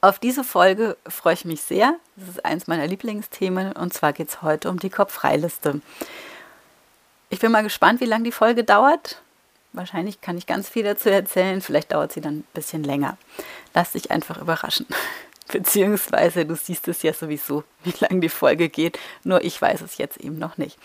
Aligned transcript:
Auf 0.00 0.20
diese 0.20 0.44
Folge 0.44 0.96
freue 1.08 1.34
ich 1.34 1.44
mich 1.44 1.60
sehr. 1.60 1.96
Das 2.14 2.28
ist 2.28 2.44
eins 2.44 2.68
meiner 2.68 2.86
Lieblingsthemen 2.86 3.72
und 3.72 3.92
zwar 3.92 4.12
geht 4.12 4.28
es 4.28 4.42
heute 4.42 4.70
um 4.70 4.78
die 4.78 4.90
Kopffreiliste. 4.90 5.80
Ich 7.30 7.40
bin 7.40 7.50
mal 7.50 7.64
gespannt, 7.64 8.00
wie 8.00 8.06
lange 8.06 8.24
die 8.24 8.32
Folge 8.32 8.62
dauert. 8.62 9.20
Wahrscheinlich 9.72 10.20
kann 10.20 10.38
ich 10.38 10.46
ganz 10.46 10.68
viel 10.68 10.84
dazu 10.84 11.10
erzählen, 11.10 11.60
vielleicht 11.60 11.92
dauert 11.92 12.12
sie 12.12 12.20
dann 12.20 12.38
ein 12.38 12.46
bisschen 12.54 12.84
länger. 12.84 13.18
Lass 13.74 13.92
dich 13.92 14.12
einfach 14.12 14.40
überraschen. 14.40 14.86
Beziehungsweise 15.52 16.46
du 16.46 16.54
siehst 16.54 16.86
es 16.86 17.02
ja 17.02 17.12
sowieso, 17.12 17.64
wie 17.82 17.94
lange 17.98 18.20
die 18.20 18.28
Folge 18.28 18.68
geht, 18.68 19.00
nur 19.24 19.42
ich 19.42 19.60
weiß 19.60 19.80
es 19.80 19.98
jetzt 19.98 20.18
eben 20.18 20.38
noch 20.38 20.58
nicht. 20.58 20.78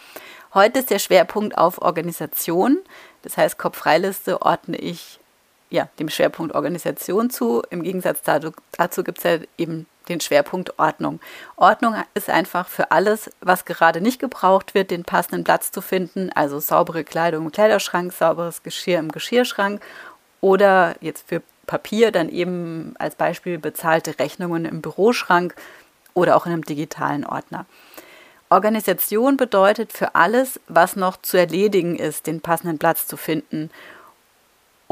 Heute 0.56 0.80
ist 0.80 0.90
der 0.90 1.00
Schwerpunkt 1.00 1.58
auf 1.58 1.82
Organisation. 1.82 2.80
Das 3.22 3.38
heißt, 3.38 3.60
Kopffreiliste 3.60 4.42
ordne 4.42 4.78
ich 4.78 5.20
ja, 5.74 5.90
dem 5.98 6.08
Schwerpunkt 6.08 6.54
Organisation 6.54 7.32
zu. 7.32 7.64
Im 7.72 7.82
Gegensatz 7.82 8.22
dazu, 8.22 8.52
dazu 8.74 9.04
gibt 9.04 9.18
es 9.18 9.24
ja 9.24 9.40
eben 9.58 9.88
den 10.08 10.22
Schwerpunkt 10.22 10.78
Ordnung. 10.78 11.20
Ordnung 11.56 11.96
ist 12.14 12.30
einfach 12.30 12.68
für 12.68 12.92
alles, 12.92 13.32
was 13.42 13.66
gerade 13.66 14.00
nicht 14.00 14.20
gebraucht 14.20 14.76
wird, 14.76 14.92
den 14.92 15.04
passenden 15.04 15.44
Platz 15.44 15.72
zu 15.72 15.82
finden. 15.82 16.30
Also 16.36 16.60
saubere 16.60 17.04
Kleidung 17.04 17.46
im 17.46 17.52
Kleiderschrank, 17.52 18.14
sauberes 18.14 18.62
Geschirr 18.62 19.00
im 19.00 19.12
Geschirrschrank 19.12 19.82
oder 20.42 20.96
jetzt 21.02 21.28
für 21.28 21.42
Papier 21.66 22.12
dann 22.12 22.30
eben 22.30 22.94
als 23.00 23.16
Beispiel 23.16 23.58
bezahlte 23.58 24.20
Rechnungen 24.20 24.66
im 24.66 24.82
Büroschrank 24.82 25.56
oder 26.14 26.36
auch 26.36 26.46
in 26.46 26.52
einem 26.52 26.66
digitalen 26.66 27.26
Ordner. 27.26 27.66
Organisation 28.50 29.38
bedeutet 29.38 29.92
für 29.92 30.14
alles, 30.14 30.60
was 30.68 30.96
noch 30.96 31.18
zu 31.20 31.38
erledigen 31.38 31.96
ist, 31.96 32.28
den 32.28 32.42
passenden 32.42 32.78
Platz 32.78 33.08
zu 33.08 33.18
finden. 33.18 33.72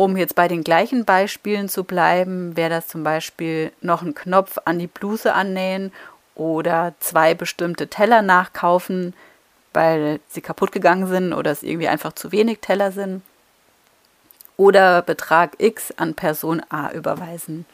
Um 0.02 0.18
jetzt 0.18 0.34
bei 0.34 0.48
den 0.48 0.64
gleichen 0.64 1.06
Beispielen 1.06 1.70
zu 1.70 1.84
bleiben, 1.84 2.58
wäre 2.58 2.72
das 2.72 2.88
zum 2.88 3.04
Beispiel 3.04 3.72
noch 3.82 4.02
einen 4.02 4.16
Knopf 4.16 4.58
an 4.66 4.80
die 4.80 4.88
Bluse 4.88 5.32
annähen 5.32 5.94
oder 6.34 6.96
zwei 7.00 7.36
bestimmte 7.36 7.88
Teller 7.88 8.24
nachkaufen, 8.24 9.14
weil 9.74 10.20
sie 10.28 10.42
kaputt 10.42 10.72
gegangen 10.72 11.06
sind 11.06 11.34
oder 11.34 11.52
es 11.52 11.62
irgendwie 11.62 11.88
einfach 11.88 12.14
zu 12.14 12.32
wenig 12.32 12.62
Teller 12.62 12.92
sind. 12.92 13.22
Oder 14.58 15.04
Betrag 15.04 15.52
X 15.60 15.94
an 15.98 16.16
Person 16.16 16.64
A 16.70 16.92
überweisen. 16.94 17.68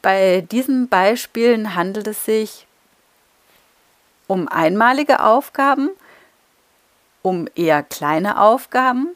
Bei 0.00 0.40
diesen 0.40 0.88
Beispielen 0.88 1.74
handelt 1.74 2.06
es 2.06 2.24
sich 2.24 2.66
um 4.26 4.48
einmalige 4.48 5.22
Aufgaben, 5.22 5.90
um 7.20 7.46
eher 7.54 7.82
kleine 7.82 8.40
Aufgaben 8.40 9.14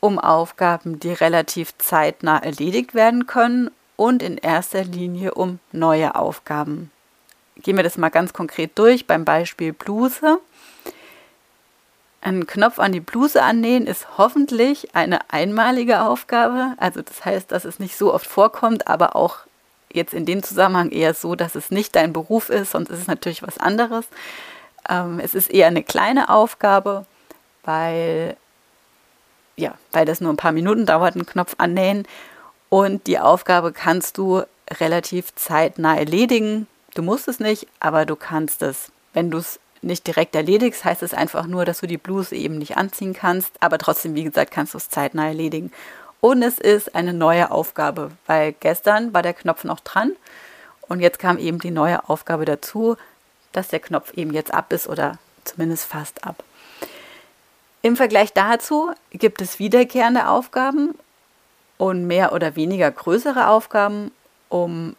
um 0.00 0.18
Aufgaben, 0.18 0.98
die 0.98 1.12
relativ 1.12 1.76
zeitnah 1.78 2.38
erledigt 2.38 2.94
werden 2.94 3.26
können 3.26 3.70
und 3.96 4.22
in 4.22 4.38
erster 4.38 4.82
Linie 4.84 5.34
um 5.34 5.58
neue 5.72 6.14
Aufgaben. 6.14 6.90
Gehen 7.56 7.76
wir 7.76 7.84
das 7.84 7.98
mal 7.98 8.08
ganz 8.08 8.32
konkret 8.32 8.78
durch 8.78 9.06
beim 9.06 9.24
Beispiel 9.24 9.72
Bluse. 9.74 10.38
Einen 12.22 12.46
Knopf 12.46 12.78
an 12.78 12.92
die 12.92 13.00
Bluse 13.00 13.42
annähen 13.42 13.86
ist 13.86 14.18
hoffentlich 14.18 14.94
eine 14.94 15.30
einmalige 15.30 16.02
Aufgabe. 16.02 16.74
Also 16.78 17.02
das 17.02 17.24
heißt, 17.24 17.52
dass 17.52 17.64
es 17.64 17.78
nicht 17.78 17.96
so 17.96 18.12
oft 18.12 18.26
vorkommt, 18.26 18.88
aber 18.88 19.16
auch 19.16 19.38
jetzt 19.92 20.14
in 20.14 20.26
dem 20.26 20.42
Zusammenhang 20.42 20.90
eher 20.90 21.14
so, 21.14 21.34
dass 21.34 21.54
es 21.54 21.70
nicht 21.70 21.96
dein 21.96 22.12
Beruf 22.12 22.48
ist, 22.48 22.72
sonst 22.72 22.90
ist 22.90 23.00
es 23.00 23.06
natürlich 23.06 23.42
was 23.42 23.58
anderes. 23.58 24.06
Ähm, 24.88 25.20
es 25.22 25.34
ist 25.34 25.50
eher 25.50 25.66
eine 25.66 25.82
kleine 25.82 26.28
Aufgabe, 26.28 27.06
weil 27.64 28.36
ja, 29.60 29.74
weil 29.92 30.06
das 30.06 30.20
nur 30.20 30.32
ein 30.32 30.36
paar 30.36 30.52
Minuten 30.52 30.86
dauert, 30.86 31.14
einen 31.14 31.26
Knopf 31.26 31.54
annähen. 31.58 32.06
Und 32.68 33.06
die 33.06 33.18
Aufgabe 33.18 33.72
kannst 33.72 34.18
du 34.18 34.42
relativ 34.78 35.34
zeitnah 35.34 35.96
erledigen. 35.96 36.66
Du 36.94 37.02
musst 37.02 37.28
es 37.28 37.40
nicht, 37.40 37.66
aber 37.80 38.06
du 38.06 38.16
kannst 38.16 38.62
es. 38.62 38.90
Wenn 39.12 39.30
du 39.30 39.38
es 39.38 39.58
nicht 39.82 40.06
direkt 40.06 40.34
erledigst, 40.34 40.84
heißt 40.84 41.02
es 41.02 41.14
einfach 41.14 41.46
nur, 41.46 41.64
dass 41.64 41.80
du 41.80 41.86
die 41.86 41.98
Bluse 41.98 42.34
eben 42.36 42.58
nicht 42.58 42.76
anziehen 42.76 43.14
kannst. 43.14 43.52
Aber 43.60 43.78
trotzdem, 43.78 44.14
wie 44.14 44.24
gesagt, 44.24 44.50
kannst 44.50 44.74
du 44.74 44.78
es 44.78 44.88
zeitnah 44.88 45.26
erledigen. 45.28 45.72
Und 46.20 46.42
es 46.42 46.58
ist 46.58 46.94
eine 46.94 47.14
neue 47.14 47.50
Aufgabe, 47.50 48.10
weil 48.26 48.52
gestern 48.52 49.14
war 49.14 49.22
der 49.22 49.32
Knopf 49.32 49.64
noch 49.64 49.80
dran 49.80 50.12
und 50.90 51.00
jetzt 51.00 51.18
kam 51.18 51.38
eben 51.38 51.60
die 51.60 51.70
neue 51.70 52.08
Aufgabe 52.08 52.44
dazu, 52.44 52.96
dass 53.52 53.68
der 53.68 53.80
Knopf 53.80 54.12
eben 54.14 54.32
jetzt 54.34 54.52
ab 54.52 54.72
ist 54.72 54.88
oder 54.88 55.18
zumindest 55.44 55.84
fast 55.84 56.24
ab. 56.24 56.42
Im 57.82 57.96
Vergleich 57.96 58.32
dazu 58.32 58.92
gibt 59.10 59.40
es 59.40 59.58
wiederkehrende 59.58 60.28
Aufgaben 60.28 60.94
und 61.78 62.06
mehr 62.06 62.32
oder 62.32 62.56
weniger 62.56 62.90
größere 62.90 63.48
Aufgaben, 63.48 64.10
um 64.48 64.96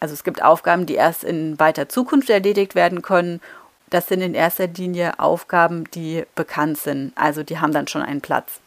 also 0.00 0.14
es 0.14 0.24
gibt 0.24 0.42
Aufgaben, 0.42 0.84
die 0.86 0.94
erst 0.94 1.22
in 1.22 1.60
weiter 1.60 1.88
Zukunft 1.88 2.28
erledigt 2.28 2.74
werden 2.74 3.02
können. 3.02 3.40
Das 3.88 4.08
sind 4.08 4.20
in 4.20 4.34
erster 4.34 4.66
Linie 4.66 5.20
Aufgaben, 5.20 5.84
die 5.92 6.24
bekannt 6.34 6.78
sind, 6.78 7.12
also 7.14 7.44
die 7.44 7.60
haben 7.60 7.72
dann 7.72 7.86
schon 7.86 8.02
einen 8.02 8.20
Platz. 8.20 8.58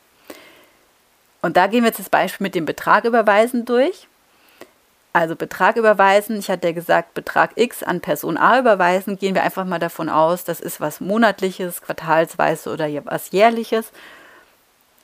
Und 1.41 1.57
da 1.57 1.67
gehen 1.67 1.83
wir 1.83 1.89
jetzt 1.89 1.99
das 1.99 2.09
Beispiel 2.09 2.45
mit 2.45 2.55
dem 2.55 2.65
Betrag 2.65 3.03
überweisen 3.03 3.65
durch. 3.65 4.07
Also 5.15 5.37
Betrag 5.37 5.77
überweisen, 5.77 6.39
ich 6.39 6.49
hatte 6.49 6.67
ja 6.67 6.73
gesagt, 6.73 7.13
Betrag 7.13 7.51
X 7.55 7.83
an 7.83 8.01
Person 8.01 8.35
A 8.35 8.59
überweisen, 8.59 9.17
gehen 9.17 9.33
wir 9.33 9.43
einfach 9.43 9.63
mal 9.63 9.79
davon 9.79 10.09
aus, 10.09 10.43
das 10.43 10.59
ist 10.59 10.81
was 10.81 10.99
monatliches, 10.99 11.81
quartalsweise 11.81 12.69
oder 12.69 12.89
was 13.05 13.31
jährliches. 13.31 13.93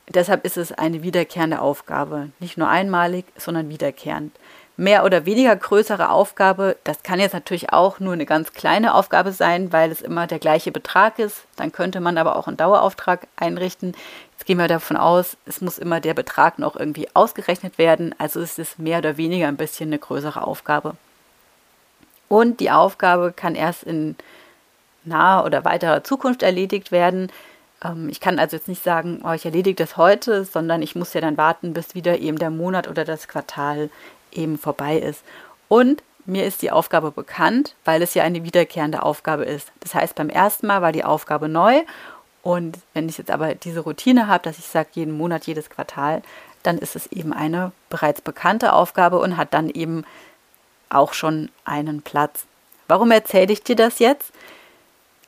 Deshalb 0.10 0.44
ist 0.44 0.58
es 0.58 0.74
eine 0.74 1.02
wiederkehrende 1.02 1.62
Aufgabe, 1.62 2.32
nicht 2.42 2.58
nur 2.58 2.68
einmalig, 2.68 3.24
sondern 3.38 3.70
wiederkehrend 3.70 4.36
mehr 4.82 5.06
oder 5.06 5.28
weniger 5.28 5.56
größere 5.56 6.10
Aufgabe. 6.10 6.76
Das 6.84 7.04
kann 7.04 7.20
jetzt 7.20 7.34
natürlich 7.34 7.72
auch 7.72 8.00
nur 8.00 8.14
eine 8.14 8.26
ganz 8.26 8.52
kleine 8.52 8.96
Aufgabe 8.96 9.32
sein, 9.32 9.72
weil 9.72 9.92
es 9.92 10.02
immer 10.02 10.26
der 10.26 10.40
gleiche 10.40 10.72
Betrag 10.72 11.20
ist. 11.20 11.44
Dann 11.56 11.72
könnte 11.72 12.00
man 12.00 12.18
aber 12.18 12.36
auch 12.36 12.48
einen 12.48 12.58
Dauerauftrag 12.58 13.28
einrichten. 13.36 13.94
Jetzt 14.34 14.48
gehen 14.48 14.58
wir 14.58 14.68
davon 14.68 14.98
aus, 14.98 15.38
es 15.46 15.62
muss 15.62 15.78
immer 15.78 16.00
der 16.00 16.16
Betrag 16.16 16.58
noch 16.58 16.76
irgendwie 16.76 17.08
ausgerechnet 17.14 17.78
werden. 17.78 18.16
Also 18.18 18.40
ist 18.40 18.58
es 18.58 18.80
mehr 18.80 18.98
oder 18.98 19.18
weniger 19.18 19.48
ein 19.48 19.56
bisschen 19.56 19.90
eine 19.90 20.00
größere 20.00 20.42
Aufgabe. 20.42 20.96
Und 22.28 22.60
die 22.60 22.72
Aufgabe 22.72 23.34
kann 23.36 23.54
erst 23.54 23.84
in 23.84 24.16
naher 25.04 25.46
oder 25.46 25.64
weiterer 25.64 26.04
Zukunft 26.04 26.42
erledigt 26.42 26.92
werden. 26.92 27.32
Ähm, 27.86 28.10
ich 28.10 28.20
kann 28.20 28.40
also 28.40 28.58
jetzt 28.58 28.68
nicht 28.68 28.84
sagen, 28.84 29.22
oh, 29.24 29.32
ich 29.34 29.46
erledige 29.46 29.76
das 29.76 29.96
heute, 29.96 30.44
sondern 30.44 30.82
ich 30.82 30.96
muss 30.96 31.14
ja 31.14 31.22
dann 31.22 31.38
warten, 31.38 31.74
bis 31.74 31.94
wieder 31.94 32.18
eben 32.18 32.40
der 32.40 32.50
Monat 32.50 32.88
oder 32.88 33.06
das 33.06 33.28
Quartal 33.28 33.92
eben 34.32 34.58
vorbei 34.58 34.98
ist. 34.98 35.24
Und 35.68 36.04
mir 36.26 36.46
ist 36.46 36.62
die 36.62 36.72
Aufgabe 36.72 37.12
bekannt, 37.12 37.76
weil 37.86 38.02
es 38.02 38.14
ja 38.14 38.24
eine 38.24 38.44
wiederkehrende 38.44 39.04
Aufgabe 39.04 39.46
ist. 39.46 39.72
Das 39.80 39.96
heißt, 39.96 40.16
beim 40.16 40.30
ersten 40.30 40.68
Mal 40.68 40.82
war 40.82 40.92
die 40.92 41.04
Aufgabe 41.04 41.50
neu 41.50 41.82
und 42.44 42.80
wenn 42.94 43.08
ich 43.08 43.18
jetzt 43.18 43.32
aber 43.32 43.54
diese 43.56 43.82
Routine 43.82 44.28
habe, 44.28 44.44
dass 44.44 44.58
ich 44.58 44.66
sage, 44.66 44.90
jeden 44.94 45.16
Monat, 45.18 45.46
jedes 45.46 45.70
Quartal, 45.70 46.24
dann 46.64 46.78
ist 46.78 46.96
es 46.96 47.08
eben 47.08 47.34
eine 47.34 47.72
bereits 47.90 48.22
bekannte 48.22 48.74
Aufgabe 48.74 49.20
und 49.20 49.38
hat 49.38 49.54
dann 49.54 49.70
eben 49.70 50.06
auch 50.90 51.14
schon 51.14 51.50
einen 51.66 52.02
Platz. 52.02 52.46
Warum 52.88 53.12
erzähle 53.12 53.54
ich 53.54 53.64
dir 53.64 53.76
das 53.76 54.00
jetzt? 54.00 54.32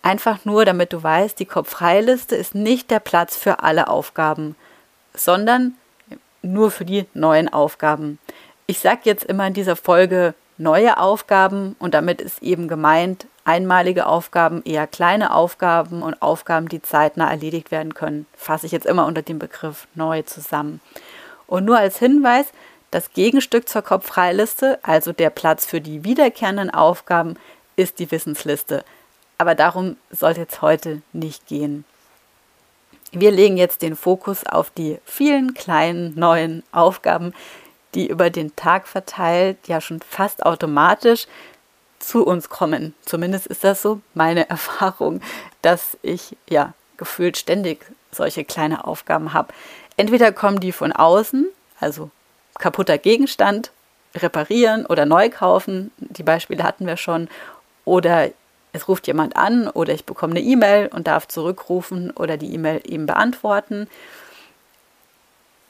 Einfach 0.02 0.44
nur, 0.44 0.66
damit 0.66 0.92
du 0.92 1.02
weißt, 1.02 1.40
die 1.40 1.46
Kopffreiliste 1.46 2.36
ist 2.36 2.56
nicht 2.56 2.92
der 2.92 3.00
Platz 3.00 3.38
für 3.38 3.60
alle 3.64 3.88
Aufgaben, 3.88 4.56
sondern 5.14 5.76
nur 6.42 6.72
für 6.72 6.84
die 6.84 7.06
neuen 7.14 7.48
Aufgaben. 7.52 8.20
Ich 8.74 8.80
sage 8.80 9.02
jetzt 9.04 9.26
immer 9.26 9.46
in 9.46 9.54
dieser 9.54 9.76
Folge 9.76 10.34
neue 10.58 10.98
Aufgaben 10.98 11.76
und 11.78 11.94
damit 11.94 12.20
ist 12.20 12.42
eben 12.42 12.68
gemeint 12.68 13.28
einmalige 13.46 14.08
Aufgaben, 14.08 14.64
eher 14.66 14.88
kleine 14.88 15.36
Aufgaben 15.36 16.02
und 16.02 16.20
Aufgaben, 16.24 16.68
die 16.70 16.82
zeitnah 16.82 17.30
erledigt 17.30 17.70
werden 17.70 17.94
können. 17.94 18.26
Fasse 18.36 18.66
ich 18.66 18.72
jetzt 18.72 18.88
immer 18.88 19.06
unter 19.06 19.22
dem 19.22 19.38
Begriff 19.38 19.88
neu 19.94 20.24
zusammen. 20.24 20.82
Und 21.46 21.66
nur 21.66 21.78
als 21.78 22.00
Hinweis, 22.00 22.48
das 22.90 23.14
Gegenstück 23.14 23.70
zur 23.70 23.84
Kopffreiliste, 23.84 24.80
also 24.82 25.14
der 25.14 25.30
Platz 25.30 25.68
für 25.68 25.80
die 25.80 26.04
wiederkehrenden 26.04 26.72
Aufgaben, 26.72 27.36
ist 27.76 28.00
die 28.00 28.10
Wissensliste. 28.10 28.84
Aber 29.38 29.54
darum 29.54 29.98
soll 30.10 30.32
es 30.32 30.38
jetzt 30.38 30.64
heute 30.64 31.04
nicht 31.12 31.46
gehen. 31.46 31.86
Wir 33.12 33.30
legen 33.30 33.58
jetzt 33.58 33.84
den 33.84 33.96
Fokus 33.96 34.44
auf 34.44 34.72
die 34.72 34.98
vielen 35.06 35.54
kleinen 35.54 36.18
neuen 36.18 36.64
Aufgaben, 36.72 37.36
die 37.96 38.08
über 38.08 38.30
den 38.30 38.56
Tag 38.56 38.88
verteilt 38.88 39.58
ja 39.68 39.82
schon 39.82 40.02
fast 40.02 40.46
automatisch 40.46 41.28
zu 42.00 42.26
uns 42.26 42.50
kommen. 42.50 42.94
Zumindest 43.06 43.48
ist 43.48 43.64
das 43.64 43.82
so 43.82 44.02
meine 44.14 44.50
Erfahrung, 44.50 45.22
dass 45.62 45.98
ich 46.02 46.36
ja 46.50 46.74
gefühlt 46.98 47.38
ständig 47.38 47.86
solche 48.12 48.44
kleine 48.44 48.86
Aufgaben 48.86 49.34
habe. 49.34 49.54
Entweder 49.98 50.32
kommen 50.32 50.60
die 50.60 50.72
von 50.72 50.92
außen, 50.92 51.48
also 51.80 52.10
kaputter 52.60 52.98
Gegenstand, 52.98 53.72
reparieren 54.16 54.86
oder 54.86 55.06
neu 55.06 55.30
kaufen, 55.30 55.92
die 55.98 56.24
Beispiele 56.24 56.64
hatten 56.64 56.86
wir 56.86 56.98
schon, 56.98 57.30
oder 57.84 58.30
es 58.74 58.88
ruft 58.88 59.08
jemand 59.08 59.36
an 59.36 59.68
oder 59.68 59.94
ich 59.94 60.06
bekomme 60.06 60.36
eine 60.36 60.42
E-Mail 60.42 60.88
und 60.88 61.08
darf 61.08 61.28
zurückrufen 61.28 62.12
oder 62.12 62.38
die 62.38 62.54
E-Mail 62.54 62.82
eben 62.86 63.06
beantworten. 63.06 63.88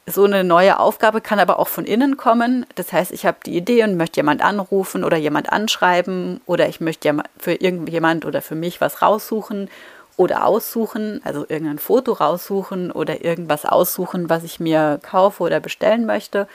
So 0.05 0.25
eine 0.25 0.43
neue 0.43 0.79
Aufgabe 0.79 1.21
kann 1.21 1.39
aber 1.39 1.59
auch 1.59 1.69
von 1.69 1.85
innen 1.85 2.17
kommen. 2.17 2.65
Das 2.75 2.91
heißt, 2.91 3.11
ich 3.11 3.25
habe 3.25 3.37
die 3.45 3.55
Idee 3.55 3.83
und 3.83 3.95
möchte 3.95 4.19
jemand 4.19 4.41
anrufen 4.43 5.05
oder 5.05 5.15
jemand 5.15 5.51
anschreiben 5.51 6.41
oder 6.45 6.67
ich 6.67 6.81
möchte 6.81 7.23
für 7.37 7.53
irgendjemand 7.53 8.25
oder 8.25 8.41
für 8.41 8.55
mich 8.55 8.81
was 8.81 9.01
raussuchen 9.01 9.69
oder 10.17 10.45
aussuchen, 10.45 11.21
also 11.23 11.45
irgendein 11.47 11.79
Foto 11.79 12.13
raussuchen 12.13 12.91
oder 12.91 13.23
irgendwas 13.23 13.65
aussuchen, 13.65 14.29
was 14.29 14.43
ich 14.43 14.59
mir 14.59 14.99
kaufe 15.01 15.41
oder 15.41 15.61
bestellen 15.61 16.05
möchte. 16.05 16.47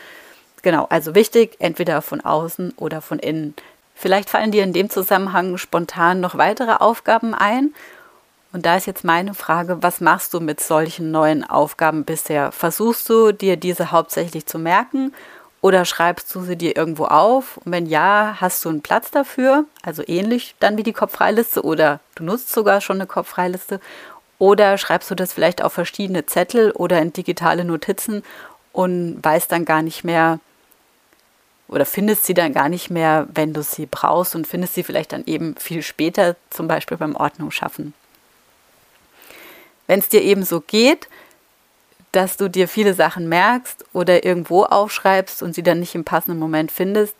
Genau, 0.62 0.86
also 0.90 1.14
wichtig, 1.14 1.56
entweder 1.58 2.02
von 2.02 2.20
außen 2.20 2.74
oder 2.76 3.00
von 3.00 3.18
innen. 3.18 3.54
Vielleicht 3.94 4.30
fallen 4.30 4.52
dir 4.52 4.62
in 4.62 4.72
dem 4.72 4.90
Zusammenhang 4.90 5.56
spontan 5.56 6.20
noch 6.20 6.36
weitere 6.36 6.74
Aufgaben 6.74 7.34
ein. 7.34 7.74
Und 8.52 8.64
da 8.64 8.76
ist 8.76 8.86
jetzt 8.86 9.04
meine 9.04 9.34
Frage, 9.34 9.82
was 9.82 10.00
machst 10.00 10.32
du 10.32 10.40
mit 10.40 10.60
solchen 10.60 11.10
neuen 11.10 11.44
Aufgaben 11.44 12.04
bisher? 12.04 12.50
Versuchst 12.50 13.08
du 13.08 13.32
dir 13.32 13.56
diese 13.56 13.90
hauptsächlich 13.92 14.46
zu 14.46 14.58
merken 14.58 15.12
oder 15.60 15.84
schreibst 15.84 16.34
du 16.34 16.40
sie 16.40 16.56
dir 16.56 16.76
irgendwo 16.76 17.04
auf? 17.04 17.58
Und 17.58 17.72
wenn 17.72 17.86
ja, 17.86 18.36
hast 18.40 18.64
du 18.64 18.70
einen 18.70 18.80
Platz 18.80 19.10
dafür? 19.10 19.64
Also 19.82 20.02
ähnlich 20.06 20.54
dann 20.60 20.78
wie 20.78 20.82
die 20.82 20.94
Kopffreiliste 20.94 21.62
oder 21.62 22.00
du 22.14 22.24
nutzt 22.24 22.50
sogar 22.50 22.80
schon 22.80 22.96
eine 22.96 23.06
Kopffreiliste. 23.06 23.80
Oder 24.38 24.78
schreibst 24.78 25.10
du 25.10 25.14
das 25.14 25.32
vielleicht 25.32 25.62
auf 25.62 25.72
verschiedene 25.74 26.24
Zettel 26.24 26.70
oder 26.70 27.02
in 27.02 27.12
digitale 27.12 27.64
Notizen 27.64 28.22
und 28.72 29.18
weißt 29.22 29.52
dann 29.52 29.64
gar 29.64 29.82
nicht 29.82 30.04
mehr 30.04 30.38
oder 31.68 31.84
findest 31.84 32.24
sie 32.24 32.34
dann 32.34 32.54
gar 32.54 32.70
nicht 32.70 32.88
mehr, 32.88 33.26
wenn 33.34 33.52
du 33.52 33.62
sie 33.62 33.84
brauchst 33.84 34.34
und 34.34 34.46
findest 34.46 34.74
sie 34.74 34.84
vielleicht 34.84 35.12
dann 35.12 35.24
eben 35.26 35.54
viel 35.56 35.82
später, 35.82 36.36
zum 36.48 36.66
Beispiel 36.66 36.96
beim 36.96 37.14
Ordnung 37.14 37.50
schaffen. 37.50 37.92
Wenn 39.88 39.98
es 39.98 40.08
dir 40.08 40.22
eben 40.22 40.44
so 40.44 40.60
geht, 40.60 41.08
dass 42.12 42.36
du 42.36 42.48
dir 42.48 42.68
viele 42.68 42.94
Sachen 42.94 43.28
merkst 43.28 43.84
oder 43.92 44.24
irgendwo 44.24 44.62
aufschreibst 44.62 45.42
und 45.42 45.54
sie 45.54 45.64
dann 45.64 45.80
nicht 45.80 45.96
im 45.96 46.04
passenden 46.04 46.38
Moment 46.38 46.70
findest, 46.70 47.16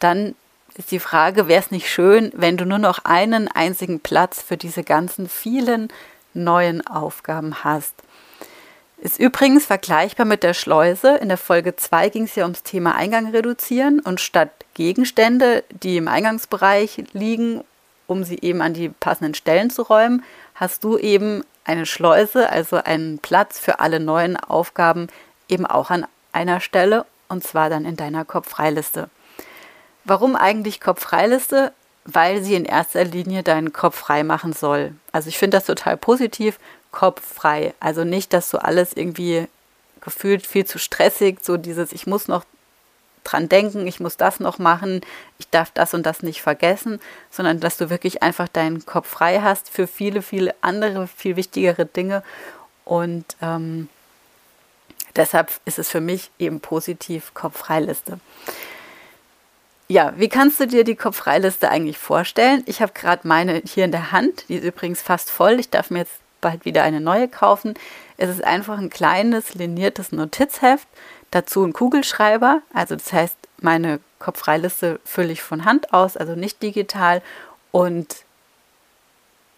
dann 0.00 0.34
ist 0.76 0.90
die 0.90 1.00
Frage, 1.00 1.48
wäre 1.48 1.60
es 1.60 1.70
nicht 1.70 1.90
schön, 1.90 2.30
wenn 2.34 2.56
du 2.56 2.64
nur 2.64 2.78
noch 2.78 3.04
einen 3.04 3.48
einzigen 3.48 4.00
Platz 4.00 4.42
für 4.42 4.56
diese 4.56 4.84
ganzen 4.84 5.28
vielen 5.28 5.88
neuen 6.34 6.86
Aufgaben 6.86 7.64
hast. 7.64 7.94
Ist 9.00 9.20
übrigens 9.20 9.64
vergleichbar 9.64 10.26
mit 10.26 10.42
der 10.42 10.54
Schleuse. 10.54 11.16
In 11.16 11.28
der 11.28 11.38
Folge 11.38 11.76
2 11.76 12.08
ging 12.08 12.24
es 12.24 12.34
ja 12.34 12.44
ums 12.44 12.64
Thema 12.64 12.94
Eingang 12.94 13.30
reduzieren 13.30 14.00
und 14.00 14.20
statt 14.20 14.50
Gegenstände, 14.74 15.64
die 15.82 15.96
im 15.96 16.08
Eingangsbereich 16.08 17.04
liegen, 17.12 17.62
um 18.06 18.24
sie 18.24 18.38
eben 18.40 18.60
an 18.60 18.74
die 18.74 18.88
passenden 18.88 19.34
Stellen 19.34 19.70
zu 19.70 19.82
räumen, 19.82 20.24
hast 20.54 20.82
du 20.82 20.98
eben 20.98 21.44
eine 21.68 21.86
Schleuse, 21.86 22.50
also 22.50 22.76
einen 22.76 23.18
Platz 23.18 23.58
für 23.58 23.78
alle 23.80 24.00
neuen 24.00 24.36
Aufgaben 24.36 25.08
eben 25.48 25.66
auch 25.66 25.90
an 25.90 26.06
einer 26.32 26.60
Stelle 26.60 27.04
und 27.28 27.44
zwar 27.44 27.68
dann 27.68 27.84
in 27.84 27.96
deiner 27.96 28.24
Kopffreiliste. 28.24 29.10
Warum 30.04 30.34
eigentlich 30.34 30.80
Kopffreiliste? 30.80 31.72
Weil 32.06 32.42
sie 32.42 32.54
in 32.54 32.64
erster 32.64 33.04
Linie 33.04 33.42
deinen 33.42 33.74
Kopf 33.74 33.96
frei 33.96 34.24
machen 34.24 34.54
soll. 34.54 34.94
Also 35.12 35.28
ich 35.28 35.36
finde 35.36 35.58
das 35.58 35.66
total 35.66 35.98
positiv, 35.98 36.58
Kopf 36.90 37.20
frei. 37.22 37.74
Also 37.80 38.04
nicht, 38.04 38.32
dass 38.32 38.48
du 38.48 38.56
alles 38.56 38.94
irgendwie 38.94 39.46
gefühlt 40.00 40.46
viel 40.46 40.64
zu 40.64 40.78
stressig, 40.78 41.40
so 41.42 41.58
dieses, 41.58 41.92
ich 41.92 42.06
muss 42.06 42.28
noch 42.28 42.44
dran 43.32 43.48
denken, 43.48 43.86
ich 43.86 44.00
muss 44.00 44.16
das 44.16 44.40
noch 44.40 44.58
machen, 44.58 45.00
ich 45.38 45.48
darf 45.48 45.70
das 45.70 45.94
und 45.94 46.04
das 46.04 46.22
nicht 46.22 46.42
vergessen, 46.42 47.00
sondern 47.30 47.60
dass 47.60 47.76
du 47.76 47.90
wirklich 47.90 48.22
einfach 48.22 48.48
deinen 48.48 48.86
Kopf 48.86 49.08
frei 49.08 49.40
hast 49.40 49.70
für 49.70 49.86
viele, 49.86 50.22
viele 50.22 50.54
andere, 50.60 51.06
viel 51.06 51.36
wichtigere 51.36 51.86
Dinge. 51.86 52.22
Und 52.84 53.24
ähm, 53.42 53.88
deshalb 55.16 55.50
ist 55.64 55.78
es 55.78 55.88
für 55.90 56.00
mich 56.00 56.30
eben 56.38 56.60
positiv 56.60 57.34
Kopffreiliste. 57.34 58.18
Ja, 59.88 60.12
wie 60.16 60.28
kannst 60.28 60.60
du 60.60 60.66
dir 60.66 60.84
die 60.84 60.96
Kopffreiliste 60.96 61.70
eigentlich 61.70 61.98
vorstellen? 61.98 62.62
Ich 62.66 62.82
habe 62.82 62.92
gerade 62.92 63.26
meine 63.26 63.62
hier 63.64 63.84
in 63.84 63.92
der 63.92 64.12
Hand, 64.12 64.44
die 64.48 64.56
ist 64.56 64.64
übrigens 64.64 65.00
fast 65.00 65.30
voll. 65.30 65.58
Ich 65.60 65.70
darf 65.70 65.90
mir 65.90 66.00
jetzt 66.00 66.20
bald 66.40 66.64
wieder 66.64 66.82
eine 66.82 67.00
neue 67.00 67.28
kaufen. 67.28 67.74
Es 68.16 68.28
ist 68.28 68.44
einfach 68.44 68.78
ein 68.78 68.90
kleines 68.90 69.54
liniertes 69.54 70.12
Notizheft 70.12 70.86
Dazu 71.30 71.64
ein 71.64 71.72
Kugelschreiber, 71.72 72.62
also 72.72 72.96
das 72.96 73.12
heißt, 73.12 73.36
meine 73.60 74.00
Kopffreiliste 74.18 75.00
fülle 75.04 75.32
ich 75.32 75.42
von 75.42 75.64
Hand 75.64 75.92
aus, 75.92 76.16
also 76.16 76.34
nicht 76.34 76.62
digital. 76.62 77.22
Und 77.70 78.24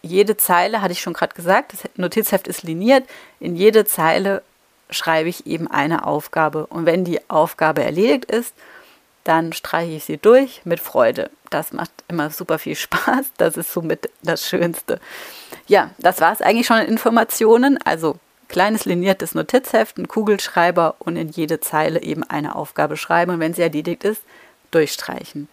jede 0.02 0.36
Zeile, 0.36 0.82
hatte 0.82 0.92
ich 0.92 1.00
schon 1.00 1.12
gerade 1.12 1.34
gesagt, 1.34 1.72
das 1.72 1.88
Notizheft 1.96 2.48
ist 2.48 2.62
liniert, 2.62 3.04
in 3.38 3.54
jede 3.54 3.84
Zeile 3.84 4.42
schreibe 4.90 5.28
ich 5.28 5.46
eben 5.46 5.70
eine 5.70 6.06
Aufgabe. 6.06 6.66
Und 6.66 6.86
wenn 6.86 7.04
die 7.04 7.20
Aufgabe 7.30 7.84
erledigt 7.84 8.24
ist, 8.24 8.54
dann 9.24 9.52
streiche 9.52 9.92
ich 9.92 10.04
sie 10.04 10.16
durch 10.16 10.62
mit 10.64 10.80
Freude. 10.80 11.30
Das 11.50 11.72
macht 11.72 11.92
immer 12.08 12.30
super 12.30 12.58
viel 12.58 12.74
Spaß. 12.74 13.26
Das 13.36 13.56
ist 13.56 13.72
somit 13.72 14.10
das 14.22 14.48
Schönste. 14.48 14.98
Ja, 15.66 15.90
das 15.98 16.20
war 16.20 16.32
es 16.32 16.40
eigentlich 16.40 16.66
schon 16.66 16.78
in 16.78 16.88
Informationen. 16.88 17.78
Also 17.84 18.16
kleines 18.50 18.84
liniertes 18.84 19.34
Notizheft, 19.34 19.96
ein 19.96 20.08
Kugelschreiber 20.08 20.96
und 20.98 21.16
in 21.16 21.30
jede 21.30 21.60
Zeile 21.60 22.02
eben 22.02 22.24
eine 22.24 22.56
Aufgabe 22.56 22.96
schreiben 22.96 23.32
und 23.32 23.40
wenn 23.40 23.54
sie 23.54 23.62
erledigt 23.62 24.04
ist, 24.04 24.22
durchstreichen. 24.70 25.48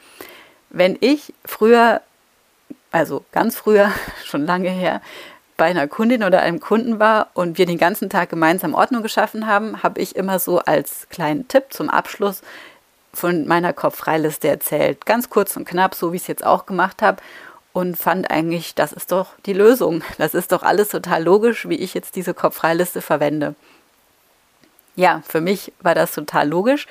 Wenn 0.69 0.97
ich 0.99 1.33
früher, 1.45 2.01
also 2.91 3.23
ganz 3.31 3.55
früher, 3.55 3.91
schon 4.25 4.45
lange 4.45 4.69
her, 4.69 5.01
bei 5.55 5.65
einer 5.65 5.87
Kundin 5.87 6.23
oder 6.23 6.41
einem 6.41 6.59
Kunden 6.59 6.99
war 6.99 7.29
und 7.33 7.57
wir 7.57 7.65
den 7.65 7.79
ganzen 7.79 8.09
Tag 8.09 8.29
gemeinsam 8.29 8.75
Ordnung 8.75 9.01
geschaffen 9.01 9.47
haben, 9.47 9.81
habe 9.81 10.01
ich 10.01 10.15
immer 10.15 10.37
so 10.37 10.59
als 10.59 11.07
kleinen 11.09 11.47
Tipp 11.47 11.65
zum 11.69 11.89
Abschluss 11.89 12.41
von 13.13 13.47
meiner 13.47 13.73
Kopffreiliste 13.73 14.47
erzählt. 14.47 15.05
Ganz 15.07 15.31
kurz 15.31 15.57
und 15.57 15.65
knapp, 15.65 15.95
so 15.95 16.11
wie 16.11 16.17
ich 16.17 16.23
es 16.23 16.27
jetzt 16.27 16.45
auch 16.45 16.67
gemacht 16.67 17.01
habe 17.01 17.21
und 17.77 17.95
fand 17.95 18.31
eigentlich, 18.31 18.73
das 18.73 18.91
ist 18.91 19.11
doch 19.11 19.35
die 19.45 19.53
Lösung. 19.53 20.01
Das 20.17 20.33
ist 20.33 20.51
doch 20.51 20.63
alles 20.63 20.89
total 20.89 21.23
logisch, 21.23 21.69
wie 21.69 21.75
ich 21.75 21.93
jetzt 21.93 22.15
diese 22.15 22.33
Kopffreiliste 22.33 23.03
verwende. 23.03 23.53
Ja, 24.95 25.21
für 25.27 25.41
mich 25.41 25.71
war 25.81 25.93
das 25.93 26.11
total 26.11 26.49
logisch. 26.49 26.87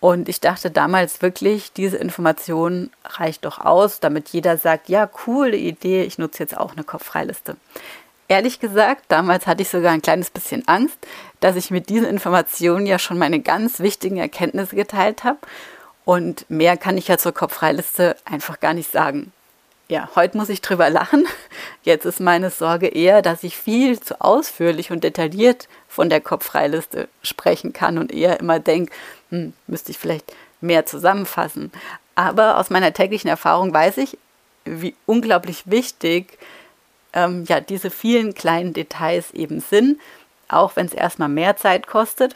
Und 0.00 0.30
ich 0.30 0.40
dachte 0.40 0.70
damals 0.70 1.20
wirklich, 1.20 1.74
diese 1.74 1.98
Information 1.98 2.88
reicht 3.04 3.44
doch 3.44 3.58
aus, 3.58 4.00
damit 4.00 4.30
jeder 4.30 4.56
sagt, 4.56 4.88
ja, 4.88 5.06
coole 5.06 5.58
Idee, 5.58 6.04
ich 6.04 6.16
nutze 6.16 6.42
jetzt 6.42 6.56
auch 6.56 6.72
eine 6.72 6.84
Kopffreiliste. 6.84 7.58
Ehrlich 8.28 8.60
gesagt, 8.60 9.04
damals 9.08 9.46
hatte 9.46 9.60
ich 9.60 9.68
sogar 9.68 9.92
ein 9.92 10.00
kleines 10.00 10.30
bisschen 10.30 10.66
Angst, 10.68 10.96
dass 11.40 11.54
ich 11.54 11.70
mit 11.70 11.90
diesen 11.90 12.06
Informationen 12.06 12.86
ja 12.86 12.98
schon 12.98 13.18
meine 13.18 13.40
ganz 13.40 13.78
wichtigen 13.80 14.16
Erkenntnisse 14.16 14.74
geteilt 14.74 15.22
habe. 15.22 15.40
Und 16.06 16.46
mehr 16.48 16.78
kann 16.78 16.96
ich 16.96 17.08
ja 17.08 17.18
zur 17.18 17.32
Kopffreiliste 17.32 18.16
einfach 18.24 18.58
gar 18.58 18.72
nicht 18.72 18.90
sagen 18.90 19.32
ja, 19.92 20.08
heute 20.16 20.38
muss 20.38 20.48
ich 20.48 20.62
drüber 20.62 20.88
lachen. 20.88 21.26
Jetzt 21.82 22.06
ist 22.06 22.18
meine 22.18 22.48
Sorge 22.48 22.88
eher, 22.88 23.20
dass 23.20 23.44
ich 23.44 23.58
viel 23.58 24.00
zu 24.00 24.22
ausführlich 24.22 24.90
und 24.90 25.04
detailliert 25.04 25.68
von 25.86 26.08
der 26.08 26.22
Kopffreiliste 26.22 27.08
sprechen 27.22 27.74
kann 27.74 27.98
und 27.98 28.10
eher 28.10 28.40
immer 28.40 28.58
denke, 28.58 28.90
hm, 29.28 29.52
müsste 29.66 29.90
ich 29.90 29.98
vielleicht 29.98 30.32
mehr 30.62 30.86
zusammenfassen. 30.86 31.70
Aber 32.14 32.56
aus 32.58 32.70
meiner 32.70 32.94
täglichen 32.94 33.28
Erfahrung 33.28 33.74
weiß 33.74 33.98
ich, 33.98 34.16
wie 34.64 34.94
unglaublich 35.04 35.64
wichtig 35.66 36.38
ähm, 37.12 37.44
ja, 37.46 37.60
diese 37.60 37.90
vielen 37.90 38.32
kleinen 38.32 38.72
Details 38.72 39.32
eben 39.32 39.60
sind, 39.60 40.00
auch 40.48 40.74
wenn 40.74 40.86
es 40.86 40.94
erstmal 40.94 41.28
mehr 41.28 41.58
Zeit 41.58 41.86
kostet, 41.86 42.34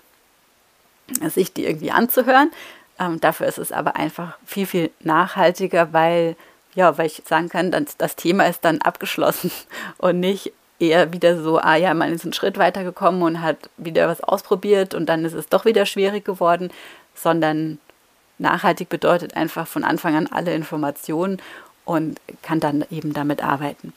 sich 1.23 1.55
die 1.55 1.65
irgendwie 1.65 1.91
anzuhören. 1.91 2.51
Ähm, 2.99 3.19
dafür 3.19 3.47
ist 3.47 3.59
es 3.59 3.73
aber 3.73 3.97
einfach 3.97 4.37
viel, 4.45 4.67
viel 4.67 4.91
nachhaltiger, 5.01 5.95
weil 5.95 6.37
ja, 6.77 6.97
weil 6.99 7.07
ich 7.07 7.23
sagen 7.27 7.49
kann, 7.49 7.73
das, 7.73 7.97
das 7.97 8.15
Thema 8.15 8.47
ist 8.47 8.65
dann 8.65 8.81
abgeschlossen 8.83 9.51
und 9.99 10.21
nicht 10.21 10.53
eher 10.79 11.13
wieder 11.13 11.43
so, 11.43 11.59
ah 11.59 11.75
ja, 11.75 11.95
man 11.95 12.13
ist 12.13 12.25
einen 12.25 12.35
Schritt 12.35 12.59
weitergekommen 12.59 13.23
und 13.23 13.41
hat 13.41 13.57
wieder 13.79 14.07
was 14.09 14.21
ausprobiert 14.21 14.95
und 14.95 15.07
dann 15.07 15.25
ist 15.25 15.33
es 15.33 15.49
doch 15.49 15.65
wieder 15.65 15.87
schwierig 15.87 16.25
geworden, 16.25 16.71
sondern 17.15 17.79
nachhaltig 18.39 18.91
bedeutet 18.91 19.35
einfach 19.35 19.67
von 19.67 19.85
Anfang 19.85 20.15
an 20.15 20.29
alle 20.31 20.55
Informationen 20.55 21.41
und 21.87 22.21
kann 22.43 22.61
dann 22.61 22.85
eben 22.91 23.15
damit 23.15 23.43
arbeiten. 23.43 23.95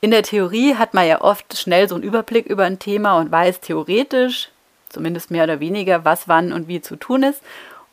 In 0.00 0.10
der 0.10 0.22
Theorie 0.22 0.76
hat 0.76 0.94
man 0.94 1.06
ja 1.06 1.20
oft 1.20 1.58
schnell 1.58 1.86
so 1.86 1.96
einen 1.96 2.04
Überblick 2.04 2.46
über 2.46 2.64
ein 2.64 2.78
Thema 2.78 3.18
und 3.18 3.30
weiß 3.30 3.60
theoretisch, 3.60 4.48
zumindest 4.88 5.30
mehr 5.30 5.44
oder 5.44 5.60
weniger, 5.60 6.06
was 6.06 6.28
wann 6.28 6.52
und 6.52 6.68
wie 6.68 6.80
zu 6.80 6.96
tun 6.96 7.24
ist. 7.24 7.42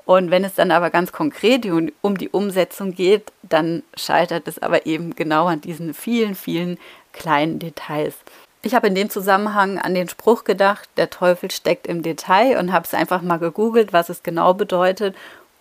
Und 0.05 0.31
wenn 0.31 0.43
es 0.43 0.55
dann 0.55 0.71
aber 0.71 0.89
ganz 0.89 1.11
konkret 1.11 1.65
um 2.01 2.17
die 2.17 2.29
Umsetzung 2.29 2.93
geht, 2.93 3.31
dann 3.41 3.83
scheitert 3.95 4.47
es 4.47 4.59
aber 4.59 4.85
eben 4.85 5.15
genau 5.15 5.45
an 5.45 5.61
diesen 5.61 5.93
vielen, 5.93 6.35
vielen 6.35 6.77
kleinen 7.13 7.59
Details. 7.59 8.15
Ich 8.63 8.75
habe 8.75 8.87
in 8.87 8.95
dem 8.95 9.09
Zusammenhang 9.09 9.77
an 9.77 9.93
den 9.93 10.07
Spruch 10.07 10.43
gedacht, 10.45 10.89
der 10.97 11.09
Teufel 11.09 11.51
steckt 11.51 11.85
im 11.87 12.01
Detail 12.01 12.57
und 12.57 12.71
habe 12.71 12.85
es 12.85 12.93
einfach 12.93 13.21
mal 13.21 13.37
gegoogelt, 13.37 13.91
was 13.93 14.09
es 14.09 14.23
genau 14.23 14.53
bedeutet 14.53 15.15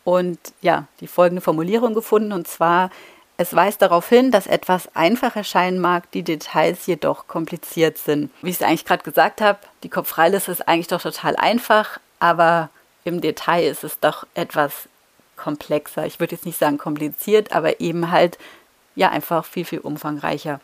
und 0.05 0.39
ja, 0.61 0.87
die 1.01 1.07
folgende 1.07 1.43
Formulierung 1.43 1.95
gefunden 1.95 2.33
und 2.33 2.47
zwar, 2.47 2.91
es 3.39 3.55
weist 3.55 3.83
darauf 3.83 4.09
hin, 4.09 4.31
dass 4.31 4.47
etwas 4.47 4.95
einfach 4.95 5.35
erscheinen 5.35 5.81
mag, 5.81 6.11
die 6.13 6.23
Details 6.23 6.87
jedoch 6.87 7.27
kompliziert 7.27 7.99
sind. 7.99 8.31
Wie 8.41 8.51
ich 8.51 8.57
es 8.57 8.63
eigentlich 8.63 8.85
gerade 8.85 9.03
gesagt 9.03 9.41
habe, 9.41 9.59
die 9.83 9.89
Kopffreiliste 9.89 10.53
ist 10.53 10.69
eigentlich 10.69 10.89
doch 10.89 11.03
total 11.03 11.35
einfach, 11.37 11.99
aber 12.21 12.71
im 13.05 13.21
Detail 13.21 13.65
ist 13.69 13.85
es 13.85 13.99
doch 14.01 14.27
etwas 14.35 14.89
komplexer. 15.37 16.07
Ich 16.07 16.21
würde 16.21 16.35
jetzt 16.35 16.47
nicht 16.47 16.59
sagen 16.59 16.79
kompliziert, 16.79 17.53
aber 17.53 17.81
eben 17.81 18.11
halt 18.11 18.39
ja 18.95 19.11
einfach 19.11 19.45
viel, 19.45 19.65
viel 19.65 19.81
umfangreicher. 19.81 20.61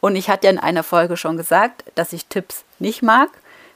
Und 0.00 0.16
ich 0.16 0.28
hatte 0.28 0.46
ja 0.46 0.52
in 0.52 0.58
einer 0.58 0.82
Folge 0.82 1.16
schon 1.16 1.36
gesagt, 1.36 1.84
dass 1.94 2.12
ich 2.12 2.26
Tipps 2.26 2.64
nicht 2.78 3.02
mag. 3.02 3.30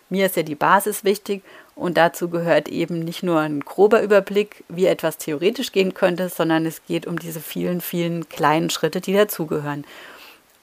Mir 0.09 0.27
ist 0.27 0.37
ja 0.37 0.43
die 0.43 0.55
Basis 0.55 1.05
wichtig 1.05 1.43
und 1.75 1.97
dazu 1.97 2.29
gehört 2.29 2.69
eben 2.69 2.99
nicht 2.99 3.23
nur 3.23 3.41
ein 3.41 3.61
grober 3.61 4.03
Überblick, 4.03 4.63
wie 4.69 4.87
etwas 4.87 5.17
theoretisch 5.17 5.73
gehen 5.73 5.95
könnte, 5.95 6.29
sondern 6.29 6.67
es 6.67 6.85
geht 6.85 7.07
um 7.07 7.19
diese 7.19 7.41
vielen, 7.41 7.81
vielen 7.81 8.29
kleinen 8.29 8.69
Schritte, 8.69 9.01
die 9.01 9.15
dazugehören. 9.15 9.85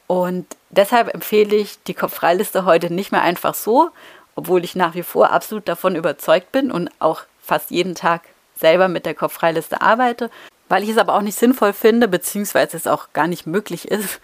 Und 0.06 0.46
deshalb 0.70 1.14
empfehle 1.14 1.56
ich 1.56 1.82
die 1.84 1.94
Kopffreiliste 1.94 2.66
heute 2.66 2.94
nicht 2.94 3.12
mehr 3.12 3.22
einfach 3.22 3.56
so, 3.56 3.90
obwohl 4.36 4.64
ich 4.64 4.76
nach 4.76 4.96
wie 4.96 5.04
vor 5.04 5.32
absolut 5.32 5.68
davon 5.68 5.96
überzeugt 5.96 6.52
bin 6.52 6.72
und 6.72 6.90
auch 7.00 7.24
fast 7.50 7.72
jeden 7.72 7.96
Tag 7.96 8.22
selber 8.56 8.88
mit 8.88 9.06
der 9.06 9.16
Kopffreiliste 9.16 9.82
arbeite, 9.82 10.30
weil 10.70 10.84
ich 10.84 10.90
es 10.90 10.98
aber 10.98 11.16
auch 11.16 11.22
nicht 11.22 11.38
sinnvoll 11.38 11.74
finde, 11.74 12.08
beziehungsweise 12.08 12.78
es 12.78 12.88
auch 12.88 13.08
gar 13.14 13.28
nicht 13.28 13.48
möglich 13.48 13.90
ist, 13.90 14.22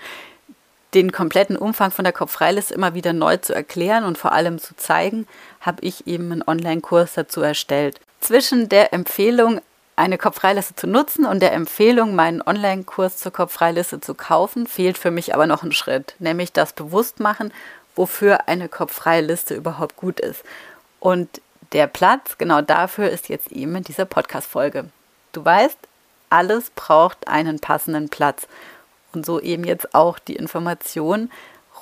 den 0.93 1.11
kompletten 1.11 1.57
Umfang 1.57 1.91
von 1.91 2.05
der 2.05 2.13
Kopffreiliste 2.13 2.73
immer 2.73 2.93
wieder 2.93 3.13
neu 3.13 3.37
zu 3.37 3.53
erklären 3.53 4.05
und 4.05 4.17
vor 4.17 4.31
allem 4.31 4.59
zu 4.59 4.75
zeigen, 4.75 5.27
habe 5.59 5.81
ich 5.81 6.07
eben 6.07 6.31
einen 6.31 6.43
Online-Kurs 6.45 7.15
dazu 7.15 7.41
erstellt. 7.41 7.99
Zwischen 8.21 8.69
der 8.69 8.93
Empfehlung, 8.93 9.59
eine 9.97 10.17
Kopffreiliste 10.17 10.75
zu 10.75 10.87
nutzen 10.87 11.25
und 11.25 11.41
der 11.41 11.53
Empfehlung, 11.53 12.15
meinen 12.15 12.41
Online-Kurs 12.41 13.17
zur 13.17 13.33
Kopffreiliste 13.33 13.99
zu 13.99 14.13
kaufen, 14.13 14.67
fehlt 14.67 14.97
für 14.97 15.11
mich 15.11 15.33
aber 15.33 15.47
noch 15.47 15.63
ein 15.63 15.71
Schritt, 15.71 16.15
nämlich 16.19 16.53
das 16.53 16.73
Bewusstmachen, 16.73 17.51
wofür 17.95 18.47
eine 18.47 18.69
Kopffreiliste 18.69 19.55
überhaupt 19.55 19.95
gut 19.95 20.19
ist. 20.19 20.43
Und 20.99 21.41
der 21.71 21.87
Platz 21.87 22.37
genau 22.37 22.61
dafür 22.61 23.09
ist 23.09 23.29
jetzt 23.29 23.51
eben 23.51 23.75
in 23.75 23.83
dieser 23.83 24.05
Podcast-Folge. 24.05 24.89
Du 25.31 25.43
weißt, 25.43 25.77
alles 26.29 26.69
braucht 26.71 27.27
einen 27.27 27.59
passenden 27.59 28.09
Platz. 28.09 28.47
Und 29.13 29.25
so 29.25 29.39
eben 29.39 29.63
jetzt 29.63 29.95
auch 29.95 30.19
die 30.19 30.35
Information 30.35 31.31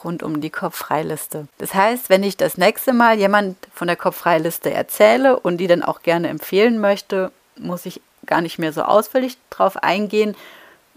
rund 0.03 0.21
um 0.21 0.41
die 0.41 0.49
Kopffreiliste. 0.49 1.47
Das 1.57 1.73
heißt, 1.73 2.09
wenn 2.09 2.23
ich 2.23 2.37
das 2.37 2.57
nächste 2.57 2.93
Mal 2.93 3.17
jemand 3.17 3.57
von 3.73 3.87
der 3.87 3.95
Kopffreiliste 3.95 4.71
erzähle 4.71 5.39
und 5.39 5.57
die 5.57 5.67
dann 5.67 5.83
auch 5.83 6.01
gerne 6.01 6.27
empfehlen 6.27 6.79
möchte, 6.79 7.31
muss 7.57 7.85
ich 7.85 8.01
gar 8.25 8.41
nicht 8.41 8.59
mehr 8.59 8.73
so 8.73 8.83
ausführlich 8.83 9.37
drauf 9.49 9.77
eingehen, 9.77 10.35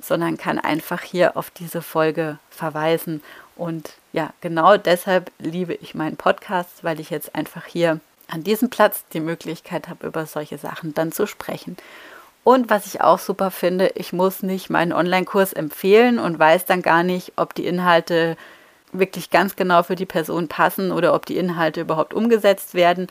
sondern 0.00 0.36
kann 0.36 0.58
einfach 0.58 1.02
hier 1.02 1.36
auf 1.36 1.50
diese 1.50 1.82
Folge 1.82 2.38
verweisen. 2.50 3.22
Und 3.56 3.94
ja, 4.12 4.32
genau 4.40 4.76
deshalb 4.76 5.30
liebe 5.38 5.74
ich 5.74 5.94
meinen 5.94 6.16
Podcast, 6.16 6.84
weil 6.84 7.00
ich 7.00 7.10
jetzt 7.10 7.34
einfach 7.34 7.64
hier 7.64 8.00
an 8.28 8.42
diesem 8.42 8.70
Platz 8.70 9.04
die 9.12 9.20
Möglichkeit 9.20 9.88
habe, 9.88 10.06
über 10.06 10.26
solche 10.26 10.58
Sachen 10.58 10.94
dann 10.94 11.12
zu 11.12 11.26
sprechen. 11.26 11.76
Und 12.44 12.70
was 12.70 12.86
ich 12.86 13.00
auch 13.00 13.18
super 13.18 13.50
finde, 13.50 13.92
ich 13.96 14.12
muss 14.12 14.42
nicht 14.42 14.70
meinen 14.70 14.92
Online-Kurs 14.92 15.52
empfehlen 15.52 16.18
und 16.18 16.38
weiß 16.38 16.64
dann 16.64 16.80
gar 16.80 17.02
nicht, 17.02 17.32
ob 17.36 17.54
die 17.54 17.66
Inhalte 17.66 18.36
wirklich 18.92 19.30
ganz 19.30 19.56
genau 19.56 19.82
für 19.82 19.96
die 19.96 20.06
Person 20.06 20.48
passen 20.48 20.92
oder 20.92 21.14
ob 21.14 21.26
die 21.26 21.36
Inhalte 21.36 21.80
überhaupt 21.80 22.14
umgesetzt 22.14 22.74
werden. 22.74 23.08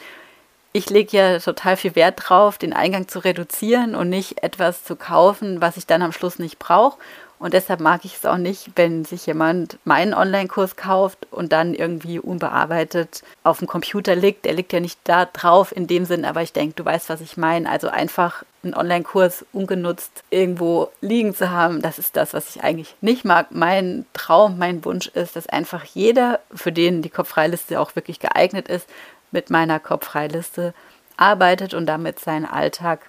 Ich 0.72 0.90
lege 0.90 1.18
ja 1.18 1.40
total 1.40 1.78
viel 1.78 1.96
Wert 1.96 2.22
drauf, 2.24 2.58
den 2.58 2.74
Eingang 2.74 3.08
zu 3.08 3.20
reduzieren 3.20 3.96
und 3.96 4.10
nicht 4.10 4.44
etwas 4.44 4.84
zu 4.84 4.96
kaufen, 4.96 5.62
was 5.62 5.78
ich 5.78 5.86
dann 5.86 6.02
am 6.02 6.12
Schluss 6.12 6.40
nicht 6.40 6.60
brauche. 6.60 6.98
Und 7.38 7.54
deshalb 7.54 7.82
mag 7.82 8.06
ich 8.06 8.16
es 8.16 8.26
auch 8.26 8.38
nicht, 8.38 8.72
wenn 8.76 9.04
sich 9.04 9.26
jemand 9.26 9.78
meinen 9.84 10.14
Online-Kurs 10.14 10.78
kauft 10.78 11.28
und 11.32 11.52
dann 11.52 11.74
irgendwie 11.74 12.18
unbearbeitet 12.18 13.24
auf 13.44 13.60
dem 13.60 13.68
Computer 13.68 14.16
liegt. 14.16 14.46
Der 14.46 14.54
liegt 14.54 14.72
ja 14.72 14.80
nicht 14.80 15.00
da 15.04 15.26
drauf 15.26 15.76
in 15.76 15.86
dem 15.88 16.06
Sinn, 16.06 16.24
aber 16.24 16.42
ich 16.42 16.54
denke, 16.54 16.76
du 16.76 16.86
weißt, 16.86 17.10
was 17.10 17.20
ich 17.20 17.36
meine. 17.36 17.70
Also 17.70 17.90
einfach 17.90 18.44
einen 18.64 18.74
Online-Kurs 18.74 19.46
ungenutzt 19.52 20.24
irgendwo 20.30 20.90
liegen 21.02 21.36
zu 21.36 21.52
haben, 21.52 21.82
das 21.82 22.00
ist 22.00 22.16
das, 22.16 22.34
was 22.34 22.56
ich 22.56 22.64
eigentlich 22.64 22.96
nicht 23.02 23.26
mag. 23.26 23.48
Mein 23.52 24.06
Traum, 24.14 24.58
mein 24.58 24.84
Wunsch 24.86 25.08
ist, 25.08 25.36
dass 25.36 25.48
einfach 25.48 25.84
jeder, 25.84 26.40
für 26.54 26.72
den 26.72 27.02
die 27.02 27.10
Kopffreiliste 27.10 27.80
auch 27.80 27.96
wirklich 27.96 28.20
geeignet 28.20 28.68
ist, 28.68 28.88
mit 29.32 29.50
meiner 29.50 29.80
Kopffreiliste 29.80 30.74
arbeitet 31.18 31.74
und 31.74 31.86
damit 31.86 32.20
seinen 32.20 32.46
Alltag 32.46 33.02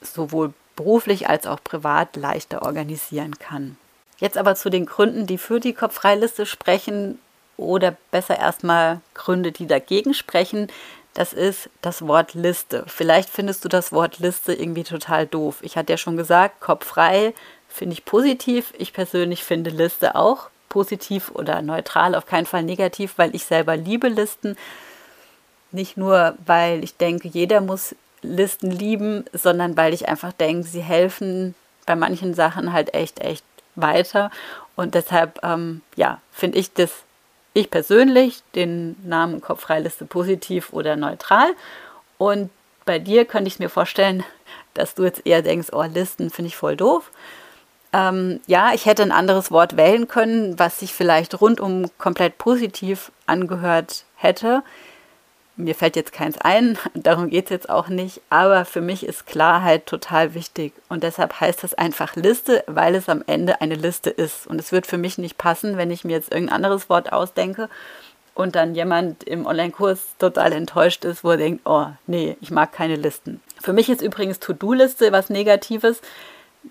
sowohl 0.00 0.52
beruflich 0.76 1.28
als 1.28 1.46
auch 1.46 1.62
privat 1.62 2.16
leichter 2.16 2.62
organisieren 2.62 3.38
kann. 3.38 3.76
Jetzt 4.18 4.38
aber 4.38 4.54
zu 4.54 4.70
den 4.70 4.86
Gründen, 4.86 5.26
die 5.26 5.38
für 5.38 5.60
die 5.60 5.72
Kopffreiliste 5.72 6.46
sprechen 6.46 7.18
oder 7.56 7.96
besser 8.10 8.38
erstmal 8.38 9.00
Gründe, 9.14 9.52
die 9.52 9.66
dagegen 9.66 10.14
sprechen. 10.14 10.68
Das 11.14 11.32
ist 11.32 11.68
das 11.82 12.06
Wort 12.06 12.34
Liste. 12.34 12.84
Vielleicht 12.86 13.30
findest 13.30 13.64
du 13.64 13.68
das 13.68 13.92
Wort 13.92 14.18
Liste 14.18 14.52
irgendwie 14.52 14.82
total 14.82 15.26
doof. 15.26 15.58
Ich 15.62 15.76
hatte 15.76 15.92
ja 15.92 15.96
schon 15.96 16.16
gesagt, 16.16 16.60
kopffrei 16.60 17.34
finde 17.68 17.94
ich 17.94 18.04
positiv. 18.04 18.72
Ich 18.78 18.92
persönlich 18.92 19.44
finde 19.44 19.70
Liste 19.70 20.14
auch 20.16 20.48
positiv 20.68 21.30
oder 21.30 21.62
neutral, 21.62 22.16
auf 22.16 22.26
keinen 22.26 22.46
Fall 22.46 22.64
negativ, 22.64 23.14
weil 23.16 23.34
ich 23.34 23.44
selber 23.44 23.76
liebe 23.76 24.08
Listen. 24.08 24.56
Nicht 25.70 25.96
nur, 25.96 26.34
weil 26.46 26.82
ich 26.82 26.96
denke, 26.96 27.28
jeder 27.28 27.60
muss 27.60 27.94
Listen 28.24 28.70
lieben, 28.70 29.24
sondern 29.32 29.76
weil 29.76 29.94
ich 29.94 30.08
einfach 30.08 30.32
denke, 30.32 30.66
sie 30.66 30.82
helfen 30.82 31.54
bei 31.86 31.96
manchen 31.96 32.34
Sachen 32.34 32.72
halt 32.72 32.94
echt, 32.94 33.20
echt 33.20 33.44
weiter. 33.74 34.30
Und 34.76 34.94
deshalb, 34.94 35.40
ähm, 35.42 35.82
ja, 35.96 36.20
finde 36.32 36.58
ich 36.58 36.72
das, 36.72 36.90
ich 37.52 37.70
persönlich, 37.70 38.42
den 38.54 38.96
Namen 39.04 39.40
Kopffreiliste 39.40 40.04
positiv 40.04 40.72
oder 40.72 40.96
neutral. 40.96 41.50
Und 42.18 42.50
bei 42.84 42.98
dir 42.98 43.24
könnte 43.24 43.48
ich 43.48 43.58
mir 43.58 43.70
vorstellen, 43.70 44.24
dass 44.74 44.94
du 44.94 45.04
jetzt 45.04 45.26
eher 45.26 45.42
denkst, 45.42 45.68
oh, 45.72 45.82
Listen 45.82 46.30
finde 46.30 46.48
ich 46.48 46.56
voll 46.56 46.76
doof. 46.76 47.10
Ähm, 47.92 48.40
ja, 48.46 48.72
ich 48.74 48.86
hätte 48.86 49.02
ein 49.02 49.12
anderes 49.12 49.52
Wort 49.52 49.76
wählen 49.76 50.08
können, 50.08 50.58
was 50.58 50.80
sich 50.80 50.92
vielleicht 50.92 51.40
rundum 51.40 51.90
komplett 51.96 52.38
positiv 52.38 53.12
angehört 53.26 54.04
hätte. 54.16 54.62
Mir 55.56 55.76
fällt 55.76 55.94
jetzt 55.94 56.12
keins 56.12 56.38
ein, 56.38 56.78
darum 56.94 57.30
geht 57.30 57.44
es 57.44 57.50
jetzt 57.50 57.70
auch 57.70 57.88
nicht, 57.88 58.20
aber 58.28 58.64
für 58.64 58.80
mich 58.80 59.06
ist 59.06 59.26
Klarheit 59.26 59.86
total 59.86 60.34
wichtig 60.34 60.72
und 60.88 61.04
deshalb 61.04 61.40
heißt 61.40 61.62
es 61.62 61.74
einfach 61.74 62.16
Liste, 62.16 62.64
weil 62.66 62.94
es 62.96 63.08
am 63.08 63.22
Ende 63.26 63.60
eine 63.60 63.76
Liste 63.76 64.10
ist. 64.10 64.46
Und 64.46 64.60
es 64.60 64.72
wird 64.72 64.86
für 64.86 64.98
mich 64.98 65.16
nicht 65.16 65.38
passen, 65.38 65.76
wenn 65.76 65.90
ich 65.90 66.04
mir 66.04 66.12
jetzt 66.12 66.32
irgendein 66.32 66.56
anderes 66.56 66.88
Wort 66.88 67.12
ausdenke 67.12 67.68
und 68.34 68.56
dann 68.56 68.74
jemand 68.74 69.24
im 69.24 69.46
Online-Kurs 69.46 70.16
total 70.18 70.52
enttäuscht 70.52 71.04
ist, 71.04 71.22
wo 71.22 71.30
er 71.30 71.36
denkt, 71.36 71.62
oh 71.64 71.86
nee, 72.06 72.36
ich 72.40 72.50
mag 72.50 72.72
keine 72.72 72.96
Listen. 72.96 73.40
Für 73.62 73.72
mich 73.72 73.88
ist 73.88 74.02
übrigens 74.02 74.40
To-Do-Liste 74.40 75.12
was 75.12 75.30
Negatives. 75.30 76.00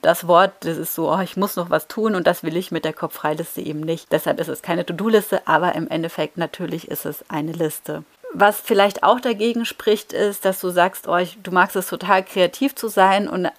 Das 0.01 0.27
Wort, 0.27 0.51
das 0.61 0.77
ist 0.77 0.95
so, 0.95 1.11
oh, 1.11 1.19
ich 1.19 1.37
muss 1.37 1.55
noch 1.55 1.69
was 1.69 1.87
tun 1.87 2.15
und 2.15 2.27
das 2.27 2.43
will 2.43 2.57
ich 2.57 2.71
mit 2.71 2.83
der 2.83 2.93
Kopffreiliste 2.93 3.61
eben 3.61 3.79
nicht. 3.79 4.11
Deshalb 4.11 4.39
ist 4.39 4.47
es 4.47 4.61
keine 4.61 4.85
To-Do-Liste, 4.85 5.47
aber 5.47 5.75
im 5.75 5.87
Endeffekt 5.87 6.37
natürlich 6.37 6.89
ist 6.89 7.05
es 7.05 7.23
eine 7.29 7.51
Liste. 7.51 8.03
Was 8.33 8.59
vielleicht 8.59 9.03
auch 9.03 9.19
dagegen 9.19 9.65
spricht, 9.65 10.11
ist, 10.11 10.43
dass 10.43 10.59
du 10.59 10.69
sagst, 10.69 11.07
oh, 11.07 11.19
du 11.43 11.51
magst 11.51 11.75
es 11.75 11.87
total 11.87 12.23
kreativ 12.23 12.75
zu 12.75 12.87
sein 12.87 13.27
und 13.27 13.49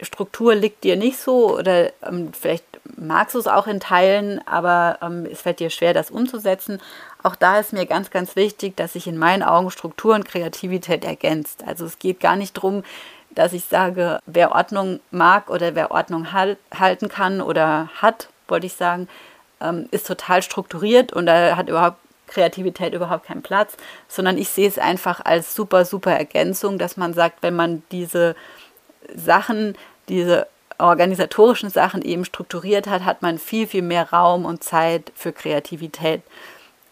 Struktur 0.00 0.54
liegt 0.54 0.84
dir 0.84 0.96
nicht 0.96 1.18
so 1.18 1.56
oder 1.56 1.90
ähm, 2.04 2.32
vielleicht 2.32 2.64
magst 2.96 3.34
du 3.34 3.38
es 3.38 3.46
auch 3.46 3.66
in 3.66 3.80
Teilen, 3.80 4.40
aber 4.46 4.98
ähm, 5.02 5.26
es 5.30 5.42
fällt 5.42 5.60
dir 5.60 5.70
schwer, 5.70 5.94
das 5.94 6.10
umzusetzen. 6.10 6.80
Auch 7.22 7.34
da 7.34 7.58
ist 7.58 7.72
mir 7.72 7.86
ganz, 7.86 8.10
ganz 8.10 8.36
wichtig, 8.36 8.76
dass 8.76 8.92
sich 8.92 9.06
in 9.06 9.18
meinen 9.18 9.42
Augen 9.42 9.70
Struktur 9.70 10.14
und 10.14 10.24
Kreativität 10.24 11.04
ergänzt. 11.04 11.64
Also 11.66 11.84
es 11.84 11.98
geht 11.98 12.20
gar 12.20 12.36
nicht 12.36 12.56
darum, 12.56 12.84
dass 13.30 13.52
ich 13.52 13.64
sage, 13.64 14.20
wer 14.26 14.52
Ordnung 14.52 15.00
mag 15.10 15.50
oder 15.50 15.74
wer 15.74 15.90
Ordnung 15.90 16.32
halt, 16.32 16.58
halten 16.76 17.08
kann 17.08 17.40
oder 17.40 17.88
hat, 18.00 18.28
wollte 18.46 18.66
ich 18.66 18.74
sagen, 18.74 19.08
ähm, 19.60 19.88
ist 19.90 20.06
total 20.06 20.42
strukturiert 20.42 21.12
und 21.12 21.26
er 21.28 21.56
hat 21.56 21.68
überhaupt 21.68 21.98
Kreativität 22.28 22.94
überhaupt 22.94 23.26
keinen 23.26 23.42
Platz, 23.42 23.76
sondern 24.06 24.38
ich 24.38 24.48
sehe 24.48 24.68
es 24.68 24.78
einfach 24.78 25.24
als 25.24 25.54
super, 25.54 25.84
super 25.84 26.12
Ergänzung, 26.12 26.78
dass 26.78 26.96
man 26.96 27.14
sagt, 27.14 27.42
wenn 27.42 27.56
man 27.56 27.82
diese 27.90 28.36
Sachen, 29.14 29.76
diese 30.08 30.46
organisatorischen 30.78 31.70
Sachen 31.70 32.02
eben 32.02 32.24
strukturiert 32.24 32.86
hat, 32.86 33.04
hat 33.04 33.22
man 33.22 33.38
viel, 33.38 33.66
viel 33.66 33.82
mehr 33.82 34.12
Raum 34.12 34.44
und 34.44 34.62
Zeit 34.62 35.12
für 35.14 35.32
Kreativität. 35.32 36.22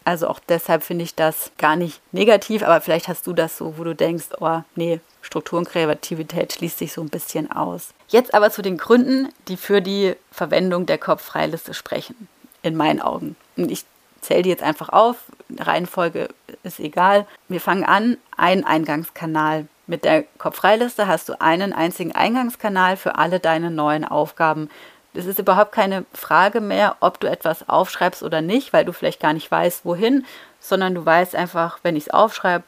Also 0.03 0.27
auch 0.27 0.39
deshalb 0.39 0.83
finde 0.83 1.03
ich 1.03 1.15
das 1.15 1.51
gar 1.57 1.75
nicht 1.75 2.01
negativ, 2.13 2.63
aber 2.63 2.79
vielleicht 2.79 3.07
hast 3.07 3.27
du 3.27 3.33
das 3.33 3.57
so, 3.57 3.77
wo 3.77 3.83
du 3.83 3.93
denkst, 3.93 4.27
oh 4.39 4.61
nee, 4.75 5.01
Struktur 5.21 5.59
und 5.59 5.67
Kreativität 5.67 6.53
schließt 6.53 6.77
sich 6.77 6.93
so 6.93 7.01
ein 7.01 7.09
bisschen 7.09 7.51
aus. 7.51 7.93
Jetzt 8.07 8.33
aber 8.33 8.49
zu 8.49 8.61
den 8.61 8.77
Gründen, 8.77 9.29
die 9.49 9.57
für 9.57 9.81
die 9.81 10.15
Verwendung 10.31 10.85
der 10.85 10.97
Kopffreiliste 10.97 11.73
sprechen, 11.73 12.29
in 12.61 12.77
meinen 12.77 13.01
Augen. 13.01 13.35
Und 13.57 13.69
ich 13.69 13.83
zähle 14.21 14.43
die 14.43 14.49
jetzt 14.49 14.63
einfach 14.63 14.89
auf, 14.89 15.17
Reihenfolge 15.57 16.29
ist 16.63 16.79
egal. 16.79 17.25
Wir 17.47 17.61
fangen 17.61 17.85
an, 17.85 18.17
ein 18.35 18.65
Eingangskanal. 18.65 19.67
Mit 19.85 20.03
der 20.03 20.23
Kopffreiliste 20.37 21.07
hast 21.07 21.29
du 21.29 21.39
einen 21.39 21.71
einzigen 21.71 22.13
Eingangskanal 22.13 22.97
für 22.97 23.15
alle 23.15 23.39
deine 23.39 23.71
neuen 23.71 24.03
Aufgaben, 24.03 24.69
es 25.17 25.25
ist 25.25 25.39
überhaupt 25.39 25.71
keine 25.71 26.05
Frage 26.13 26.61
mehr, 26.61 26.97
ob 26.99 27.19
du 27.19 27.27
etwas 27.27 27.67
aufschreibst 27.67 28.21
oder 28.21 28.41
nicht, 28.41 28.71
weil 28.71 28.85
du 28.85 28.93
vielleicht 28.93 29.19
gar 29.19 29.33
nicht 29.33 29.49
weißt, 29.49 29.83
wohin, 29.83 30.25
sondern 30.59 30.93
du 30.93 31.05
weißt 31.05 31.35
einfach, 31.35 31.79
wenn 31.81 31.95
ich 31.95 32.03
es 32.03 32.13
aufschreibe, 32.13 32.63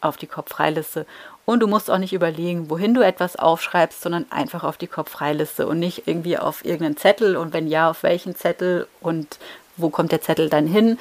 auf 0.00 0.16
die 0.16 0.26
Kopffreiliste. 0.26 1.06
Und 1.44 1.60
du 1.60 1.68
musst 1.68 1.90
auch 1.90 1.98
nicht 1.98 2.12
überlegen, 2.12 2.70
wohin 2.70 2.94
du 2.94 3.02
etwas 3.02 3.36
aufschreibst, 3.36 4.00
sondern 4.00 4.26
einfach 4.30 4.64
auf 4.64 4.76
die 4.76 4.88
Kopffreiliste 4.88 5.66
und 5.66 5.78
nicht 5.78 6.06
irgendwie 6.06 6.38
auf 6.38 6.64
irgendeinen 6.64 6.96
Zettel 6.96 7.36
und 7.36 7.52
wenn 7.52 7.68
ja, 7.68 7.90
auf 7.90 8.02
welchen 8.02 8.34
Zettel 8.34 8.88
und 9.00 9.38
wo 9.76 9.90
kommt 9.90 10.12
der 10.12 10.20
Zettel 10.20 10.48
dann 10.48 10.66
hin. 10.66 10.98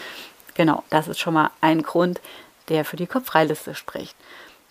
Genau, 0.53 0.83
das 0.89 1.07
ist 1.07 1.19
schon 1.19 1.33
mal 1.33 1.51
ein 1.61 1.83
Grund, 1.83 2.19
der 2.69 2.85
für 2.85 2.97
die 2.97 3.07
Kopffreiliste 3.07 3.75
spricht. 3.75 4.15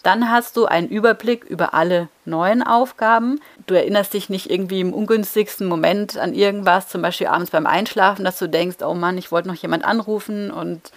Dann 0.02 0.30
hast 0.30 0.56
du 0.56 0.64
einen 0.64 0.88
Überblick 0.88 1.44
über 1.44 1.74
alle 1.74 2.08
neuen 2.24 2.62
Aufgaben. 2.62 3.40
Du 3.66 3.74
erinnerst 3.74 4.14
dich 4.14 4.30
nicht 4.30 4.50
irgendwie 4.50 4.80
im 4.80 4.94
ungünstigsten 4.94 5.66
Moment 5.66 6.16
an 6.16 6.32
irgendwas, 6.32 6.88
zum 6.88 7.02
Beispiel 7.02 7.26
abends 7.26 7.50
beim 7.50 7.66
Einschlafen, 7.66 8.24
dass 8.24 8.38
du 8.38 8.48
denkst, 8.48 8.78
oh 8.82 8.94
Mann, 8.94 9.18
ich 9.18 9.30
wollte 9.30 9.48
noch 9.48 9.56
jemand 9.56 9.84
anrufen 9.84 10.50
und 10.50 10.90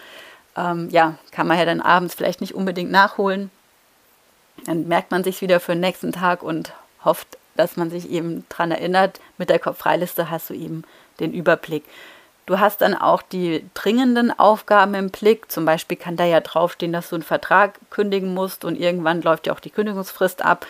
ähm, 0.55 0.87
ja, 0.89 1.15
kann 1.31 1.47
man 1.47 1.57
ja 1.57 1.65
dann 1.65 1.81
abends 1.81 2.15
vielleicht 2.15 2.39
nicht 2.39 2.55
unbedingt 2.55 2.91
nachholen. 2.91 3.51
Dann 4.65 4.87
merkt 4.87 5.11
man 5.11 5.23
sich 5.23 5.41
wieder 5.41 5.59
für 5.59 5.73
den 5.73 5.81
nächsten 5.81 6.13
Tag 6.13 6.41
und 6.41 6.71
hofft, 7.03 7.27
dass 7.55 7.75
man 7.75 7.89
sich 7.89 8.09
eben 8.09 8.45
daran 8.49 8.71
erinnert. 8.71 9.19
Mit 9.37 9.49
der 9.49 9.59
Kopffreiliste 9.59 10.29
hast 10.29 10.49
du 10.49 10.53
eben 10.53 10.83
den 11.19 11.33
Überblick. 11.33 11.83
Du 12.45 12.59
hast 12.59 12.81
dann 12.81 12.93
auch 12.93 13.21
die 13.21 13.65
dringenden 13.73 14.37
Aufgaben 14.37 14.95
im 14.95 15.09
Blick. 15.09 15.49
Zum 15.49 15.65
Beispiel 15.65 15.95
kann 15.95 16.17
da 16.17 16.25
ja 16.25 16.41
draufstehen, 16.41 16.91
dass 16.91 17.09
du 17.09 17.15
einen 17.15 17.23
Vertrag 17.23 17.79
kündigen 17.89 18.33
musst 18.33 18.65
und 18.65 18.77
irgendwann 18.77 19.21
läuft 19.21 19.47
ja 19.47 19.53
auch 19.53 19.61
die 19.61 19.69
Kündigungsfrist 19.69 20.43
ab, 20.43 20.65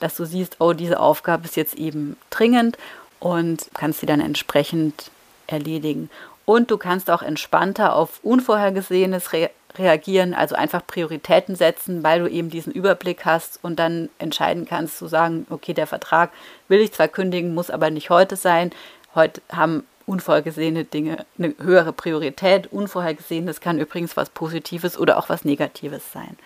dass 0.00 0.16
du 0.16 0.26
siehst, 0.26 0.56
oh, 0.60 0.74
diese 0.74 1.00
Aufgabe 1.00 1.44
ist 1.46 1.56
jetzt 1.56 1.74
eben 1.74 2.16
dringend 2.28 2.76
und 3.20 3.70
kannst 3.72 4.00
sie 4.00 4.06
dann 4.06 4.20
entsprechend 4.20 5.10
erledigen. 5.46 6.10
Und 6.44 6.70
du 6.70 6.76
kannst 6.76 7.10
auch 7.10 7.22
entspannter 7.22 7.96
auf 7.96 8.20
Unvorhergesehenes 8.22 9.32
re 9.32 9.50
reagieren, 9.76 10.34
also 10.34 10.54
einfach 10.54 10.86
Prioritäten 10.86 11.56
setzen, 11.56 12.04
weil 12.04 12.20
du 12.20 12.28
eben 12.28 12.48
diesen 12.48 12.72
Überblick 12.72 13.24
hast 13.24 13.58
und 13.62 13.80
dann 13.80 14.08
entscheiden 14.20 14.66
kannst 14.66 14.98
zu 14.98 15.08
sagen, 15.08 15.48
okay, 15.50 15.74
der 15.74 15.88
Vertrag 15.88 16.30
will 16.68 16.78
ich 16.78 16.92
zwar 16.92 17.08
kündigen, 17.08 17.54
muss 17.54 17.70
aber 17.70 17.90
nicht 17.90 18.08
heute 18.08 18.36
sein. 18.36 18.70
Heute 19.16 19.42
haben 19.50 19.84
unvorhergesehene 20.06 20.84
Dinge 20.84 21.24
eine 21.38 21.54
höhere 21.60 21.92
Priorität. 21.92 22.72
Unvorhergesehenes 22.72 23.60
kann 23.60 23.78
übrigens 23.78 24.16
was 24.16 24.30
Positives 24.30 24.98
oder 24.98 25.18
auch 25.18 25.28
was 25.28 25.44
Negatives 25.44 26.12
sein. 26.12 26.36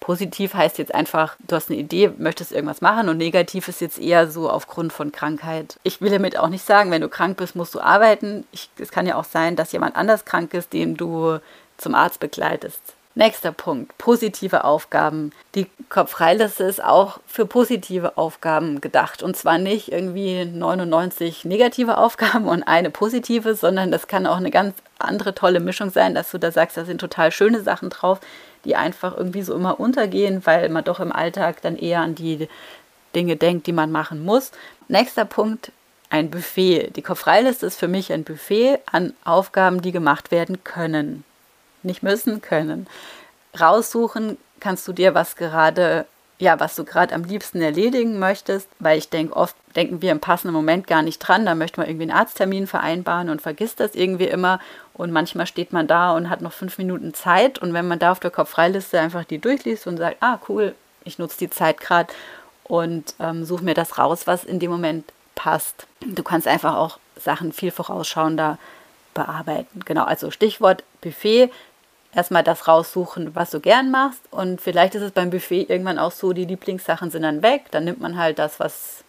Positiv 0.00 0.54
heißt 0.54 0.78
jetzt 0.78 0.94
einfach, 0.94 1.36
du 1.48 1.56
hast 1.56 1.70
eine 1.70 1.80
Idee, 1.80 2.12
möchtest 2.18 2.52
irgendwas 2.52 2.80
machen 2.80 3.08
und 3.08 3.16
negativ 3.16 3.66
ist 3.66 3.80
jetzt 3.80 3.98
eher 3.98 4.30
so 4.30 4.48
aufgrund 4.48 4.92
von 4.92 5.10
Krankheit. 5.10 5.80
Ich 5.82 6.00
will 6.00 6.10
damit 6.10 6.38
auch 6.38 6.48
nicht 6.48 6.64
sagen, 6.64 6.90
wenn 6.90 7.00
du 7.00 7.08
krank 7.08 7.38
bist, 7.38 7.56
musst 7.56 7.74
du 7.74 7.80
arbeiten. 7.80 8.44
Es 8.78 8.90
kann 8.90 9.06
ja 9.06 9.16
auch 9.16 9.24
sein, 9.24 9.56
dass 9.56 9.72
jemand 9.72 9.96
anders 9.96 10.24
krank 10.24 10.54
ist, 10.54 10.72
den 10.72 10.96
du 10.96 11.38
zum 11.78 11.94
Arzt 11.94 12.20
begleitest. 12.20 12.94
Nächster 13.18 13.50
Punkt, 13.50 13.96
positive 13.96 14.64
Aufgaben. 14.64 15.32
Die 15.54 15.68
Kopffreiliste 15.88 16.64
ist 16.64 16.84
auch 16.84 17.18
für 17.26 17.46
positive 17.46 18.18
Aufgaben 18.18 18.82
gedacht. 18.82 19.22
Und 19.22 19.38
zwar 19.38 19.56
nicht 19.56 19.90
irgendwie 19.90 20.44
99 20.44 21.46
negative 21.46 21.96
Aufgaben 21.96 22.46
und 22.46 22.64
eine 22.64 22.90
positive, 22.90 23.54
sondern 23.54 23.90
das 23.90 24.06
kann 24.06 24.26
auch 24.26 24.36
eine 24.36 24.50
ganz 24.50 24.74
andere 24.98 25.34
tolle 25.34 25.60
Mischung 25.60 25.88
sein, 25.88 26.14
dass 26.14 26.30
du 26.30 26.36
da 26.36 26.50
sagst, 26.50 26.76
da 26.76 26.84
sind 26.84 27.00
total 27.00 27.32
schöne 27.32 27.62
Sachen 27.62 27.88
drauf, 27.88 28.20
die 28.66 28.76
einfach 28.76 29.16
irgendwie 29.16 29.42
so 29.42 29.54
immer 29.54 29.80
untergehen, 29.80 30.44
weil 30.44 30.68
man 30.68 30.84
doch 30.84 31.00
im 31.00 31.10
Alltag 31.10 31.62
dann 31.62 31.78
eher 31.78 32.02
an 32.02 32.14
die 32.14 32.50
Dinge 33.14 33.36
denkt, 33.36 33.66
die 33.66 33.72
man 33.72 33.90
machen 33.90 34.26
muss. 34.26 34.52
Nächster 34.88 35.24
Punkt, 35.24 35.72
ein 36.10 36.28
Buffet. 36.28 36.90
Die 36.96 37.02
Kopffreiliste 37.02 37.64
ist 37.64 37.80
für 37.80 37.88
mich 37.88 38.12
ein 38.12 38.24
Buffet 38.24 38.80
an 38.84 39.14
Aufgaben, 39.24 39.80
die 39.80 39.92
gemacht 39.92 40.30
werden 40.30 40.62
können 40.64 41.24
nicht 41.86 42.02
müssen, 42.02 42.42
können. 42.42 42.86
Raussuchen 43.58 44.36
kannst 44.60 44.86
du 44.88 44.92
dir, 44.92 45.14
was 45.14 45.36
gerade, 45.36 46.06
ja, 46.38 46.60
was 46.60 46.74
du 46.74 46.84
gerade 46.84 47.14
am 47.14 47.24
liebsten 47.24 47.62
erledigen 47.62 48.18
möchtest, 48.18 48.68
weil 48.78 48.98
ich 48.98 49.08
denke, 49.08 49.36
oft 49.36 49.56
denken 49.74 50.02
wir 50.02 50.12
im 50.12 50.20
passenden 50.20 50.54
Moment 50.54 50.86
gar 50.86 51.02
nicht 51.02 51.18
dran, 51.18 51.46
da 51.46 51.54
möchte 51.54 51.80
man 51.80 51.88
irgendwie 51.88 52.10
einen 52.10 52.18
Arzttermin 52.18 52.66
vereinbaren 52.66 53.30
und 53.30 53.42
vergisst 53.42 53.80
das 53.80 53.94
irgendwie 53.94 54.26
immer 54.26 54.60
und 54.94 55.12
manchmal 55.12 55.46
steht 55.46 55.72
man 55.72 55.86
da 55.86 56.12
und 56.12 56.30
hat 56.30 56.40
noch 56.40 56.52
fünf 56.52 56.78
Minuten 56.78 57.14
Zeit 57.14 57.58
und 57.58 57.72
wenn 57.74 57.88
man 57.88 57.98
da 57.98 58.12
auf 58.12 58.20
der 58.20 58.30
Kopffreiliste 58.30 58.98
einfach 59.00 59.24
die 59.24 59.38
durchliest 59.38 59.86
und 59.86 59.98
sagt, 59.98 60.16
ah 60.20 60.38
cool, 60.48 60.74
ich 61.04 61.18
nutze 61.18 61.38
die 61.38 61.50
Zeit 61.50 61.80
gerade 61.80 62.12
und 62.64 63.14
ähm, 63.20 63.44
suche 63.44 63.64
mir 63.64 63.74
das 63.74 63.98
raus, 63.98 64.26
was 64.26 64.44
in 64.44 64.58
dem 64.58 64.70
Moment 64.70 65.04
passt. 65.34 65.86
Du 66.00 66.22
kannst 66.22 66.48
einfach 66.48 66.74
auch 66.74 66.98
Sachen 67.16 67.52
viel 67.52 67.70
vorausschauender 67.70 68.58
bearbeiten. 69.14 69.80
Genau, 69.84 70.04
also 70.04 70.30
Stichwort 70.30 70.82
Buffet 71.00 71.50
erstmal 72.16 72.42
das 72.42 72.66
raussuchen, 72.66 73.34
was 73.34 73.50
du 73.50 73.60
gern 73.60 73.90
machst. 73.90 74.20
Und 74.30 74.60
vielleicht 74.60 74.94
ist 74.94 75.02
es 75.02 75.12
beim 75.12 75.30
Buffet 75.30 75.66
irgendwann 75.68 75.98
auch 75.98 76.12
so, 76.12 76.32
die 76.32 76.46
Lieblingssachen 76.46 77.10
sind 77.10 77.22
dann 77.22 77.42
weg. 77.42 77.66
Dann 77.70 77.84
nimmt 77.84 78.00
man 78.00 78.16
halt 78.16 78.38
das, 78.38 78.58
was 78.58 79.04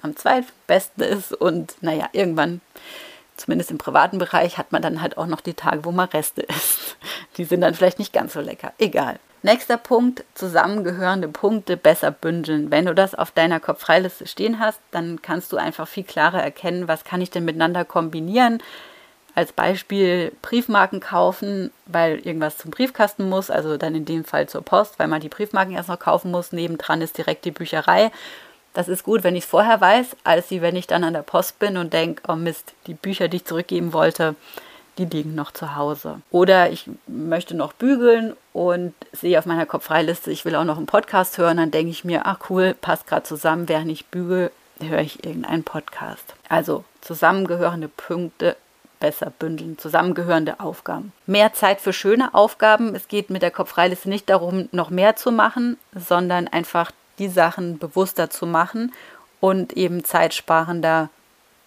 am 0.00 0.16
zweitbesten 0.16 1.04
ist. 1.04 1.32
Und 1.32 1.74
naja, 1.82 2.08
irgendwann, 2.12 2.62
zumindest 3.36 3.70
im 3.70 3.78
privaten 3.78 4.18
Bereich, 4.18 4.56
hat 4.56 4.72
man 4.72 4.80
dann 4.80 5.02
halt 5.02 5.18
auch 5.18 5.26
noch 5.26 5.42
die 5.42 5.54
Tage, 5.54 5.84
wo 5.84 5.92
man 5.92 6.08
Reste 6.08 6.42
isst. 6.48 6.96
Die 7.36 7.44
sind 7.44 7.60
dann 7.60 7.74
vielleicht 7.74 7.98
nicht 7.98 8.14
ganz 8.14 8.32
so 8.32 8.40
lecker. 8.40 8.72
Egal. 8.78 9.18
Nächster 9.42 9.76
Punkt, 9.76 10.24
zusammengehörende 10.34 11.28
Punkte 11.28 11.76
besser 11.76 12.10
bündeln. 12.10 12.72
Wenn 12.72 12.86
du 12.86 12.94
das 12.94 13.14
auf 13.14 13.30
deiner 13.30 13.60
Kopffreiliste 13.60 14.26
stehen 14.26 14.58
hast, 14.58 14.80
dann 14.90 15.22
kannst 15.22 15.52
du 15.52 15.58
einfach 15.58 15.86
viel 15.86 16.02
klarer 16.02 16.42
erkennen, 16.42 16.88
was 16.88 17.04
kann 17.04 17.20
ich 17.20 17.30
denn 17.30 17.44
miteinander 17.44 17.84
kombinieren 17.84 18.60
als 19.38 19.52
Beispiel 19.52 20.32
Briefmarken 20.42 20.98
kaufen, 20.98 21.70
weil 21.86 22.16
irgendwas 22.26 22.58
zum 22.58 22.72
Briefkasten 22.72 23.28
muss, 23.28 23.52
also 23.52 23.76
dann 23.76 23.94
in 23.94 24.04
dem 24.04 24.24
Fall 24.24 24.48
zur 24.48 24.62
Post, 24.62 24.98
weil 24.98 25.06
man 25.06 25.20
die 25.20 25.28
Briefmarken 25.28 25.76
erst 25.76 25.88
noch 25.88 26.00
kaufen 26.00 26.32
muss. 26.32 26.50
Nebendran 26.50 27.02
ist 27.02 27.16
direkt 27.16 27.44
die 27.44 27.52
Bücherei. 27.52 28.10
Das 28.74 28.88
ist 28.88 29.04
gut, 29.04 29.22
wenn 29.22 29.36
ich 29.36 29.44
es 29.44 29.50
vorher 29.50 29.80
weiß, 29.80 30.16
als 30.24 30.50
wenn 30.50 30.74
ich 30.74 30.88
dann 30.88 31.04
an 31.04 31.12
der 31.12 31.22
Post 31.22 31.60
bin 31.60 31.76
und 31.76 31.92
denke, 31.92 32.20
oh 32.26 32.34
Mist, 32.34 32.74
die 32.88 32.94
Bücher, 32.94 33.28
die 33.28 33.36
ich 33.36 33.44
zurückgeben 33.44 33.92
wollte, 33.92 34.34
die 34.98 35.04
liegen 35.04 35.36
noch 35.36 35.52
zu 35.52 35.76
Hause. 35.76 36.20
Oder 36.32 36.72
ich 36.72 36.90
möchte 37.06 37.56
noch 37.56 37.72
bügeln 37.72 38.34
und 38.52 38.92
sehe 39.12 39.38
auf 39.38 39.46
meiner 39.46 39.66
Kopffreiliste, 39.66 40.32
ich 40.32 40.44
will 40.46 40.56
auch 40.56 40.64
noch 40.64 40.78
einen 40.78 40.86
Podcast 40.86 41.38
hören, 41.38 41.58
dann 41.58 41.70
denke 41.70 41.92
ich 41.92 42.04
mir, 42.04 42.26
ach 42.26 42.50
cool, 42.50 42.74
passt 42.74 43.06
gerade 43.06 43.22
zusammen, 43.22 43.68
während 43.68 43.92
ich 43.92 44.06
bügel, 44.06 44.50
höre 44.80 44.98
ich 44.98 45.24
irgendeinen 45.24 45.62
Podcast. 45.62 46.34
Also 46.48 46.82
zusammengehörende 47.02 47.86
Punkte 47.86 48.56
besser 49.00 49.32
bündeln, 49.38 49.78
zusammengehörende 49.78 50.60
Aufgaben. 50.60 51.12
Mehr 51.26 51.52
Zeit 51.52 51.80
für 51.80 51.92
schöne 51.92 52.34
Aufgaben. 52.34 52.94
Es 52.94 53.08
geht 53.08 53.30
mit 53.30 53.42
der 53.42 53.50
Kopffreiliste 53.50 54.08
nicht 54.08 54.28
darum, 54.28 54.68
noch 54.72 54.90
mehr 54.90 55.16
zu 55.16 55.30
machen, 55.32 55.76
sondern 55.94 56.48
einfach 56.48 56.90
die 57.18 57.28
Sachen 57.28 57.78
bewusster 57.78 58.30
zu 58.30 58.46
machen 58.46 58.92
und 59.40 59.72
eben 59.74 60.04
zeitsparender 60.04 61.10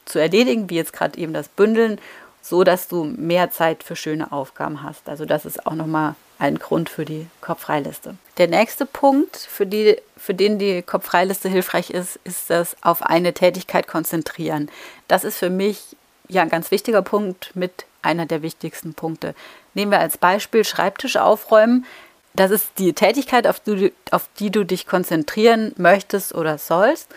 zu 0.06 0.20
erledigen, 0.20 0.70
wie 0.70 0.76
jetzt 0.76 0.94
gerade 0.94 1.18
eben 1.18 1.34
das 1.34 1.48
Bündeln, 1.48 2.00
so 2.42 2.64
dass 2.64 2.88
du 2.88 3.04
mehr 3.04 3.52
Zeit 3.52 3.84
für 3.84 3.96
schöne 3.96 4.32
Aufgaben 4.32 4.84
hast. 4.84 5.08
Also 5.08 5.26
das 5.26 5.46
ist 5.46 5.66
auch 5.66 5.76
nochmal 5.76 6.16
ein 6.40 6.58
Grund 6.58 6.90
für 6.90 7.06
die 7.06 7.28
Kopffreiliste. 7.40 8.16
Der 8.40 8.48
nächste 8.48 8.88
Punkt, 8.88 9.38
für, 9.38 9.68
die, 9.68 9.98
für 10.18 10.34
den 10.34 10.58
die 10.58 10.82
Kopffreiliste 10.82 11.50
hilfreich 11.50 11.92
ist, 11.92 12.20
ist 12.24 12.50
das 12.50 12.76
auf 12.82 13.04
eine 13.04 13.34
Tätigkeit 13.34 13.88
konzentrieren. 13.88 14.70
Das 15.08 15.24
ist 15.24 15.38
für 15.38 15.52
mich 15.52 15.96
ja 16.34 16.42
ein 16.42 16.50
ganz 16.50 16.72
wichtiger 16.72 17.02
Punkt 17.02 17.52
mit 17.56 17.86
einer 18.02 18.26
der 18.26 18.42
wichtigsten 18.42 18.94
Punkte. 18.94 19.36
Nehmen 19.74 19.92
wir 19.92 20.00
als 20.00 20.18
Beispiel 20.18 20.64
Schreibtisch 20.64 21.18
aufräumen. 21.18 21.86
Das 22.34 22.52
ist 22.52 22.72
die 22.78 22.94
Tätigkeit, 22.94 23.46
auf 23.46 23.60
die, 23.60 23.94
auf 24.10 24.30
die 24.40 24.50
du 24.50 24.66
dich 24.66 24.88
konzentrieren 24.88 25.74
möchtest 25.78 26.34
oder 26.34 26.58
sollst. 26.58 27.10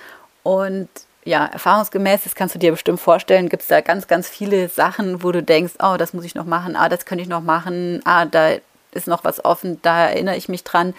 Und 0.42 0.88
ja, 1.24 1.46
erfahrungsgemäß, 1.46 2.24
das 2.24 2.34
kannst 2.34 2.54
du 2.54 2.58
dir 2.58 2.72
bestimmt 2.72 3.00
vorstellen, 3.00 3.48
gibt 3.48 3.62
es 3.62 3.68
da 3.68 3.80
ganz, 3.80 4.06
ganz 4.06 4.28
viele 4.28 4.68
Sachen, 4.68 5.22
wo 5.22 5.32
du 5.32 5.42
denkst, 5.42 5.74
oh, 5.82 5.96
das 5.96 6.12
muss 6.12 6.24
ich 6.24 6.34
noch 6.34 6.44
machen, 6.44 6.76
ah, 6.76 6.88
das 6.88 7.06
könnte 7.06 7.22
ich 7.22 7.28
noch 7.28 7.40
machen, 7.40 8.02
ah, 8.04 8.26
da 8.26 8.56
ist 8.92 9.06
noch 9.06 9.24
was 9.24 9.44
offen, 9.44 9.80
da 9.82 10.08
erinnere 10.08 10.36
ich 10.36 10.48
mich 10.48 10.64
dran. 10.64 10.94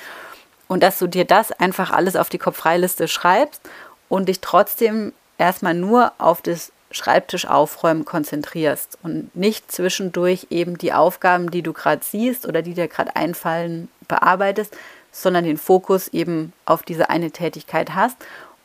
Und 0.67 0.82
dass 0.82 0.97
du 0.97 1.06
dir 1.08 1.25
das 1.25 1.51
einfach 1.51 1.91
alles 1.91 2.15
auf 2.15 2.30
die 2.30 2.39
Kopffreiliste 2.39 3.08
schreibst 3.08 3.62
und 4.10 4.28
dich 4.28 4.41
trotzdem 4.41 5.13
erstmal 5.38 5.75
nur 5.75 6.13
auf 6.17 6.41
das 6.41 6.71
Schreibtisch 6.95 7.45
aufräumen 7.45 8.05
konzentrierst 8.05 8.97
und 9.03 9.36
nicht 9.36 9.69
zwischendurch 9.69 10.47
eben 10.49 10.77
die 10.77 10.93
Aufgaben, 10.93 11.51
die 11.51 11.62
du 11.62 11.73
gerade 11.73 12.01
siehst 12.05 12.47
oder 12.47 12.62
die 12.62 12.73
dir 12.73 12.88
gerade 12.88 13.17
einfallen, 13.17 13.89
bearbeitest, 14.08 14.73
sondern 15.12 15.43
den 15.43 15.58
Fokus 15.58 16.08
eben 16.08 16.53
auf 16.65 16.84
diese 16.84 17.10
eine 17.10 17.31
Tätigkeit 17.31 17.95
hast 17.95 18.15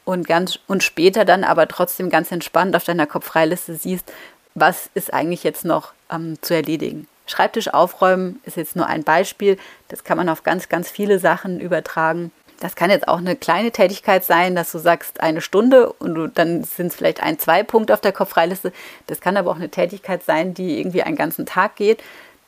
und 0.04 0.28
ganz 0.28 0.60
und 0.68 0.84
später 0.84 1.24
dann 1.24 1.42
aber 1.42 1.66
trotzdem 1.66 2.08
ganz 2.08 2.30
entspannt 2.30 2.76
auf 2.76 2.84
deiner 2.84 3.08
Kopffreiliste 3.08 3.74
siehst, 3.74 4.12
was 4.54 4.90
ist 4.94 5.12
eigentlich 5.12 5.42
jetzt 5.42 5.64
noch 5.64 5.92
ähm, 6.08 6.40
zu 6.40 6.54
erledigen. 6.54 7.08
Schreibtisch 7.26 7.74
aufräumen 7.74 8.38
ist 8.44 8.56
jetzt 8.56 8.76
nur 8.76 8.86
ein 8.86 9.02
Beispiel. 9.02 9.58
Das 9.88 10.04
kann 10.04 10.16
man 10.16 10.28
auf 10.28 10.44
ganz, 10.44 10.68
ganz 10.68 10.88
viele 10.88 11.18
Sachen 11.18 11.58
übertragen. 11.58 12.30
Das 12.60 12.76
kann 12.76 12.90
jetzt 12.90 13.08
auch 13.08 13.18
eine 13.18 13.36
kleine 13.36 13.72
Tätigkeit 13.72 14.22
sein, 14.24 14.54
dass 14.54 14.70
du 14.70 14.78
sagst 14.78 15.20
eine 15.20 15.40
Stunde 15.40 15.92
und 15.94 16.14
du, 16.14 16.26
dann 16.28 16.62
sind 16.62 16.88
es 16.88 16.96
vielleicht 16.96 17.22
ein, 17.22 17.38
zwei 17.38 17.62
Punkte 17.62 17.94
auf 17.94 18.02
der 18.02 18.12
Kopffreiliste. 18.12 18.72
Das 19.06 19.20
kann 19.20 19.38
aber 19.38 19.50
auch 19.50 19.56
eine 19.56 19.70
Tätigkeit 19.70 20.22
sein, 20.24 20.52
die 20.52 20.78
irgendwie 20.78 21.02
einen 21.02 21.16
ganzen 21.16 21.46
Tag 21.46 21.76
geht, 21.76 22.02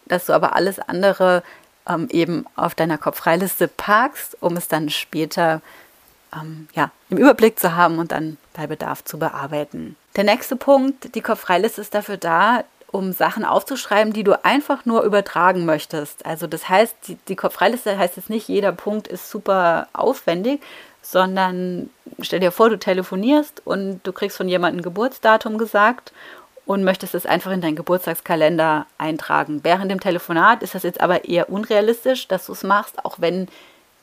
dass 0.07 0.27
du 0.27 0.35
aber 0.35 0.55
alles 0.55 0.79
andere 0.79 1.43
ähm, 1.89 2.09
eben 2.11 2.45
auf 2.57 2.75
deiner 2.75 2.99
Kopffreiliste 2.99 3.69
parkst, 3.69 4.37
um 4.41 4.57
es 4.59 4.69
dann 4.69 4.91
später 4.91 5.63
ähm, 6.35 6.69
ja, 6.75 6.91
im 7.09 7.17
Überblick 7.17 7.59
zu 7.59 7.75
haben 7.75 7.99
und 7.99 8.13
dann 8.13 8.37
bei 8.53 8.67
Bedarf 8.67 9.05
zu 9.05 9.19
bearbeiten. 9.19 9.97
Der 10.17 10.25
nächste 10.25 10.57
Punkt, 10.57 11.15
die 11.15 11.23
Kopffreiliste 11.23 11.81
ist 11.81 11.95
dafür 11.95 12.19
da, 12.19 12.65
um 12.93 13.13
Sachen 13.13 13.45
aufzuschreiben, 13.45 14.13
die 14.13 14.23
du 14.23 14.45
einfach 14.45 14.85
nur 14.85 15.03
übertragen 15.03 15.65
möchtest. 15.65 16.25
Also 16.25 16.47
das 16.47 16.69
heißt, 16.69 16.95
die, 17.09 17.17
die 17.27 17.37
Kopffreiliste 17.37 17.99
heißt 17.99 18.17
jetzt 18.17 18.31
nicht, 18.31 18.49
jeder 18.49 18.71
Punkt 18.71 19.09
ist 19.09 19.31
super 19.31 19.89
aufwendig, 19.95 20.63
sondern 21.01 21.91
stell 22.21 22.41
dir 22.41 22.53
vor, 22.53 22.69
du 22.69 22.79
telefonierst 22.79 23.63
und 23.65 24.03
du 24.05 24.13
kriegst 24.13 24.37
von 24.37 24.47
jemandem 24.47 24.83
Geburtsdatum 24.83 25.59
gesagt 25.59 26.13
und 26.67 26.85
möchtest 26.85 27.15
es 27.15 27.27
einfach 27.27 27.51
in 27.51 27.63
deinen 27.63 27.77
Geburtstagskalender 27.77 28.87
eintragen. 28.99 29.61
Während 29.65 29.91
dem 29.91 29.99
Telefonat 29.99 30.63
ist 30.63 30.75
das 30.75 30.85
jetzt 30.85 31.01
aber 31.01 31.25
eher 31.25 31.49
unrealistisch, 31.49 32.29
dass 32.29 32.47
du 32.47 32.53
es 32.53 32.63
machst, 32.63 33.05
auch 33.05 33.17
wenn 33.19 33.49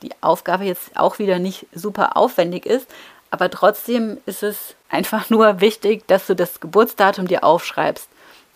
die 0.02 0.12
Aufgabe 0.22 0.64
jetzt 0.66 0.98
auch 0.98 1.20
wieder 1.20 1.38
nicht 1.38 1.68
super 1.74 2.18
aufwendig 2.18 2.66
ist. 2.66 2.90
Aber 3.30 3.52
trotzdem 3.52 4.18
ist 4.26 4.42
es 4.42 4.76
einfach 4.90 5.30
nur 5.30 5.62
wichtig, 5.62 6.08
dass 6.08 6.26
du 6.26 6.36
das 6.36 6.60
Geburtsdatum 6.60 7.28
dir 7.28 7.44
aufschreibst 7.44 8.10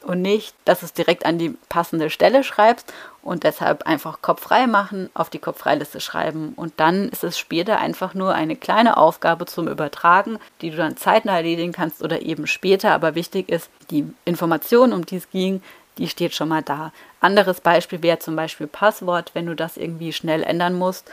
und 0.04 0.22
nicht, 0.22 0.54
dass 0.66 0.82
du 0.82 0.86
es 0.86 0.94
direkt 0.94 1.26
an 1.26 1.38
die 1.38 1.56
passende 1.70 2.10
Stelle 2.10 2.44
schreibst 2.44 2.94
und 3.22 3.44
deshalb 3.44 3.84
einfach 3.88 4.22
Kopf 4.22 4.42
frei 4.42 4.68
machen, 4.68 5.10
auf 5.14 5.30
die 5.30 5.40
Kopffreiliste 5.40 6.02
schreiben. 6.02 6.54
Und 6.56 6.74
dann 6.78 7.10
ist 7.10 7.24
es 7.24 7.38
später 7.38 7.80
einfach 7.80 8.14
nur 8.14 8.34
eine 8.34 8.56
kleine 8.56 8.98
Aufgabe 8.98 9.46
zum 9.46 9.68
Übertragen, 9.68 10.40
die 10.62 10.72
du 10.72 10.78
dann 10.78 10.98
zeitnah 10.98 11.38
erledigen 11.38 11.72
kannst 11.72 12.04
oder 12.04 12.22
eben 12.22 12.48
später, 12.48 12.92
aber 12.92 13.16
wichtig 13.16 13.50
ist, 13.50 13.70
die 13.90 14.06
Information, 14.26 14.94
um 14.94 15.06
die 15.06 15.18
es 15.18 15.30
ging, 15.30 15.62
die 15.98 16.10
steht 16.10 16.34
schon 16.34 16.50
mal 16.50 16.64
da. 16.64 16.92
Anderes 17.22 17.62
Beispiel 17.62 18.02
wäre 18.02 18.20
zum 18.20 18.36
Beispiel 18.36 18.68
Passwort, 18.68 19.32
wenn 19.34 19.46
du 19.46 19.56
das 19.56 19.78
irgendwie 19.78 20.12
schnell 20.12 20.44
ändern 20.44 20.74
musst 20.74 21.10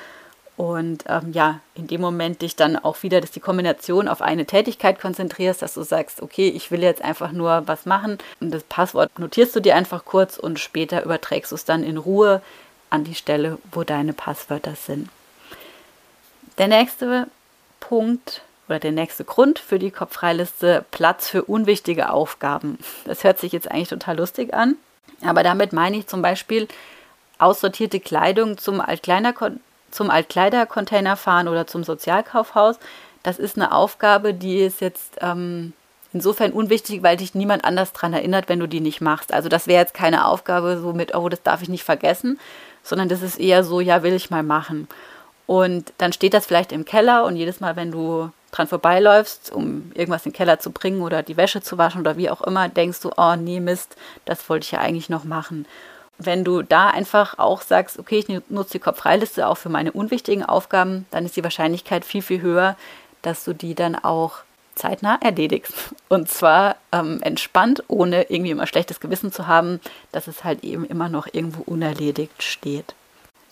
und 0.61 1.05
ähm, 1.09 1.33
ja, 1.33 1.61
in 1.75 1.87
dem 1.87 2.03
Moment 2.03 2.43
dich 2.43 2.55
dann 2.55 2.77
auch 2.77 3.03
wieder, 3.03 3.23
dass 3.23 3.31
die 3.31 3.41
Kombination 3.41 4.09
auf 4.09 4.21
eine 4.21 4.45
Tätigkeit 4.45 5.01
konzentrierst, 5.01 5.63
dass 5.63 5.73
du 5.73 5.83
sagst, 5.83 6.21
okay, 6.21 6.51
ich 6.51 6.71
will 6.71 6.83
jetzt 6.83 7.01
einfach 7.01 7.33
nur 7.33 7.63
was 7.65 7.87
machen 7.87 8.19
und 8.41 8.51
das 8.51 8.63
Passwort 8.65 9.19
notierst 9.19 9.57
du 9.57 9.61
dir 9.61 9.75
einfach 9.75 10.05
kurz 10.05 10.37
und 10.37 10.61
später 10.61 11.03
überträgst 11.03 11.53
du 11.53 11.55
es 11.55 11.65
dann 11.65 11.83
in 11.83 11.97
Ruhe 11.97 12.43
an 12.91 13.05
die 13.05 13.15
Stelle, 13.15 13.57
wo 13.73 13.85
deine 13.85 14.13
Passwörter 14.13 14.75
sind. 14.75 15.09
Der 16.59 16.69
nächste 16.69 17.29
Punkt 17.81 18.43
oder 18.69 18.81
der 18.81 18.93
nächste 18.93 19.25
Grund 19.25 19.59
für 19.59 19.79
die 19.79 19.91
Kopffreiliste, 19.91 20.85
Platz 20.91 21.31
für 21.31 21.45
unwichtige 21.45 22.11
Aufgaben. 22.11 22.79
Das 23.07 23.25
hört 23.25 23.39
sich 23.39 23.53
jetzt 23.53 23.71
eigentlich 23.71 23.89
total 23.89 24.19
lustig 24.19 24.53
an, 24.53 24.77
aber 25.23 25.43
damit 25.43 25.73
meine 25.73 25.97
ich 25.97 26.07
zum 26.07 26.21
Beispiel 26.21 26.69
aussortierte 27.39 27.99
Kleidung 27.99 28.59
zum 28.59 28.83
Altkleiner 28.83 29.33
zum 29.91 30.11
Altkleidercontainer 30.11 31.17
fahren 31.17 31.49
oder 31.49 31.67
zum 31.67 31.85
Sozialkaufhaus, 31.85 32.79
das 33.23 33.39
ist 33.39 33.57
eine 33.57 33.73
Aufgabe, 33.73 34.33
die 34.35 34.61
ist 34.61 34.81
jetzt 34.81 35.17
ähm, 35.21 35.73
insofern 36.13 36.53
unwichtig, 36.53 37.03
weil 37.03 37.17
dich 37.17 37.35
niemand 37.35 37.65
anders 37.65 37.93
daran 37.93 38.13
erinnert, 38.13 38.49
wenn 38.49 38.61
du 38.61 38.67
die 38.67 38.81
nicht 38.81 39.01
machst. 39.01 39.33
Also 39.33 39.49
das 39.49 39.67
wäre 39.67 39.81
jetzt 39.81 39.95
keine 39.95 40.27
Aufgabe 40.27 40.79
so 40.81 40.93
mit, 40.93 41.15
oh, 41.15 41.29
das 41.29 41.43
darf 41.43 41.63
ich 41.63 41.69
nicht 41.69 41.85
vergessen, 41.85 42.39
sondern 42.83 43.09
das 43.09 43.23
ist 43.23 43.39
eher 43.39 43.63
so, 43.63 43.81
ja, 43.81 44.03
will 44.03 44.15
ich 44.15 44.31
mal 44.31 44.43
machen. 44.43 44.89
Und 45.47 45.93
dann 45.99 46.13
steht 46.13 46.35
das 46.35 46.47
vielleicht 46.47 46.73
im 46.73 46.85
Keller 46.85 47.25
und 47.25 47.37
jedes 47.37 47.61
Mal, 47.61 47.77
wenn 47.77 47.91
du 47.91 48.31
dran 48.53 48.69
vorbeiläufst, 48.69 49.53
um 49.53 49.93
irgendwas 49.95 50.25
in 50.25 50.33
den 50.33 50.37
Keller 50.37 50.59
zu 50.59 50.71
bringen 50.71 51.03
oder 51.03 51.23
die 51.23 51.37
Wäsche 51.37 51.61
zu 51.61 51.79
waschen 51.79 52.01
oder 52.01 52.17
wie 52.17 52.31
auch 52.31 52.41
immer, 52.41 52.69
denkst 52.69 53.01
du, 53.01 53.11
oh 53.17 53.37
nee, 53.37 53.61
Mist, 53.61 53.97
das 54.25 54.49
wollte 54.49 54.65
ich 54.65 54.73
ja 54.73 54.81
eigentlich 54.81 55.09
noch 55.09 55.25
machen 55.25 55.67
wenn 56.23 56.45
du 56.45 56.63
da 56.63 56.89
einfach 56.89 57.39
auch 57.39 57.63
sagst, 57.63 57.99
okay, 57.99 58.19
ich 58.19 58.43
nutze 58.49 58.73
die 58.73 58.79
Kopffreiliste 58.79 59.47
auch 59.47 59.57
für 59.57 59.71
meine 59.71 59.93
unwichtigen 59.93 60.45
Aufgaben, 60.45 61.07
dann 61.11 61.25
ist 61.25 61.37
die 61.37 61.45
Wahrscheinlichkeit 61.45 62.05
viel, 62.05 62.23
viel 62.23 62.43
höher, 62.43 62.77
dass 63.23 63.45
du 63.45 63.55
die 63.55 63.75
dann 63.75 63.97
auch 63.97 64.39
zeitnah 64.75 65.19
erledigst. 65.23 65.75
Und 66.09 66.29
zwar 66.29 66.77
ähm, 66.93 67.21
entspannt, 67.23 67.85
ohne 67.89 68.31
irgendwie 68.31 68.51
immer 68.51 68.67
schlechtes 68.67 69.01
Gewissen 69.01 69.33
zu 69.33 69.47
haben, 69.47 69.81
dass 70.13 70.27
es 70.27 70.45
halt 70.45 70.63
eben 70.63 70.85
immer 70.85 71.09
noch 71.09 71.27
irgendwo 71.33 71.63
unerledigt 71.63 72.43
steht. 72.43 72.95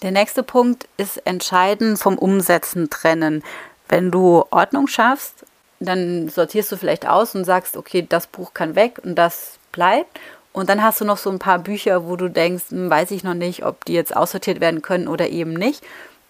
Der 0.02 0.10
nächste 0.10 0.42
Punkt 0.42 0.88
ist 0.96 1.26
entscheiden 1.26 1.96
vom 1.96 2.18
Umsetzen 2.18 2.88
trennen. 2.88 3.42
Wenn 3.88 4.10
du 4.10 4.44
Ordnung 4.50 4.86
schaffst, 4.86 5.44
dann 5.80 6.28
sortierst 6.28 6.70
du 6.70 6.76
vielleicht 6.76 7.06
aus 7.06 7.34
und 7.34 7.44
sagst, 7.44 7.76
okay, 7.76 8.04
das 8.06 8.26
Buch 8.26 8.52
kann 8.52 8.74
weg 8.74 9.00
und 9.02 9.14
das 9.14 9.58
bleibt. 9.72 10.18
Und 10.52 10.68
dann 10.68 10.82
hast 10.82 11.00
du 11.00 11.04
noch 11.04 11.18
so 11.18 11.30
ein 11.30 11.38
paar 11.38 11.58
Bücher, 11.58 12.06
wo 12.06 12.16
du 12.16 12.28
denkst, 12.28 12.64
hm, 12.70 12.90
weiß 12.90 13.10
ich 13.10 13.22
noch 13.22 13.34
nicht, 13.34 13.64
ob 13.64 13.84
die 13.84 13.92
jetzt 13.92 14.16
aussortiert 14.16 14.60
werden 14.60 14.82
können 14.82 15.08
oder 15.08 15.28
eben 15.28 15.52
nicht. 15.52 15.84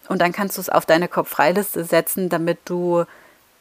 Und 0.09 0.21
dann 0.21 0.33
kannst 0.33 0.57
du 0.57 0.61
es 0.61 0.69
auf 0.69 0.87
deine 0.87 1.09
Kopffreiliste 1.09 1.85
setzen, 1.85 2.29
damit 2.29 2.59
du 2.65 3.05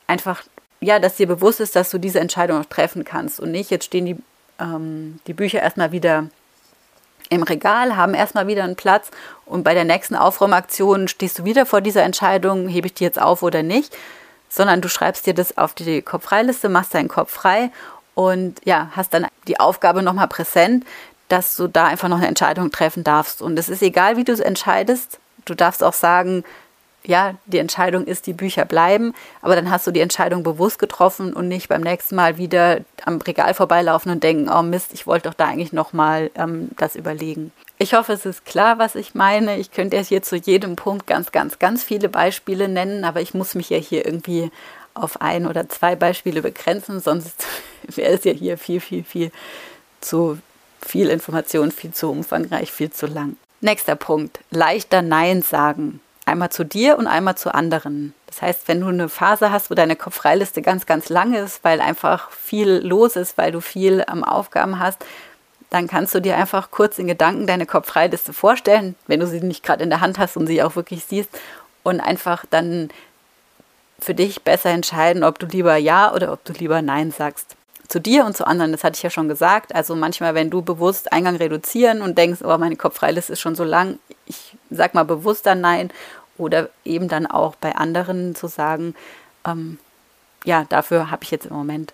einfach, 0.08 0.44
ja, 0.80 1.00
dass 1.00 1.16
dir 1.16 1.28
bewusst 1.28 1.60
ist, 1.60 1.76
dass 1.76 1.90
du 1.90 1.98
diese 1.98 2.20
Entscheidung 2.20 2.62
auch 2.62 2.66
treffen 2.66 3.04
kannst. 3.04 3.40
Und 3.40 3.52
nicht, 3.52 3.70
jetzt 3.70 3.86
stehen 3.86 4.06
die, 4.06 4.18
ähm, 4.60 5.20
die 5.28 5.34
Bücher 5.34 5.62
erstmal 5.62 5.92
wieder 5.92 6.30
im 7.30 7.44
Regal, 7.44 7.96
haben 7.96 8.14
erstmal 8.14 8.48
wieder 8.48 8.64
einen 8.64 8.76
Platz 8.76 9.12
und 9.46 9.64
bei 9.64 9.74
der 9.74 9.84
nächsten 9.84 10.16
Aufräumaktion 10.16 11.08
stehst 11.08 11.40
du 11.40 11.46
wieder 11.46 11.66
vor 11.66 11.82
dieser 11.82 12.04
Entscheidung, 12.04 12.68
hebe 12.68 12.88
ich 12.88 12.94
die 12.94 13.04
jetzt 13.04 13.22
auf 13.22 13.44
oder 13.44 13.64
nicht, 13.64 13.96
sondern 14.50 14.82
du 14.82 14.88
schreibst 14.88 15.26
dir 15.26 15.34
das 15.34 15.58
auf 15.58 15.74
die 15.74 16.02
Kopffreiliste, 16.02 16.70
machst 16.70 16.94
deinen 16.94 17.10
Kopf 17.10 17.32
frei 17.32 17.70
und 18.18 18.56
ja, 18.66 18.90
hast 18.96 19.14
dann 19.14 19.28
die 19.48 19.60
Aufgabe 19.60 20.02
nochmal 20.02 20.28
präsent, 20.28 20.88
dass 21.28 21.56
du 21.56 21.68
da 21.68 21.86
einfach 21.86 22.10
noch 22.10 22.18
eine 22.18 22.28
Entscheidung 22.28 22.72
treffen 22.72 23.04
darfst. 23.04 23.44
Und 23.44 23.60
es 23.60 23.70
ist 23.70 23.84
egal, 23.84 24.18
wie 24.18 24.24
du 24.24 24.32
es 24.34 24.40
entscheidest. 24.40 25.20
Du 25.46 25.54
darfst 25.54 25.84
auch 25.84 25.94
sagen, 25.94 26.44
ja, 27.04 27.36
die 27.46 27.60
Entscheidung 27.60 28.06
ist, 28.06 28.26
die 28.26 28.34
Bücher 28.34 28.66
bleiben, 28.66 29.14
aber 29.44 29.56
dann 29.56 29.70
hast 29.70 29.86
du 29.86 29.92
die 29.92 30.00
Entscheidung 30.00 30.42
bewusst 30.42 30.80
getroffen 30.80 31.32
und 31.32 31.48
nicht 31.48 31.70
beim 31.70 31.82
nächsten 31.82 32.16
Mal 32.16 32.40
wieder 32.40 32.80
am 33.06 33.18
Regal 33.18 33.54
vorbeilaufen 33.54 34.12
und 34.12 34.24
denken, 34.24 34.50
oh 34.50 34.64
Mist, 34.64 34.94
ich 34.96 35.06
wollte 35.06 35.30
doch 35.30 35.36
da 35.36 35.46
eigentlich 35.46 35.72
nochmal 35.72 36.32
ähm, 36.34 36.70
das 36.76 36.96
überlegen. 36.96 37.52
Ich 37.78 37.94
hoffe, 37.94 38.14
es 38.14 38.26
ist 38.26 38.46
klar, 38.46 38.80
was 38.80 38.96
ich 38.96 39.14
meine. 39.14 39.58
Ich 39.58 39.70
könnte 39.70 39.96
jetzt 39.96 40.08
hier 40.08 40.24
zu 40.24 40.38
jedem 40.38 40.76
Punkt 40.76 41.06
ganz, 41.06 41.32
ganz, 41.32 41.60
ganz 41.60 41.84
viele 41.84 42.10
Beispiele 42.10 42.68
nennen, 42.68 43.06
aber 43.06 43.22
ich 43.22 43.36
muss 43.36 43.54
mich 43.54 43.70
ja 43.70 43.78
hier 43.78 44.08
irgendwie 44.08 44.50
auf 45.04 45.22
ein 45.22 45.48
oder 45.48 45.70
zwei 45.70 45.96
Beispiele 45.96 46.42
begrenzen, 46.42 47.00
sonst 47.00 47.46
wäre 47.84 48.14
es 48.14 48.24
ja 48.24 48.32
hier 48.32 48.58
viel, 48.58 48.80
viel, 48.80 49.04
viel 49.04 49.32
zu 50.02 50.38
viel 50.82 51.10
Information, 51.10 51.72
viel 51.72 51.92
zu 51.92 52.10
umfangreich, 52.10 52.72
viel 52.72 52.92
zu 52.92 53.08
lang. 53.08 53.36
Nächster 53.62 53.96
Punkt, 53.96 54.40
leichter 54.52 55.02
Nein 55.02 55.42
sagen. 55.42 56.00
Einmal 56.26 56.52
zu 56.52 56.64
dir 56.64 56.98
und 56.98 57.08
einmal 57.08 57.38
zu 57.38 57.54
anderen. 57.54 58.14
Das 58.28 58.42
heißt, 58.42 58.68
wenn 58.68 58.82
du 58.82 58.88
eine 58.88 59.10
Phase 59.10 59.52
hast, 59.52 59.72
wo 59.72 59.76
deine 59.76 59.96
Kopffreiliste 59.96 60.62
ganz, 60.62 60.86
ganz 60.86 61.10
lang 61.10 61.34
ist, 61.34 61.64
weil 61.64 61.80
einfach 61.82 62.32
viel 62.32 62.86
los 62.86 63.16
ist, 63.16 63.38
weil 63.38 63.52
du 63.52 63.62
viel 63.62 64.04
am 64.06 64.24
Aufgaben 64.24 64.80
hast, 64.80 65.04
dann 65.70 65.88
kannst 65.88 66.14
du 66.14 66.22
dir 66.22 66.38
einfach 66.38 66.72
kurz 66.72 67.00
in 67.00 67.08
Gedanken 67.08 67.48
deine 67.48 67.66
Kopffreiliste 67.66 68.34
vorstellen, 68.34 68.96
wenn 69.08 69.20
du 69.20 69.28
sie 69.28 69.42
nicht 69.42 69.64
gerade 69.64 69.84
in 69.84 69.90
der 69.90 70.02
Hand 70.02 70.20
hast 70.20 70.38
und 70.38 70.48
sie 70.48 70.62
auch 70.62 70.76
wirklich 70.76 71.06
siehst 71.06 71.30
und 71.84 72.00
einfach 72.00 72.46
dann 72.50 72.90
für 74.00 74.14
dich 74.14 74.44
besser 74.44 74.70
entscheiden, 74.70 75.24
ob 75.24 75.40
du 75.40 75.46
lieber 75.46 75.76
Ja 75.78 76.14
oder 76.14 76.32
ob 76.32 76.44
du 76.46 76.54
lieber 76.54 76.82
Nein 76.82 77.12
sagst. 77.12 77.56
Zu 77.88 78.00
dir 78.02 78.26
und 78.26 78.36
zu 78.36 78.46
anderen, 78.46 78.74
das 78.74 78.84
hatte 78.84 78.98
ich 78.98 79.04
ja 79.04 79.10
schon 79.10 79.30
gesagt. 79.30 79.74
Also 79.74 79.96
manchmal, 79.96 80.36
wenn 80.36 80.50
du 80.50 80.62
bewusst 80.62 81.12
Eingang 81.14 81.38
reduzieren 81.38 82.02
und 82.02 82.18
denkst, 82.18 82.42
oh, 82.44 82.58
meine 82.58 82.76
Kopffreiliste 82.76 83.34
ist 83.34 83.40
schon 83.40 83.56
so 83.56 83.64
lang, 83.64 83.98
ich 84.26 84.58
sag 84.70 84.94
mal 84.94 85.06
bewusst 85.06 85.46
dann 85.46 85.62
Nein. 85.62 85.92
Oder 86.38 86.70
eben 86.86 87.08
dann 87.08 87.26
auch 87.26 87.56
bei 87.56 87.76
anderen 87.76 88.36
zu 88.36 88.48
sagen, 88.48 88.94
ähm, 89.46 89.80
ja, 90.44 90.66
dafür 90.70 91.10
habe 91.10 91.24
ich 91.24 91.32
jetzt 91.32 91.48
im 91.48 91.56
Moment 91.56 91.94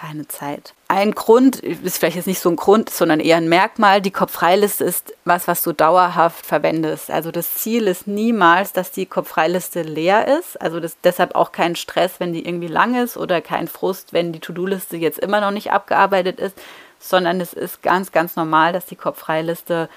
keine 0.00 0.26
Zeit. 0.28 0.72
Ein 0.88 1.12
Grund, 1.12 1.56
ist 1.56 1.98
vielleicht 1.98 2.16
jetzt 2.16 2.26
nicht 2.26 2.40
so 2.40 2.48
ein 2.48 2.56
Grund, 2.56 2.88
sondern 2.88 3.20
eher 3.20 3.36
ein 3.36 3.48
Merkmal, 3.48 4.00
die 4.00 4.10
Kopffreiliste 4.10 4.84
ist 4.84 5.12
was, 5.24 5.46
was 5.46 5.62
du 5.62 5.72
dauerhaft 5.72 6.46
verwendest. 6.46 7.10
Also 7.10 7.30
das 7.30 7.54
Ziel 7.54 7.86
ist 7.86 8.06
niemals, 8.06 8.72
dass 8.72 8.92
die 8.92 9.04
Kopffreiliste 9.04 9.82
leer 9.82 10.38
ist. 10.38 10.60
Also 10.60 10.80
das, 10.80 10.96
deshalb 11.04 11.34
auch 11.34 11.52
kein 11.52 11.76
Stress, 11.76 12.12
wenn 12.18 12.32
die 12.32 12.46
irgendwie 12.46 12.68
lang 12.68 12.94
ist 12.94 13.18
oder 13.18 13.42
kein 13.42 13.68
Frust, 13.68 14.12
wenn 14.12 14.32
die 14.32 14.40
To-Do-Liste 14.40 14.96
jetzt 14.96 15.18
immer 15.18 15.40
noch 15.40 15.50
nicht 15.50 15.70
abgearbeitet 15.70 16.40
ist, 16.40 16.56
sondern 16.98 17.40
es 17.40 17.52
ist 17.52 17.82
ganz, 17.82 18.10
ganz 18.10 18.36
normal, 18.36 18.72
dass 18.72 18.86
die 18.86 18.96
Kopffreiliste, 18.96 19.90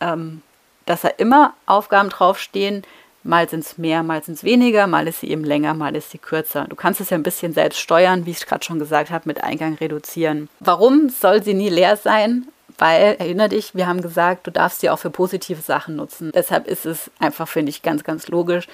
ähm, 0.00 0.42
dass 0.86 1.02
da 1.02 1.08
immer 1.08 1.54
Aufgaben 1.66 2.10
draufstehen, 2.10 2.84
Mal 3.24 3.48
sind 3.48 3.64
es 3.64 3.78
mehr, 3.78 4.02
mal 4.02 4.22
sind 4.22 4.34
es 4.34 4.44
weniger, 4.44 4.86
mal 4.86 5.06
ist 5.06 5.20
sie 5.20 5.30
eben 5.30 5.44
länger, 5.44 5.74
mal 5.74 5.94
ist 5.94 6.10
sie 6.10 6.18
kürzer. 6.18 6.66
Du 6.68 6.74
kannst 6.74 7.00
es 7.00 7.10
ja 7.10 7.16
ein 7.16 7.22
bisschen 7.22 7.52
selbst 7.52 7.78
steuern, 7.78 8.26
wie 8.26 8.32
ich 8.32 8.44
gerade 8.44 8.64
schon 8.64 8.78
gesagt 8.78 9.10
habe, 9.10 9.24
mit 9.26 9.44
Eingang 9.44 9.74
reduzieren. 9.74 10.48
Warum 10.58 11.08
soll 11.08 11.42
sie 11.42 11.54
nie 11.54 11.68
leer 11.68 11.96
sein? 11.96 12.48
Weil, 12.78 13.16
erinnere 13.18 13.50
dich, 13.50 13.74
wir 13.74 13.86
haben 13.86 14.02
gesagt, 14.02 14.46
du 14.46 14.50
darfst 14.50 14.80
sie 14.80 14.90
auch 14.90 14.98
für 14.98 15.10
positive 15.10 15.60
Sachen 15.60 15.94
nutzen. 15.94 16.32
Deshalb 16.34 16.66
ist 16.66 16.84
es 16.84 17.10
einfach, 17.20 17.46
finde 17.46 17.70
ich, 17.70 17.82
ganz, 17.82 18.02
ganz 18.02 18.26
logisch, 18.28 18.66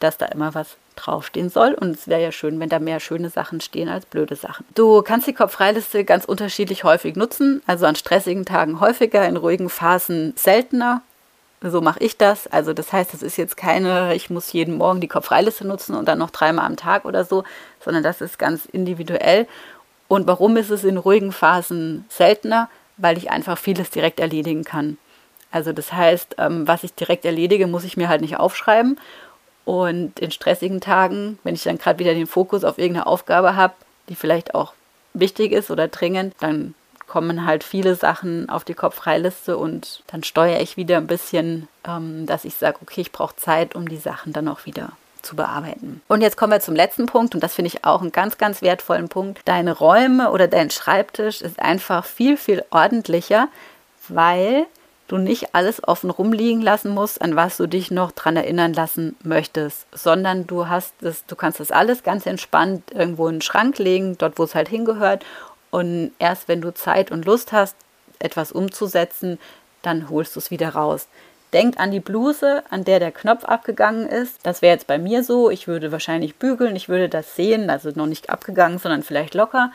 dass 0.00 0.18
da 0.18 0.26
immer 0.26 0.54
was 0.54 0.76
draufstehen 0.96 1.48
soll. 1.48 1.72
Und 1.72 1.96
es 1.96 2.06
wäre 2.06 2.22
ja 2.22 2.32
schön, 2.32 2.60
wenn 2.60 2.68
da 2.68 2.78
mehr 2.78 3.00
schöne 3.00 3.30
Sachen 3.30 3.60
stehen 3.60 3.88
als 3.88 4.04
blöde 4.04 4.36
Sachen. 4.36 4.66
Du 4.74 5.00
kannst 5.02 5.26
die 5.26 5.32
Kopffreiliste 5.32 6.04
ganz 6.04 6.26
unterschiedlich 6.26 6.84
häufig 6.84 7.16
nutzen. 7.16 7.62
Also 7.66 7.86
an 7.86 7.96
stressigen 7.96 8.44
Tagen 8.44 8.80
häufiger, 8.80 9.26
in 9.26 9.36
ruhigen 9.36 9.70
Phasen 9.70 10.34
seltener 10.36 11.02
so 11.70 11.80
mache 11.80 12.00
ich 12.00 12.16
das. 12.16 12.46
Also 12.46 12.72
das 12.72 12.92
heißt, 12.92 13.12
das 13.12 13.22
ist 13.22 13.36
jetzt 13.36 13.56
keine, 13.56 14.14
ich 14.14 14.30
muss 14.30 14.52
jeden 14.52 14.76
Morgen 14.76 15.00
die 15.00 15.08
Kopffreiliste 15.08 15.66
nutzen 15.66 15.94
und 15.94 16.06
dann 16.06 16.18
noch 16.18 16.30
dreimal 16.30 16.66
am 16.66 16.76
Tag 16.76 17.04
oder 17.04 17.24
so, 17.24 17.44
sondern 17.80 18.02
das 18.02 18.20
ist 18.20 18.38
ganz 18.38 18.66
individuell. 18.66 19.46
Und 20.08 20.26
warum 20.26 20.56
ist 20.56 20.70
es 20.70 20.84
in 20.84 20.96
ruhigen 20.96 21.32
Phasen 21.32 22.04
seltener? 22.08 22.68
Weil 22.96 23.18
ich 23.18 23.30
einfach 23.30 23.58
vieles 23.58 23.90
direkt 23.90 24.20
erledigen 24.20 24.64
kann. 24.64 24.98
Also 25.50 25.72
das 25.72 25.92
heißt, 25.92 26.36
ähm, 26.38 26.66
was 26.68 26.84
ich 26.84 26.94
direkt 26.94 27.24
erledige, 27.24 27.66
muss 27.66 27.84
ich 27.84 27.96
mir 27.96 28.08
halt 28.08 28.20
nicht 28.20 28.36
aufschreiben. 28.38 28.98
Und 29.64 30.20
in 30.20 30.30
stressigen 30.30 30.80
Tagen, 30.80 31.38
wenn 31.42 31.54
ich 31.54 31.62
dann 31.62 31.78
gerade 31.78 31.98
wieder 31.98 32.14
den 32.14 32.26
Fokus 32.26 32.64
auf 32.64 32.78
irgendeine 32.78 33.06
Aufgabe 33.06 33.56
habe, 33.56 33.74
die 34.08 34.14
vielleicht 34.14 34.54
auch 34.54 34.74
wichtig 35.14 35.52
ist 35.52 35.70
oder 35.70 35.88
dringend, 35.88 36.34
dann 36.40 36.74
kommen 37.06 37.46
halt 37.46 37.64
viele 37.64 37.94
Sachen 37.94 38.48
auf 38.48 38.64
die 38.64 38.74
Kopffreiliste 38.74 39.56
und 39.56 40.02
dann 40.06 40.22
steuere 40.22 40.60
ich 40.60 40.76
wieder 40.76 40.96
ein 40.96 41.06
bisschen, 41.06 41.68
ähm, 41.86 42.26
dass 42.26 42.44
ich 42.44 42.54
sage, 42.54 42.78
okay, 42.82 43.00
ich 43.00 43.12
brauche 43.12 43.36
Zeit, 43.36 43.74
um 43.74 43.88
die 43.88 43.96
Sachen 43.96 44.32
dann 44.32 44.48
auch 44.48 44.66
wieder 44.66 44.92
zu 45.22 45.36
bearbeiten. 45.36 46.02
Und 46.08 46.20
jetzt 46.20 46.36
kommen 46.36 46.52
wir 46.52 46.60
zum 46.60 46.76
letzten 46.76 47.06
Punkt 47.06 47.34
und 47.34 47.42
das 47.42 47.54
finde 47.54 47.68
ich 47.68 47.84
auch 47.84 48.02
einen 48.02 48.12
ganz, 48.12 48.38
ganz 48.38 48.62
wertvollen 48.62 49.08
Punkt. 49.08 49.40
Deine 49.46 49.72
Räume 49.72 50.30
oder 50.30 50.48
dein 50.48 50.70
Schreibtisch 50.70 51.40
ist 51.40 51.58
einfach 51.58 52.04
viel, 52.04 52.36
viel 52.36 52.62
ordentlicher, 52.70 53.48
weil 54.08 54.66
du 55.08 55.18
nicht 55.18 55.54
alles 55.54 55.86
offen 55.86 56.10
rumliegen 56.10 56.62
lassen 56.62 56.90
musst, 56.90 57.20
an 57.20 57.36
was 57.36 57.56
du 57.56 57.66
dich 57.66 57.90
noch 57.90 58.12
dran 58.12 58.36
erinnern 58.36 58.72
lassen 58.72 59.16
möchtest, 59.22 59.86
sondern 59.92 60.46
du 60.46 60.68
hast 60.68 61.02
es, 61.02 61.26
du 61.26 61.36
kannst 61.36 61.60
das 61.60 61.70
alles 61.70 62.02
ganz 62.02 62.26
entspannt 62.26 62.90
irgendwo 62.90 63.28
in 63.28 63.36
den 63.36 63.42
Schrank 63.42 63.78
legen, 63.78 64.16
dort 64.18 64.38
wo 64.38 64.44
es 64.44 64.54
halt 64.54 64.68
hingehört 64.68 65.24
und 65.74 66.12
erst 66.20 66.46
wenn 66.46 66.60
du 66.60 66.72
Zeit 66.72 67.10
und 67.10 67.24
Lust 67.24 67.50
hast, 67.50 67.74
etwas 68.20 68.52
umzusetzen, 68.52 69.40
dann 69.82 70.08
holst 70.08 70.36
du 70.36 70.38
es 70.38 70.52
wieder 70.52 70.68
raus. 70.68 71.08
Denkt 71.52 71.80
an 71.80 71.90
die 71.90 71.98
Bluse, 71.98 72.62
an 72.70 72.84
der 72.84 73.00
der 73.00 73.10
Knopf 73.10 73.44
abgegangen 73.44 74.08
ist. 74.08 74.38
Das 74.44 74.62
wäre 74.62 74.72
jetzt 74.72 74.86
bei 74.86 74.98
mir 74.98 75.24
so. 75.24 75.50
Ich 75.50 75.66
würde 75.66 75.90
wahrscheinlich 75.90 76.36
bügeln, 76.36 76.76
ich 76.76 76.88
würde 76.88 77.08
das 77.08 77.34
sehen, 77.34 77.70
also 77.70 77.90
noch 77.92 78.06
nicht 78.06 78.30
abgegangen, 78.30 78.78
sondern 78.78 79.02
vielleicht 79.02 79.34
locker. 79.34 79.72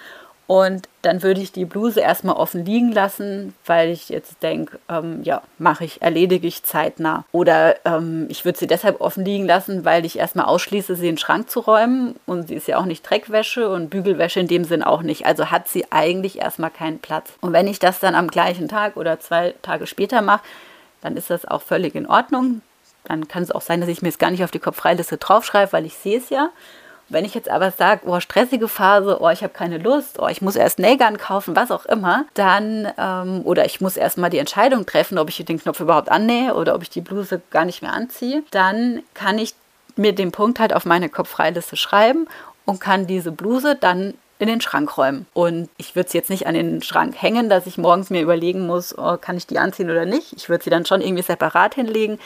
Und 0.50 0.90
dann 1.04 1.22
würde 1.22 1.42
ich 1.42 1.52
die 1.52 1.66
Bluse 1.66 2.00
erstmal 2.00 2.36
offen 2.36 2.66
liegen 2.66 2.92
lassen, 2.92 3.54
weil 3.68 3.90
ich 3.92 4.10
jetzt 4.10 4.42
denke, 4.42 4.80
ähm, 4.90 5.22
ja, 5.22 5.44
mache 5.60 5.86
ich, 5.86 6.02
erledige 6.02 6.48
ich 6.48 6.64
zeitnah. 6.64 7.24
Oder 7.32 7.76
ähm, 7.86 8.26
ich 8.30 8.46
würde 8.46 8.58
sie 8.58 8.66
deshalb 8.66 9.00
offen 9.00 9.24
liegen 9.24 9.46
lassen, 9.46 9.86
weil 9.86 10.06
ich 10.06 10.18
erstmal 10.18 10.48
ausschließe, 10.48 10.96
sie 10.96 11.08
in 11.08 11.14
den 11.14 11.18
Schrank 11.20 11.52
zu 11.52 11.60
räumen. 11.60 12.16
Und 12.26 12.48
sie 12.48 12.56
ist 12.56 12.68
ja 12.68 12.80
auch 12.80 12.86
nicht 12.86 13.08
Dreckwäsche 13.08 13.70
und 13.70 13.92
Bügelwäsche 13.92 14.40
in 14.40 14.48
dem 14.48 14.64
Sinn 14.64 14.82
auch 14.82 15.04
nicht. 15.04 15.28
Also 15.28 15.52
hat 15.52 15.68
sie 15.68 15.86
eigentlich 15.92 16.40
erstmal 16.40 16.72
keinen 16.72 16.98
Platz. 16.98 17.30
Und 17.42 17.54
wenn 17.54 17.68
ich 17.68 17.78
das 17.78 18.00
dann 18.00 18.16
am 18.16 18.28
gleichen 18.28 18.68
Tag 18.68 18.98
oder 18.98 19.20
zwei 19.20 19.54
Tage 19.62 19.86
später 19.86 20.24
mache, 20.24 20.42
dann 21.02 21.16
ist 21.16 21.30
das 21.30 21.46
auch 21.46 21.62
völlig 21.62 21.94
in 21.94 22.08
Ordnung. 22.08 22.64
Dann 23.04 23.28
kann 23.28 23.44
es 23.44 23.52
auch 23.52 23.62
sein, 23.62 23.82
dass 23.82 23.90
ich 23.90 24.02
mir 24.02 24.10
es 24.10 24.18
gar 24.18 24.32
nicht 24.32 24.44
auf 24.44 24.50
die 24.50 24.58
Kopffreiliste 24.58 25.18
draufschreibe, 25.18 25.74
weil 25.74 25.86
ich 25.86 25.94
sehe 25.94 26.18
es 26.18 26.32
ja. 26.32 26.50
Wenn 27.10 27.26
ich 27.26 27.34
jetzt 27.34 27.50
aber 27.50 27.72
sage, 27.72 28.02
oh, 28.06 28.19
stressige 28.19 28.67
Phase, 28.67 29.17
oh, 29.19 29.30
ich 29.30 29.43
habe 29.43 29.54
keine 29.54 29.78
Lust, 29.78 30.19
oh, 30.19 30.28
ich 30.28 30.41
muss 30.41 30.56
erst 30.56 30.80
Nägern 30.80 31.17
kaufen, 31.17 31.56
was 31.56 31.72
auch 31.72 31.86
immer, 31.86 32.26
dann, 32.36 32.91
ähm, 32.98 33.41
oder 33.43 33.65
ich 33.65 33.82
muss 33.82 33.98
erst 33.98 34.17
mal 34.17 34.30
die 34.30 34.38
Entscheidung 34.38 34.86
treffen, 34.86 35.17
ob 35.17 35.30
ich 35.30 35.43
den 35.43 35.60
Knopf 35.60 35.80
überhaupt 35.80 36.10
annähe 36.10 36.54
oder 36.54 36.76
ob 36.76 36.84
ich 36.84 36.89
die 36.89 37.02
Bluse 37.02 37.41
gar 37.50 37.65
nicht 37.65 37.82
mehr 37.82 37.93
anziehe, 37.93 38.43
dann 38.52 39.02
kann 39.13 39.39
ich 39.39 39.56
mir 39.95 40.13
den 40.13 40.32
Punkt 40.32 40.60
halt 40.60 40.74
auf 40.74 40.86
meine 40.86 41.10
Kopffreiliste 41.10 41.76
schreiben 41.76 42.28
und 42.65 42.80
kann 42.80 43.08
diese 43.08 43.32
Bluse 43.32 43.76
dann 43.76 44.13
in 44.39 44.48
den 44.48 44.62
Schrank 44.62 44.98
räumen. 44.98 45.26
Und 45.34 45.69
ich 45.78 45.95
würde 45.95 46.10
sie 46.10 46.17
jetzt 46.17 46.30
nicht 46.30 46.48
an 46.48 46.54
den 46.54 46.82
Schrank 46.82 47.22
hängen, 47.22 47.50
dass 47.50 47.67
ich 47.67 47.78
morgens 47.78 48.10
mir 48.10 48.22
überlegen 48.22 48.65
muss, 48.65 48.98
oh, 48.98 49.17
kann 49.17 49.38
ich 49.38 49.48
die 49.48 49.60
anziehen 49.60 49.91
oder 49.91 50.06
nicht. 50.06 50.34
Ich 50.34 50.48
würde 50.48 50.63
sie 50.63 50.69
dann 50.69 50.86
schon 50.86 51.02
irgendwie 51.02 51.24
separat 51.24 51.76
hinlegen, 51.76 52.19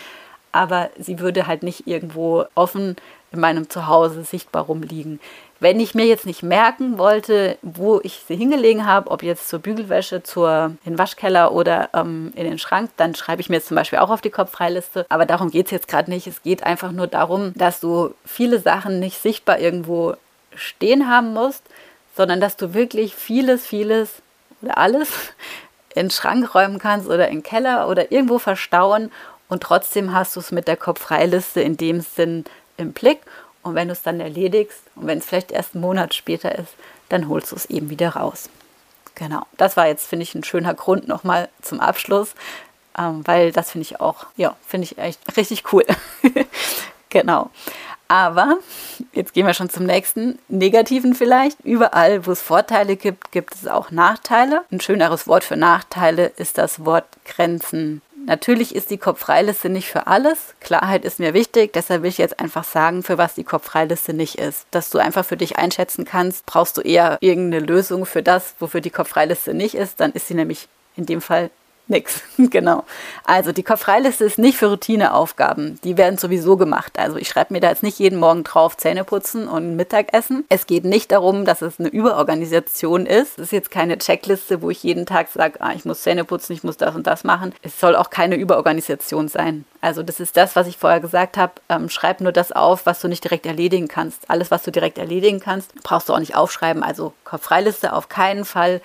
aber 0.51 0.91
sie 0.99 1.19
würde 1.19 1.47
halt 1.47 1.63
nicht 1.63 1.87
irgendwo 1.87 2.45
offen 2.53 2.95
in 3.33 3.39
meinem 3.39 3.69
Zuhause 3.69 4.23
sichtbar 4.23 4.65
rumliegen. 4.65 5.19
Wenn 5.59 5.79
ich 5.79 5.95
mir 5.95 6.05
jetzt 6.05 6.25
nicht 6.25 6.43
merken 6.43 6.97
wollte, 6.97 7.57
wo 7.61 7.99
ich 8.03 8.23
sie 8.27 8.35
hingelegen 8.35 8.85
habe, 8.85 9.09
ob 9.09 9.23
jetzt 9.23 9.49
zur 9.49 9.59
Bügelwäsche, 9.59 10.21
zur 10.21 10.75
in 10.85 10.93
den 10.93 10.97
Waschkeller 10.97 11.51
oder 11.51 11.89
ähm, 11.93 12.31
in 12.35 12.43
den 12.43 12.59
Schrank, 12.59 12.91
dann 12.97 13.15
schreibe 13.15 13.41
ich 13.41 13.49
mir 13.49 13.55
jetzt 13.55 13.69
zum 13.69 13.75
Beispiel 13.75 13.99
auch 13.99 14.09
auf 14.09 14.21
die 14.21 14.29
Kopffreiliste. 14.29 15.05
Aber 15.09 15.25
darum 15.25 15.49
geht 15.49 15.67
es 15.67 15.71
jetzt 15.71 15.87
gerade 15.87 16.11
nicht. 16.11 16.27
Es 16.27 16.43
geht 16.43 16.63
einfach 16.63 16.91
nur 16.91 17.07
darum, 17.07 17.53
dass 17.55 17.79
du 17.79 18.13
viele 18.25 18.59
Sachen 18.59 18.99
nicht 18.99 19.21
sichtbar 19.21 19.59
irgendwo 19.59 20.15
stehen 20.53 21.09
haben 21.09 21.33
musst, 21.33 21.63
sondern 22.15 22.39
dass 22.39 22.57
du 22.57 22.73
wirklich 22.73 23.15
vieles, 23.15 23.65
vieles 23.65 24.21
oder 24.61 24.77
alles 24.77 25.09
in 25.95 26.07
den 26.07 26.11
Schrank 26.11 26.53
räumen 26.53 26.77
kannst 26.77 27.07
oder 27.07 27.29
in 27.29 27.37
den 27.37 27.43
Keller 27.43 27.87
oder 27.87 28.11
irgendwo 28.11 28.37
verstauen 28.37 29.11
und 29.53 29.61
trotzdem 29.61 30.13
hast 30.13 30.35
du 30.35 30.39
es 30.39 30.51
mit 30.51 30.67
der 30.67 30.77
Kopffreiliste 30.77 31.61
in 31.61 31.77
dem 31.77 32.01
Sinn 32.01 32.43
im 32.77 32.93
Blick. 32.93 33.19
Und 33.61 33.75
wenn 33.75 33.87
du 33.87 33.93
es 33.93 34.01
dann 34.01 34.19
erledigst 34.19 34.81
und 34.95 35.07
wenn 35.07 35.19
es 35.19 35.25
vielleicht 35.25 35.51
erst 35.51 35.73
einen 35.73 35.81
Monat 35.81 36.13
später 36.13 36.57
ist, 36.57 36.73
dann 37.09 37.29
holst 37.29 37.51
du 37.51 37.55
es 37.55 37.65
eben 37.67 37.89
wieder 37.89 38.09
raus. 38.09 38.49
Genau, 39.15 39.45
das 39.57 39.77
war 39.77 39.87
jetzt, 39.87 40.07
finde 40.07 40.23
ich, 40.23 40.35
ein 40.35 40.43
schöner 40.43 40.73
Grund 40.73 41.07
nochmal 41.07 41.49
zum 41.61 41.79
Abschluss, 41.79 42.33
ähm, 42.97 43.21
weil 43.25 43.51
das 43.51 43.71
finde 43.71 43.83
ich 43.83 44.01
auch, 44.01 44.25
ja, 44.35 44.55
finde 44.67 44.85
ich 44.85 44.97
echt 44.97 45.37
richtig 45.37 45.71
cool. 45.71 45.85
genau. 47.09 47.49
Aber 48.07 48.57
jetzt 49.13 49.33
gehen 49.33 49.47
wir 49.47 49.55
schon 49.55 49.71
zum 49.71 49.87
nächsten 49.87 50.37
negativen 50.47 51.15
vielleicht. 51.15 51.59
Überall, 51.61 52.27
wo 52.27 52.31
es 52.31 52.43
Vorteile 52.43 52.95
gibt, 52.95 53.31
gibt 53.31 53.55
es 53.55 53.65
auch 53.65 53.89
Nachteile. 53.89 54.63
Ein 54.71 54.81
schöneres 54.81 55.27
Wort 55.27 55.43
für 55.43 55.57
Nachteile 55.57 56.27
ist 56.37 56.59
das 56.59 56.85
Wort 56.85 57.07
Grenzen. 57.25 58.02
Natürlich 58.25 58.73
ist 58.73 58.89
die 58.89 58.97
Kopffreiliste 58.97 59.69
nicht 59.69 59.89
für 59.89 60.07
alles. 60.07 60.55
Klarheit 60.61 61.03
ist 61.03 61.19
mir 61.19 61.33
wichtig, 61.33 61.73
deshalb 61.73 62.03
will 62.03 62.09
ich 62.09 62.17
jetzt 62.17 62.39
einfach 62.39 62.63
sagen, 62.63 63.03
für 63.03 63.17
was 63.17 63.33
die 63.33 63.43
Kopffreiliste 63.43 64.13
nicht 64.13 64.35
ist. 64.35 64.65
Dass 64.71 64.89
du 64.89 64.97
einfach 64.97 65.25
für 65.25 65.37
dich 65.37 65.57
einschätzen 65.57 66.05
kannst, 66.05 66.45
brauchst 66.45 66.77
du 66.77 66.81
eher 66.81 67.17
irgendeine 67.19 67.65
Lösung 67.65 68.05
für 68.05 68.23
das, 68.23 68.55
wofür 68.59 68.81
die 68.81 68.91
Kopffreiliste 68.91 69.53
nicht 69.53 69.75
ist, 69.75 69.99
dann 69.99 70.13
ist 70.13 70.27
sie 70.27 70.35
nämlich 70.35 70.67
in 70.95 71.05
dem 71.05 71.21
Fall 71.21 71.49
Nix, 71.87 72.21
genau. 72.37 72.85
Also 73.25 73.51
die 73.51 73.63
Kopffreiliste 73.63 74.23
ist 74.23 74.37
nicht 74.37 74.57
für 74.57 74.67
Routineaufgaben. 74.67 75.79
Die 75.83 75.97
werden 75.97 76.17
sowieso 76.17 76.55
gemacht. 76.55 76.97
Also 76.97 77.17
ich 77.17 77.27
schreibe 77.27 77.53
mir 77.53 77.59
da 77.59 77.69
jetzt 77.69 77.83
nicht 77.83 77.99
jeden 77.99 78.19
Morgen 78.19 78.45
drauf 78.45 78.77
Zähne 78.77 79.03
putzen 79.03 79.49
und 79.49 79.75
Mittagessen. 79.75 80.45
Es 80.47 80.65
geht 80.65 80.85
nicht 80.85 81.11
darum, 81.11 81.43
dass 81.43 81.61
es 81.61 81.79
eine 81.79 81.89
Überorganisation 81.89 83.05
ist. 83.05 83.37
Es 83.37 83.47
ist 83.47 83.51
jetzt 83.51 83.71
keine 83.71 83.97
Checkliste, 83.97 84.61
wo 84.61 84.69
ich 84.69 84.81
jeden 84.81 85.05
Tag 85.05 85.27
sage, 85.27 85.59
ah, 85.59 85.73
ich 85.75 85.83
muss 85.83 86.03
Zähne 86.03 86.23
putzen, 86.23 86.53
ich 86.53 86.63
muss 86.63 86.77
das 86.77 86.95
und 86.95 87.05
das 87.05 87.25
machen. 87.25 87.53
Es 87.61 87.77
soll 87.77 87.97
auch 87.97 88.09
keine 88.09 88.35
Überorganisation 88.35 89.27
sein. 89.27 89.65
Also 89.81 90.03
das 90.03 90.21
ist 90.21 90.37
das, 90.37 90.55
was 90.55 90.67
ich 90.67 90.77
vorher 90.77 91.01
gesagt 91.01 91.35
habe. 91.35 91.53
Ähm, 91.67 91.89
schreib 91.89 92.21
nur 92.21 92.31
das 92.31 92.53
auf, 92.53 92.85
was 92.85 93.01
du 93.01 93.09
nicht 93.09 93.25
direkt 93.25 93.45
erledigen 93.45 93.89
kannst. 93.89 94.29
Alles, 94.29 94.51
was 94.51 94.63
du 94.63 94.71
direkt 94.71 94.97
erledigen 94.97 95.41
kannst, 95.41 95.75
brauchst 95.83 96.07
du 96.07 96.13
auch 96.13 96.19
nicht 96.19 96.37
aufschreiben. 96.37 96.81
Also 96.81 97.11
Kopffreiliste 97.25 97.91
auf 97.91 98.07
keinen 98.07 98.45
Fall 98.45 98.79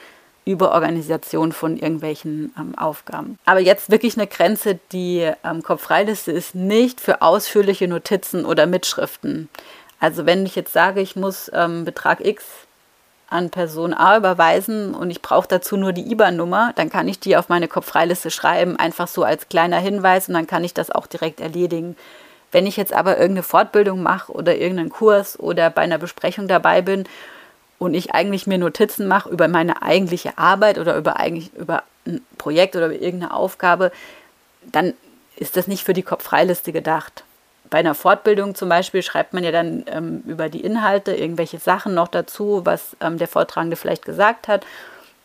über 0.48 0.72
Organisation 0.72 1.52
von 1.52 1.76
irgendwelchen 1.76 2.54
ähm, 2.58 2.76
Aufgaben. 2.78 3.38
Aber 3.44 3.61
jetzt 3.61 3.90
wirklich 3.90 4.16
eine 4.16 4.26
Grenze, 4.26 4.78
die 4.92 5.30
ähm, 5.44 5.62
Kopffreiliste 5.62 6.32
ist 6.32 6.54
nicht 6.54 7.02
für 7.02 7.20
ausführliche 7.20 7.87
Notizen 7.87 8.46
oder 8.46 8.66
Mitschriften. 8.66 9.50
Also 10.00 10.24
wenn 10.24 10.46
ich 10.46 10.56
jetzt 10.56 10.72
sage, 10.72 11.02
ich 11.02 11.16
muss 11.16 11.50
ähm, 11.52 11.84
Betrag 11.84 12.24
X 12.24 12.44
an 13.28 13.50
Person 13.50 13.92
A 13.92 14.16
überweisen 14.16 14.94
und 14.94 15.11
ich 15.11 15.20
brauche 15.20 15.48
dazu 15.48 15.76
nur 15.76 15.92
die 15.92 16.11
IBAN-Nummer, 16.11 16.72
dann 16.76 16.88
kann 16.88 17.08
ich 17.08 17.20
die 17.20 17.37
auf 17.37 17.50
meine 17.50 17.68
Kopffreiliste 17.68 18.30
schreiben, 18.30 18.76
einfach 18.76 19.06
so 19.06 19.24
als 19.24 19.50
kleiner 19.50 19.78
Hinweis 19.78 20.28
und 20.28 20.34
dann 20.34 20.46
kann 20.46 20.64
ich 20.64 20.72
das 20.72 20.90
auch 20.90 21.06
direkt 21.06 21.40
erledigen. 21.40 21.94
Wenn 22.52 22.66
ich 22.66 22.78
jetzt 22.78 22.94
aber 22.94 23.18
irgendeine 23.18 23.42
Fortbildung 23.42 24.02
mache 24.02 24.32
oder 24.32 24.56
irgendeinen 24.56 24.88
Kurs 24.88 25.38
oder 25.38 25.68
bei 25.68 25.82
einer 25.82 25.98
Besprechung 25.98 26.48
dabei 26.48 26.80
bin 26.80 27.04
und 27.78 27.94
ich 27.94 28.14
eigentlich 28.14 28.46
mir 28.46 28.58
Notizen 28.58 29.06
mache 29.06 29.28
über 29.28 29.48
meine 29.48 29.82
eigentliche 29.82 30.36
Arbeit 30.36 30.78
oder 30.78 30.96
über 30.96 31.16
eigentlich 31.16 31.54
über 31.54 31.84
ein 32.06 32.20
Projekt 32.36 32.76
oder 32.76 32.86
über 32.86 33.00
irgendeine 33.00 33.34
Aufgabe, 33.34 33.92
dann 34.62 34.94
ist 35.36 35.56
das 35.56 35.68
nicht 35.68 35.84
für 35.84 35.92
die 35.92 36.02
Kopffreiliste 36.02 36.72
gedacht. 36.72 37.24
Bei 37.70 37.78
einer 37.78 37.94
Fortbildung 37.94 38.54
zum 38.54 38.68
Beispiel 38.68 39.02
schreibt 39.02 39.34
man 39.34 39.44
ja 39.44 39.52
dann 39.52 39.84
ähm, 39.86 40.22
über 40.26 40.48
die 40.48 40.64
Inhalte 40.64 41.14
irgendwelche 41.14 41.58
Sachen 41.58 41.94
noch 41.94 42.08
dazu, 42.08 42.62
was 42.64 42.96
ähm, 43.00 43.18
der 43.18 43.28
Vortragende 43.28 43.76
vielleicht 43.76 44.04
gesagt 44.04 44.48
hat. 44.48 44.66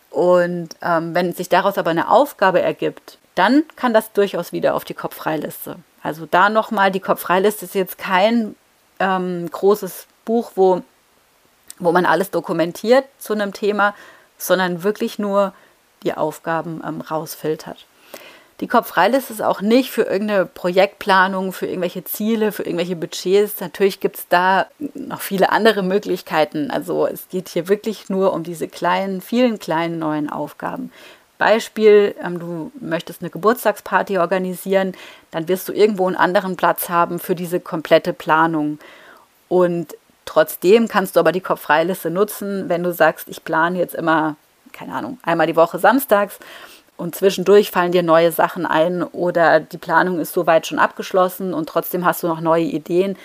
Und 0.10 0.70
ähm, 0.82 1.16
wenn 1.16 1.34
sich 1.34 1.50
daraus 1.50 1.78
aber 1.78 1.90
eine 1.90 2.10
Aufgabe 2.10 2.62
ergibt, 2.62 3.18
dann 3.34 3.64
kann 3.76 3.94
das 3.94 4.12
durchaus 4.12 4.52
wieder 4.52 4.76
auf 4.76 4.84
die 4.84 4.94
Kopffreiliste. 4.94 5.78
Also 6.04 6.28
da 6.30 6.50
nochmal, 6.50 6.92
die 6.92 7.00
Kopffreiliste 7.00 7.66
ist 7.66 7.76
jetzt 7.76 7.98
kein 7.98 8.56
ähm, 9.00 9.50
großes 9.50 10.06
Buch, 10.26 10.52
wo, 10.56 10.84
wo 11.80 11.92
man 11.92 12.06
alles 12.06 12.32
dokumentiert 12.32 13.06
zu 13.20 13.34
einem 13.34 13.54
Thema, 13.54 13.94
sondern 14.38 14.84
wirklich 14.84 15.20
nur 15.20 15.54
die 16.04 16.14
Aufgaben 16.14 16.82
ähm, 16.86 17.02
rausfiltert. 17.02 17.86
Die 18.60 18.68
Kopffreiliste 18.68 19.34
ist 19.34 19.42
auch 19.42 19.62
nicht 19.62 19.92
für 19.92 20.04
irgendeine 20.04 20.46
Projektplanung, 20.46 21.54
für 21.54 21.66
irgendwelche 21.66 22.04
Ziele, 22.04 22.52
für 22.52 22.64
irgendwelche 22.64 22.96
Budgets. 22.96 23.60
Natürlich 23.60 24.00
gibt 24.00 24.18
es 24.18 24.28
da 24.30 24.68
noch 24.94 25.22
viele 25.22 25.52
andere 25.52 25.82
Möglichkeiten. 25.84 26.70
Also 26.72 27.08
es 27.08 27.28
geht 27.30 27.50
hier 27.50 27.68
wirklich 27.68 28.10
nur 28.10 28.32
um 28.32 28.44
diese 28.44 28.68
kleinen, 28.68 29.22
vielen 29.22 29.60
kleinen 29.60 30.00
neuen 30.00 30.30
Aufgaben. 30.30 30.92
Beispiel, 31.40 32.16
ähm, 32.24 32.40
du 32.40 32.72
möchtest 32.80 33.22
eine 33.22 33.32
Geburtstagsparty 33.32 34.18
organisieren, 34.20 34.94
dann 35.32 35.48
wirst 35.48 35.68
du 35.68 35.74
irgendwo 35.74 36.08
einen 36.08 36.16
anderen 36.16 36.56
Platz 36.56 36.90
haben 36.90 37.20
für 37.20 37.36
diese 37.36 37.60
komplette 37.60 38.14
Planung. 38.14 38.80
Und 39.50 39.96
trotzdem 40.34 40.88
kannst 40.88 41.16
du 41.16 41.20
aber 41.20 41.32
die 41.32 41.42
Kopffreiliste 41.42 42.10
nutzen, 42.10 42.68
wenn 42.68 42.82
du 42.82 42.92
sagst, 42.92 43.28
ich 43.28 43.44
plane 43.44 43.78
jetzt 43.78 43.94
immer, 43.94 44.36
keine 44.72 44.94
Ahnung, 44.94 45.20
einmal 45.22 45.46
die 45.46 45.56
Woche 45.56 45.78
samstags 45.78 46.40
und 46.98 47.16
zwischendurch 47.16 47.70
fallen 47.70 47.92
dir 47.92 48.02
neue 48.02 48.32
Sachen 48.32 48.66
ein 48.66 49.04
oder 49.04 49.60
die 49.60 49.78
Planung 49.78 50.20
ist 50.20 50.34
soweit 50.34 50.66
schon 50.66 50.80
abgeschlossen 50.80 51.54
und 51.54 51.70
trotzdem 51.70 52.04
hast 52.04 52.24
du 52.24 52.28
noch 52.28 52.42
neue 52.42 52.64
Ideen, 52.64 53.16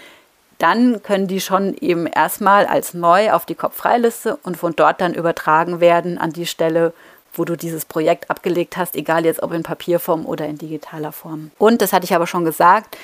dann 0.59 1.03
können 1.03 1.29
die 1.29 1.41
schon 1.41 1.75
eben 1.75 2.07
erstmal 2.07 2.67
als 2.67 2.93
neu 2.93 3.33
auf 3.33 3.47
die 3.47 3.55
Kopffreiliste 3.55 4.37
und 4.43 4.57
von 4.57 4.75
dort 4.77 5.01
dann 5.01 5.15
übertragen 5.15 5.81
werden 5.81 6.19
an 6.19 6.33
die 6.33 6.47
Stelle, 6.47 6.93
wo 7.33 7.45
du 7.45 7.57
dieses 7.57 7.87
Projekt 7.87 8.31
abgelegt 8.31 8.77
hast, 8.77 8.97
egal 8.97 9.25
jetzt 9.25 9.43
ob 9.43 9.53
in 9.53 9.63
Papierform 9.63 10.27
oder 10.27 10.47
in 10.47 10.59
digitaler 10.59 11.13
Form. 11.13 11.53
Und 11.59 11.81
das 11.81 11.93
hatte 11.93 12.05
ich 12.05 12.15
aber 12.15 12.27
schon 12.27 12.45
gesagt, 12.45 12.97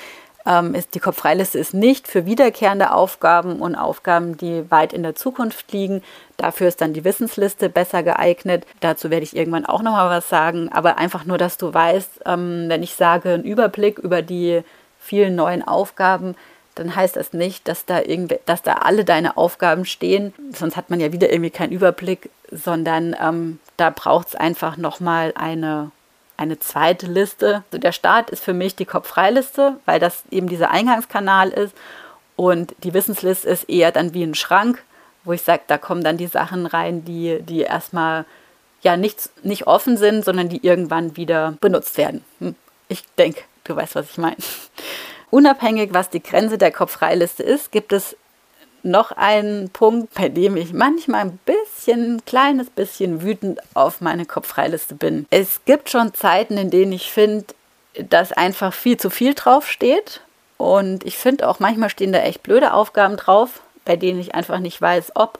ähm, 0.45 0.75
ist 0.75 0.93
die 0.95 0.99
Kopffreiliste 0.99 1.57
ist 1.57 1.73
nicht 1.73 2.07
für 2.07 2.25
wiederkehrende 2.25 2.91
Aufgaben 2.91 3.59
und 3.59 3.75
Aufgaben, 3.75 4.37
die 4.37 4.69
weit 4.69 4.93
in 4.93 5.03
der 5.03 5.15
Zukunft 5.15 5.71
liegen. 5.71 6.03
Dafür 6.37 6.67
ist 6.67 6.81
dann 6.81 6.93
die 6.93 7.03
Wissensliste 7.03 7.69
besser 7.69 8.03
geeignet. 8.03 8.65
Dazu 8.79 9.09
werde 9.09 9.23
ich 9.23 9.35
irgendwann 9.35 9.65
auch 9.65 9.81
noch 9.81 9.93
mal 9.93 10.09
was 10.09 10.29
sagen. 10.29 10.69
Aber 10.71 10.97
einfach 10.97 11.25
nur, 11.25 11.37
dass 11.37 11.57
du 11.57 11.73
weißt, 11.73 12.21
ähm, 12.25 12.65
wenn 12.67 12.83
ich 12.83 12.95
sage, 12.95 13.33
ein 13.33 13.43
Überblick 13.43 13.97
über 13.97 14.21
die 14.21 14.61
vielen 14.99 15.35
neuen 15.35 15.67
Aufgaben, 15.67 16.35
dann 16.75 16.95
heißt 16.95 17.15
das 17.15 17.31
nicht, 17.33 17.67
dass 17.67 17.85
da, 17.85 18.01
irgendwie, 18.01 18.37
dass 18.45 18.61
da 18.61 18.73
alle 18.73 19.05
deine 19.05 19.37
Aufgaben 19.37 19.85
stehen. 19.85 20.33
Sonst 20.53 20.75
hat 20.75 20.89
man 20.89 20.99
ja 20.99 21.13
wieder 21.13 21.31
irgendwie 21.31 21.51
keinen 21.51 21.71
Überblick, 21.71 22.29
sondern 22.51 23.15
ähm, 23.19 23.59
da 23.77 23.89
braucht 23.89 24.29
es 24.29 24.35
einfach 24.35 24.75
nochmal 24.77 25.33
eine 25.35 25.91
eine 26.37 26.59
zweite 26.59 27.07
Liste. 27.07 27.63
Also 27.71 27.77
der 27.77 27.91
Start 27.91 28.29
ist 28.29 28.43
für 28.43 28.53
mich 28.53 28.75
die 28.75 28.85
Kopffreiliste, 28.85 29.77
weil 29.85 29.99
das 29.99 30.23
eben 30.31 30.47
dieser 30.47 30.71
Eingangskanal 30.71 31.49
ist. 31.49 31.75
Und 32.35 32.75
die 32.83 32.93
Wissensliste 32.93 33.47
ist 33.47 33.69
eher 33.69 33.91
dann 33.91 34.13
wie 34.13 34.23
ein 34.23 34.35
Schrank, 34.35 34.83
wo 35.23 35.33
ich 35.33 35.41
sage, 35.41 35.63
da 35.67 35.77
kommen 35.77 36.03
dann 36.03 36.17
die 36.17 36.27
Sachen 36.27 36.65
rein, 36.65 37.05
die, 37.05 37.41
die 37.41 37.61
erstmal 37.61 38.25
ja 38.81 38.97
nicht, 38.97 39.29
nicht 39.43 39.67
offen 39.67 39.97
sind, 39.97 40.23
sondern 40.23 40.49
die 40.49 40.65
irgendwann 40.65 41.17
wieder 41.17 41.55
benutzt 41.61 41.97
werden. 41.97 42.23
Hm, 42.39 42.55
ich 42.87 43.03
denke, 43.17 43.41
du 43.63 43.75
weißt, 43.75 43.95
was 43.95 44.11
ich 44.11 44.17
meine. 44.17 44.37
Unabhängig, 45.31 45.93
was 45.93 46.09
die 46.09 46.21
Grenze 46.21 46.57
der 46.57 46.71
Kopffreiliste 46.71 47.43
ist, 47.43 47.71
gibt 47.71 47.91
es 47.93 48.15
noch 48.85 49.11
ein 49.11 49.69
Punkt, 49.73 50.13
bei 50.13 50.29
dem 50.29 50.55
ich 50.55 50.73
manchmal 50.73 51.21
ein 51.21 51.39
bisschen, 51.45 52.15
ein 52.15 52.25
kleines 52.25 52.69
bisschen 52.69 53.21
wütend 53.21 53.59
auf 53.73 54.01
meine 54.01 54.25
Kopffreiliste 54.25 54.95
bin. 54.95 55.25
Es 55.29 55.61
gibt 55.65 55.89
schon 55.89 56.13
Zeiten, 56.13 56.57
in 56.57 56.69
denen 56.69 56.93
ich 56.93 57.11
finde, 57.11 57.45
dass 58.09 58.31
einfach 58.31 58.73
viel 58.73 58.97
zu 58.97 59.09
viel 59.09 59.33
draufsteht. 59.33 60.21
Und 60.57 61.05
ich 61.05 61.17
finde 61.17 61.49
auch, 61.49 61.59
manchmal 61.59 61.89
stehen 61.89 62.13
da 62.13 62.19
echt 62.19 62.43
blöde 62.43 62.73
Aufgaben 62.73 63.17
drauf, 63.17 63.61
bei 63.83 63.95
denen 63.95 64.19
ich 64.19 64.35
einfach 64.35 64.59
nicht 64.59 64.81
weiß, 64.81 65.13
ob 65.15 65.39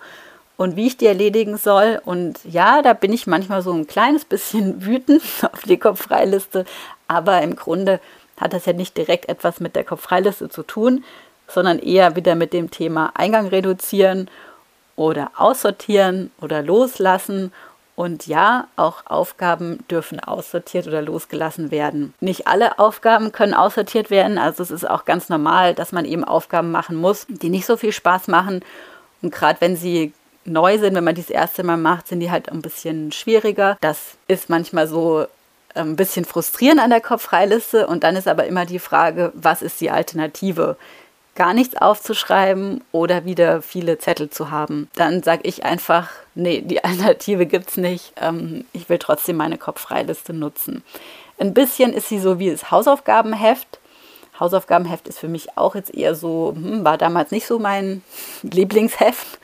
und 0.58 0.76
wie 0.76 0.88
ich 0.88 0.98
die 0.98 1.06
erledigen 1.06 1.58
soll. 1.58 2.02
Und 2.04 2.40
ja, 2.46 2.82
da 2.82 2.94
bin 2.94 3.14
ich 3.14 3.28
manchmal 3.28 3.62
so 3.62 3.72
ein 3.72 3.88
kleines 3.88 4.26
bisschen 4.26 4.86
wütend 4.86 5.24
auf 5.52 5.62
die 5.64 5.78
Kopffreiliste. 5.78 6.66
Aber 7.08 7.42
im 7.42 7.56
Grunde 7.56 8.00
hat 8.38 8.54
das 8.54 8.66
ja 8.66 8.74
nicht 8.74 8.98
direkt 8.98 9.30
etwas 9.30 9.60
mit 9.60 9.76
der 9.76 9.84
Kopffreiliste 9.84 10.50
zu 10.50 10.64
tun, 10.64 11.04
sondern 11.48 11.80
eher 11.80 12.16
wieder 12.16 12.36
mit 12.36 12.54
dem 12.54 12.72
Thema 12.72 13.12
Eingang 13.16 13.48
reduzieren 13.48 14.30
oder 14.96 15.32
aussortieren 15.36 16.32
oder 16.42 16.62
loslassen. 16.62 17.52
Und 17.96 18.28
ja, 18.28 18.68
auch 18.76 19.06
Aufgaben 19.06 19.86
dürfen 19.90 20.20
aussortiert 20.20 20.86
oder 20.86 21.02
losgelassen 21.02 21.72
werden. 21.72 22.14
Nicht 22.20 22.46
alle 22.46 22.78
Aufgaben 22.78 23.32
können 23.32 23.54
aussortiert 23.54 24.10
werden. 24.10 24.38
Also 24.38 24.64
es 24.64 24.72
ist 24.72 24.90
auch 24.90 25.06
ganz 25.06 25.30
normal, 25.30 25.74
dass 25.74 25.94
man 25.94 26.04
eben 26.04 26.26
Aufgaben 26.26 26.72
machen 26.72 26.98
muss, 26.98 27.26
die 27.30 27.50
nicht 27.50 27.66
so 27.66 27.78
viel 27.78 27.94
Spaß 27.94 28.28
machen. 28.28 28.66
Und 29.22 29.34
gerade 29.34 29.62
wenn 29.62 29.78
sie 29.78 30.12
neu 30.44 30.78
sind, 30.78 30.94
wenn 30.94 31.06
man 31.06 31.16
die 31.16 31.22
das 31.22 31.32
erste 31.32 31.64
Mal 31.64 31.78
macht, 31.78 32.10
sind 32.10 32.20
die 32.20 32.32
halt 32.32 32.50
ein 32.50 32.62
bisschen 32.62 33.14
schwieriger. 33.14 33.78
Das 33.80 34.18
ist 34.28 34.50
manchmal 34.50 34.88
so 34.88 35.26
ein 35.74 35.96
bisschen 35.96 36.26
frustrierend 36.26 36.82
an 36.82 36.90
der 36.90 37.02
Kopffreiliste. 37.02 37.88
Und 37.88 38.04
dann 38.04 38.18
ist 38.18 38.28
aber 38.28 38.46
immer 38.46 38.66
die 38.66 38.80
Frage, 38.80 39.32
was 39.36 39.62
ist 39.62 39.80
die 39.80 39.90
Alternative? 39.90 40.76
Gar 41.36 41.54
nichts 41.54 41.76
aufzuschreiben 41.76 42.82
oder 42.92 43.26
wieder 43.26 43.62
viele 43.62 43.98
Zettel 44.00 44.30
zu 44.30 44.52
haben. 44.52 44.90
Dann 44.96 45.22
sage 45.22 45.42
ich 45.44 45.66
einfach, 45.66 46.10
nee, 46.34 46.62
die 46.62 46.84
Alternative 46.84 47.46
gibt 47.46 47.70
es 47.70 47.78
nicht. 47.78 48.14
Ähm, 48.20 48.66
ich 48.74 48.90
will 48.90 48.98
trotzdem 48.98 49.38
meine 49.38 49.58
Kopffreiliste 49.58 50.34
nutzen. 50.34 50.84
Ein 51.38 51.54
bisschen 51.54 51.94
ist 51.94 52.08
sie 52.08 52.20
so 52.20 52.40
wie 52.40 52.50
das 52.50 52.72
Hausaufgabenheft. 52.72 53.80
Hausaufgabenheft 54.40 55.08
ist 55.08 55.20
für 55.20 55.28
mich 55.28 55.58
auch 55.58 55.76
jetzt 55.76 55.94
eher 55.94 56.16
so, 56.16 56.54
hm, 56.56 56.84
war 56.86 56.98
damals 56.98 57.32
nicht 57.32 57.46
so 57.46 57.60
mein 57.60 58.02
Lieblingsheft. 58.42 59.40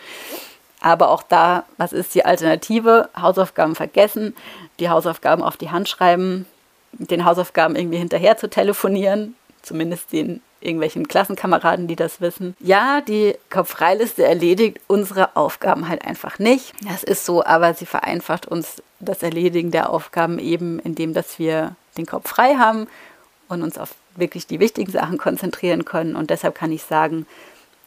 Aber 0.79 1.09
auch 1.09 1.21
da, 1.21 1.65
was 1.77 1.93
ist 1.93 2.15
die 2.15 2.25
Alternative? 2.25 3.09
Hausaufgaben 3.19 3.75
vergessen, 3.75 4.35
die 4.79 4.89
Hausaufgaben 4.89 5.43
auf 5.43 5.55
die 5.55 5.69
Hand 5.69 5.87
schreiben, 5.87 6.47
den 6.93 7.23
Hausaufgaben 7.23 7.75
irgendwie 7.75 7.99
hinterher 7.99 8.37
zu 8.37 8.49
telefonieren, 8.49 9.35
zumindest 9.61 10.11
den 10.11 10.41
irgendwelchen 10.61 11.07
Klassenkameraden, 11.07 11.87
die 11.87 11.95
das 11.95 12.21
wissen. 12.21 12.55
Ja, 12.59 13.01
die 13.01 13.35
Kopffreiliste 13.49 14.23
erledigt 14.23 14.79
unsere 14.87 15.35
Aufgaben 15.35 15.89
halt 15.89 16.05
einfach 16.05 16.39
nicht. 16.39 16.73
Das 16.87 17.03
ist 17.03 17.25
so, 17.25 17.43
aber 17.43 17.73
sie 17.73 17.85
vereinfacht 17.85 18.45
uns 18.45 18.81
das 18.99 19.23
Erledigen 19.23 19.71
der 19.71 19.89
Aufgaben 19.89 20.39
eben, 20.39 20.79
indem 20.79 21.13
dass 21.13 21.39
wir 21.39 21.75
den 21.97 22.05
Kopf 22.05 22.29
frei 22.29 22.55
haben 22.55 22.87
und 23.49 23.63
uns 23.63 23.77
auf 23.77 23.95
wirklich 24.15 24.47
die 24.47 24.59
wichtigen 24.59 24.91
Sachen 24.91 25.17
konzentrieren 25.17 25.85
können. 25.85 26.15
Und 26.15 26.29
deshalb 26.29 26.55
kann 26.55 26.71
ich 26.71 26.83
sagen, 26.83 27.25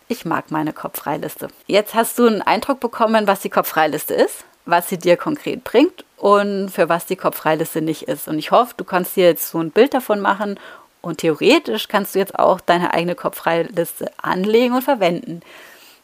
ich 0.08 0.24
mag 0.24 0.50
meine 0.50 0.72
Kopffreiliste. 0.72 1.48
Jetzt 1.66 1.94
hast 1.94 2.18
du 2.18 2.26
einen 2.26 2.42
Eindruck 2.42 2.80
bekommen, 2.80 3.26
was 3.26 3.40
die 3.40 3.50
Kopffreiliste 3.50 4.14
ist, 4.14 4.44
was 4.66 4.88
sie 4.88 4.98
dir 4.98 5.16
konkret 5.16 5.64
bringt 5.64 6.04
und 6.16 6.70
für 6.70 6.88
was 6.88 7.06
die 7.06 7.16
Kopffreiliste 7.16 7.80
nicht 7.80 8.02
ist. 8.02 8.28
Und 8.28 8.38
ich 8.38 8.50
hoffe, 8.50 8.74
du 8.76 8.84
kannst 8.84 9.16
dir 9.16 9.24
jetzt 9.24 9.48
so 9.50 9.58
ein 9.58 9.70
Bild 9.70 9.94
davon 9.94 10.20
machen 10.20 10.58
und 11.04 11.18
theoretisch 11.18 11.88
kannst 11.88 12.14
du 12.14 12.18
jetzt 12.18 12.38
auch 12.38 12.60
deine 12.60 12.94
eigene 12.94 13.14
Kopffreiliste 13.14 14.10
anlegen 14.20 14.74
und 14.74 14.82
verwenden. 14.82 15.40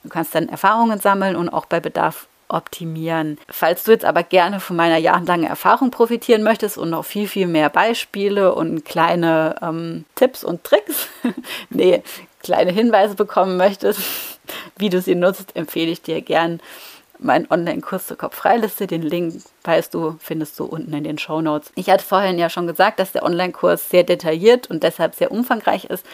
Du 0.02 0.08
kannst 0.08 0.34
dann 0.34 0.48
Erfahrungen 0.48 1.00
sammeln 1.00 1.36
und 1.36 1.48
auch 1.48 1.66
bei 1.66 1.80
Bedarf 1.80 2.26
optimieren. 2.48 3.38
Falls 3.48 3.84
du 3.84 3.92
jetzt 3.92 4.04
aber 4.04 4.22
gerne 4.22 4.60
von 4.60 4.76
meiner 4.76 4.96
jahrelangen 4.96 5.46
Erfahrung 5.46 5.90
profitieren 5.90 6.42
möchtest 6.42 6.78
und 6.78 6.90
noch 6.90 7.04
viel, 7.04 7.28
viel 7.28 7.46
mehr 7.46 7.70
Beispiele 7.70 8.54
und 8.54 8.84
kleine 8.84 9.56
ähm, 9.62 10.04
Tipps 10.16 10.42
und 10.42 10.64
Tricks, 10.64 11.08
nee, 11.70 12.02
kleine 12.42 12.72
Hinweise 12.72 13.14
bekommen 13.14 13.56
möchtest, 13.56 14.00
wie 14.76 14.90
du 14.90 15.00
sie 15.00 15.14
nutzt, 15.14 15.54
empfehle 15.56 15.90
ich 15.90 16.02
dir 16.02 16.22
gern 16.22 16.60
mein 17.22 17.50
Online-Kurs 17.50 18.06
zur 18.06 18.18
Kopffreiliste. 18.18 18.86
Den 18.86 19.02
Link, 19.02 19.34
weißt 19.64 19.94
du, 19.94 20.16
findest 20.18 20.58
du 20.58 20.64
unten 20.64 20.92
in 20.92 21.04
den 21.04 21.18
Show 21.18 21.40
Notes. 21.40 21.72
Ich 21.74 21.90
hatte 21.90 22.04
vorhin 22.04 22.38
ja 22.38 22.50
schon 22.50 22.66
gesagt, 22.66 22.98
dass 22.98 23.12
der 23.12 23.22
Online-Kurs 23.22 23.90
sehr 23.90 24.04
detailliert 24.04 24.68
und 24.70 24.82
deshalb 24.82 25.14
sehr 25.14 25.30
umfangreich 25.30 25.84
ist. 25.84 26.04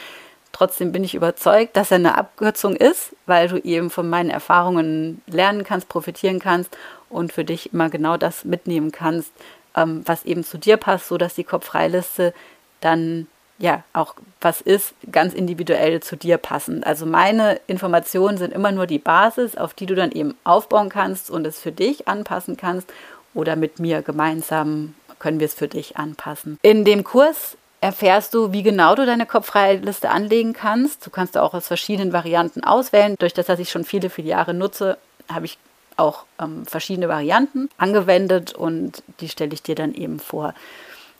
Trotzdem 0.52 0.92
bin 0.92 1.04
ich 1.04 1.14
überzeugt, 1.14 1.76
dass 1.76 1.90
er 1.90 1.96
eine 1.96 2.16
Abkürzung 2.16 2.76
ist, 2.76 3.14
weil 3.26 3.48
du 3.48 3.58
eben 3.58 3.90
von 3.90 4.08
meinen 4.08 4.30
Erfahrungen 4.30 5.20
lernen 5.26 5.64
kannst, 5.64 5.88
profitieren 5.88 6.38
kannst 6.38 6.76
und 7.10 7.32
für 7.32 7.44
dich 7.44 7.72
immer 7.72 7.90
genau 7.90 8.16
das 8.16 8.44
mitnehmen 8.44 8.90
kannst, 8.90 9.32
ähm, 9.76 10.02
was 10.06 10.24
eben 10.24 10.44
zu 10.44 10.56
dir 10.56 10.78
passt, 10.78 11.08
sodass 11.08 11.34
die 11.34 11.44
Kopffreiliste 11.44 12.32
dann 12.80 13.26
ja 13.58 13.82
auch 13.92 14.14
was 14.40 14.60
ist, 14.60 14.94
ganz 15.10 15.34
individuell 15.34 16.00
zu 16.00 16.16
dir 16.16 16.38
passend. 16.38 16.86
Also 16.86 17.06
meine 17.06 17.60
Informationen 17.66 18.38
sind 18.38 18.52
immer 18.52 18.72
nur 18.72 18.86
die 18.86 18.98
Basis, 18.98 19.56
auf 19.56 19.74
die 19.74 19.86
du 19.86 19.94
dann 19.94 20.12
eben 20.12 20.34
aufbauen 20.44 20.88
kannst 20.88 21.30
und 21.30 21.46
es 21.46 21.58
für 21.58 21.72
dich 21.72 22.08
anpassen 22.08 22.56
kannst 22.56 22.92
oder 23.34 23.56
mit 23.56 23.78
mir 23.78 24.02
gemeinsam 24.02 24.94
können 25.18 25.40
wir 25.40 25.46
es 25.46 25.54
für 25.54 25.68
dich 25.68 25.96
anpassen. 25.96 26.58
In 26.62 26.84
dem 26.84 27.04
Kurs 27.04 27.56
erfährst 27.80 28.34
du, 28.34 28.52
wie 28.52 28.62
genau 28.62 28.94
du 28.94 29.06
deine 29.06 29.26
Kopffreiliste 29.26 30.10
anlegen 30.10 30.52
kannst. 30.52 31.06
Du 31.06 31.10
kannst 31.10 31.38
auch 31.38 31.54
aus 31.54 31.66
verschiedenen 31.66 32.12
Varianten 32.12 32.64
auswählen. 32.64 33.16
Durch 33.18 33.34
das, 33.34 33.46
dass 33.46 33.58
ich 33.58 33.70
schon 33.70 33.84
viele, 33.84 34.10
viele 34.10 34.28
Jahre 34.28 34.54
nutze, 34.54 34.98
habe 35.30 35.46
ich 35.46 35.58
auch 35.96 36.24
ähm, 36.38 36.66
verschiedene 36.66 37.08
Varianten 37.08 37.70
angewendet 37.78 38.54
und 38.54 39.02
die 39.20 39.28
stelle 39.28 39.54
ich 39.54 39.62
dir 39.62 39.74
dann 39.74 39.94
eben 39.94 40.20
vor. 40.20 40.54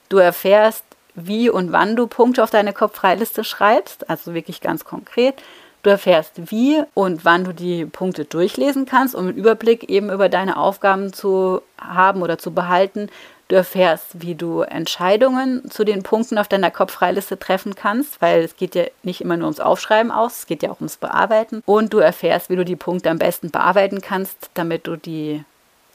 Du 0.09 0.19
erfährst, 0.19 0.85
wie 1.17 1.51
und 1.51 1.73
wann 1.73 1.97
du 1.97 2.07
Punkte 2.07 2.43
auf 2.43 2.51
deine 2.51 2.73
Kopffreiliste 2.73 3.43
schreibst, 3.43 4.09
also 4.09 4.35
wirklich 4.35 4.61
ganz 4.61 4.85
konkret. 4.85 5.35
Du 5.83 5.91
erfährst, 5.91 6.51
wie 6.51 6.83
und 6.95 7.25
wann 7.25 7.45
du 7.45 7.53
die 7.53 7.85
Punkte 7.87 8.25
durchlesen 8.25 8.87
kannst, 8.87 9.15
um 9.15 9.29
einen 9.29 9.37
Überblick 9.37 9.89
eben 9.89 10.11
über 10.11 10.29
deine 10.29 10.57
Aufgaben 10.57 11.13
zu 11.13 11.63
haben 11.79 12.23
oder 12.23 12.39
zu 12.39 12.53
behalten. 12.53 13.09
Du 13.49 13.55
erfährst, 13.55 14.21
wie 14.21 14.35
du 14.35 14.63
Entscheidungen 14.63 15.71
zu 15.71 15.85
den 15.85 16.03
Punkten 16.03 16.39
auf 16.39 16.49
deiner 16.49 16.73
Kopffreiliste 16.73 17.39
treffen 17.39 17.77
kannst, 17.77 18.21
weil 18.21 18.41
es 18.41 18.57
geht 18.57 18.75
ja 18.75 18.85
nicht 19.05 19.21
immer 19.21 19.37
nur 19.37 19.47
ums 19.47 19.61
Aufschreiben 19.61 20.11
aus, 20.11 20.39
es 20.39 20.47
geht 20.47 20.65
ja 20.65 20.71
auch 20.73 20.81
ums 20.81 20.97
Bearbeiten. 20.97 21.63
Und 21.65 21.93
du 21.93 21.99
erfährst, 21.99 22.51
wie 22.51 22.57
du 22.57 22.65
die 22.65 22.75
Punkte 22.75 23.09
am 23.09 23.19
besten 23.19 23.53
bearbeiten 23.53 24.01
kannst, 24.01 24.51
damit 24.55 24.89
du 24.89 24.97
die 24.97 25.45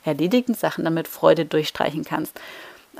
erledigten 0.05 0.55
Sachen 0.55 0.85
damit 0.85 1.09
Freude 1.09 1.43
durchstreichen 1.43 2.05
kannst. 2.05 2.39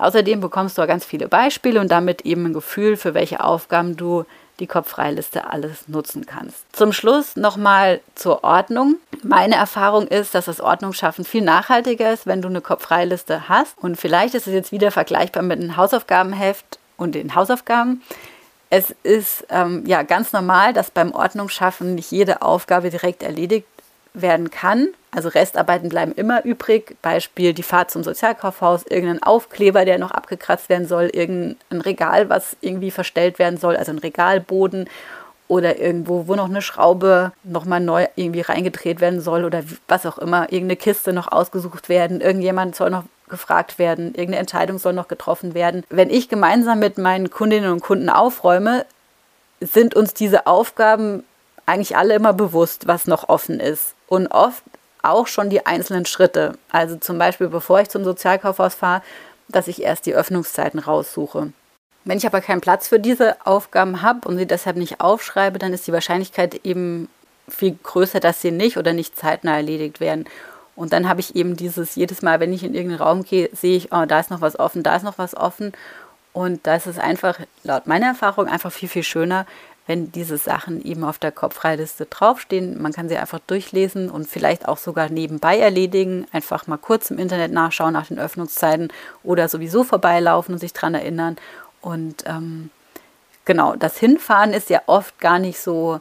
Außerdem 0.02 0.42
bekommst 0.42 0.80
du 0.80 0.88
ganz 0.88 1.06
viele 1.06 1.28
Beispiele 1.28 1.80
und 1.80 1.92
damit 1.92 2.24
eben 2.24 2.48
ein 2.48 2.54
Gefühl, 2.54 2.98
für 2.98 3.14
welche 3.14 3.44
Aufgaben 3.44 3.96
du 3.96 4.26
die 4.60 4.66
Kopffreiliste 4.66 5.48
alles 5.52 5.88
nutzen 5.88 6.26
kannst. 6.26 6.66
Zum 6.76 6.92
Schluss 6.92 7.36
nochmal 7.36 8.02
zur 8.16 8.44
Ordnung. 8.44 8.96
Meine 9.22 9.56
Erfahrung 9.56 10.08
ist, 10.08 10.34
dass 10.34 10.46
das 10.46 10.60
Ordnungsschaffen 10.60 11.24
viel 11.24 11.44
nachhaltiger 11.44 12.12
ist, 12.12 12.26
wenn 12.26 12.42
du 12.42 12.48
eine 12.48 12.62
Kopffreiliste 12.62 13.48
hast. 13.48 13.78
Und 13.78 13.96
vielleicht 13.96 14.34
ist 14.34 14.48
es 14.48 14.54
jetzt 14.54 14.72
wieder 14.72 14.90
vergleichbar 14.90 15.44
mit 15.44 15.60
einem 15.60 15.78
Hausaufgabenheft 15.78 16.80
und 16.98 17.14
den 17.14 17.36
Hausaufgaben. 17.36 18.02
Es 18.72 18.96
ist 19.04 19.46
ähm, 19.50 19.84
ja 19.86 20.02
ganz 20.02 20.34
normal, 20.34 20.74
dass 20.74 20.90
beim 20.90 21.12
Ordnungsschaffen 21.12 21.94
nicht 21.94 22.10
jede 22.10 22.42
Aufgabe 22.42 22.90
direkt 22.90 23.22
erledigt 23.22 23.68
werden 24.16 24.50
kann. 24.50 24.88
Also 25.14 25.28
Restarbeiten 25.28 25.90
bleiben 25.90 26.14
immer 26.14 26.46
übrig. 26.46 26.96
Beispiel 27.02 27.54
die 27.54 27.64
Fahrt 27.64 27.92
zum 27.92 28.04
Sozialkaufhaus, 28.04 28.86
irgendein 28.88 29.22
Aufkleber, 29.22 29.84
der 29.84 30.00
noch 30.00 30.12
abgekratzt 30.12 30.70
werden 30.70 30.88
soll, 30.88 31.10
irgendein 31.12 31.82
Regal, 31.82 32.30
was 32.30 32.56
irgendwie 32.62 32.92
verstellt 32.92 33.38
werden 33.38 33.58
soll, 33.58 33.76
also 33.76 33.92
ein 33.92 33.98
Regalboden 33.98 34.88
oder 35.50 35.78
irgendwo, 35.78 36.28
wo 36.28 36.36
noch 36.36 36.50
eine 36.50 36.62
Schraube 36.62 37.34
nochmal 37.44 37.82
neu 37.82 38.08
irgendwie 38.16 38.40
reingedreht 38.40 39.02
werden 39.02 39.20
soll 39.20 39.44
oder 39.44 39.64
was 39.90 40.06
auch 40.06 40.18
immer, 40.18 40.44
irgendeine 40.44 40.78
Kiste 40.78 41.12
noch 41.12 41.30
ausgesucht 41.30 41.90
werden, 41.90 42.22
irgendjemand 42.22 42.74
soll 42.78 42.90
noch 42.90 43.04
gefragt 43.28 43.78
werden, 43.78 44.08
irgendeine 44.08 44.38
Entscheidung 44.38 44.78
soll 44.78 44.94
noch 44.94 45.10
getroffen 45.10 45.54
werden. 45.54 45.84
Wenn 45.90 46.10
ich 46.10 46.30
gemeinsam 46.30 46.80
mit 46.80 46.98
meinen 46.98 47.30
Kundinnen 47.30 47.70
und 47.70 47.82
Kunden 47.82 48.10
aufräume, 48.10 48.86
sind 49.60 49.94
uns 49.94 50.14
diese 50.14 50.48
Aufgaben 50.48 51.24
eigentlich 51.66 51.98
alle 51.98 52.14
immer 52.14 52.34
bewusst, 52.34 52.88
was 52.88 53.08
noch 53.08 53.28
offen 53.28 53.60
ist. 53.60 53.94
Und 54.08 54.28
oft 54.28 54.64
auch 55.04 55.28
schon 55.28 55.50
die 55.50 55.66
einzelnen 55.66 56.06
Schritte. 56.06 56.54
Also 56.72 56.96
zum 56.98 57.18
Beispiel, 57.18 57.48
bevor 57.48 57.82
ich 57.82 57.90
zum 57.90 58.04
Sozialkaufhaus 58.04 58.76
fahre, 58.76 59.02
dass 59.48 59.68
ich 59.68 59.82
erst 59.82 60.06
die 60.06 60.16
Öffnungszeiten 60.16 60.80
raussuche. 60.80 61.52
Wenn 62.04 62.18
ich 62.18 62.26
aber 62.26 62.42
keinen 62.42 62.62
Platz 62.62 62.88
für 62.88 63.00
diese 63.00 63.46
Aufgaben 63.46 64.02
habe 64.02 64.28
und 64.28 64.38
sie 64.38 64.48
deshalb 64.48 64.78
nicht 64.78 65.02
aufschreibe, 65.02 65.60
dann 65.60 65.74
ist 65.74 65.86
die 65.86 65.94
Wahrscheinlichkeit 65.94 66.66
eben 66.66 67.10
viel 67.48 67.78
größer, 67.84 68.20
dass 68.20 68.42
sie 68.42 68.52
nicht 68.52 68.78
oder 68.78 68.94
nicht 68.94 69.18
zeitnah 69.18 69.58
erledigt 69.58 70.00
werden. 70.00 70.26
Und 70.76 70.94
dann 70.94 71.08
habe 71.08 71.20
ich 71.20 71.36
eben 71.36 71.56
dieses, 71.56 71.96
jedes 71.96 72.22
Mal, 72.22 72.40
wenn 72.40 72.54
ich 72.54 72.64
in 72.64 72.74
irgendeinen 72.74 73.02
Raum 73.02 73.24
gehe, 73.24 73.50
sehe 73.54 73.78
ich, 73.78 73.92
oh, 73.92 74.06
da 74.06 74.20
ist 74.20 74.32
noch 74.32 74.42
was 74.42 74.58
offen, 74.58 74.84
da 74.84 74.96
ist 74.96 75.04
noch 75.04 75.18
was 75.18 75.36
offen. 75.36 75.74
Und 76.34 76.66
da 76.66 76.76
ist 76.76 76.88
es 76.88 76.98
einfach, 76.98 77.40
laut 77.64 77.88
meiner 77.88 78.08
Erfahrung, 78.08 78.48
einfach 78.48 78.72
viel, 78.72 78.90
viel 78.90 79.04
schöner, 79.04 79.46
wenn 79.88 80.12
diese 80.12 80.38
Sachen 80.38 80.84
eben 80.84 81.04
auf 81.04 81.18
der 81.18 81.32
Kopffreiliste 81.32 82.06
draufstehen. 82.06 82.82
Man 82.82 82.94
kann 82.94 83.10
sie 83.10 83.18
einfach 83.18 83.40
durchlesen 83.40 84.10
und 84.10 84.28
vielleicht 84.28 84.68
auch 84.68 84.78
sogar 84.78 85.10
nebenbei 85.10 85.58
erledigen. 85.58 86.28
Einfach 86.32 86.68
mal 86.68 86.78
kurz 86.78 87.12
im 87.12 87.18
Internet 87.18 87.52
nachschauen 87.52 87.94
nach 87.94 88.08
den 88.08 88.20
Öffnungszeiten 88.20 88.90
oder 89.24 89.50
sowieso 89.50 89.84
vorbeilaufen 89.84 90.54
und 90.54 90.60
sich 90.60 90.74
daran 90.74 90.94
erinnern. 90.94 91.38
Und 91.82 92.24
ähm, 92.28 92.70
genau, 93.46 93.76
das 93.76 93.98
Hinfahren 93.98 94.54
ist 94.54 94.70
ja 94.70 94.82
oft 94.86 95.20
gar 95.20 95.40
nicht 95.40 95.60
so 95.60 96.00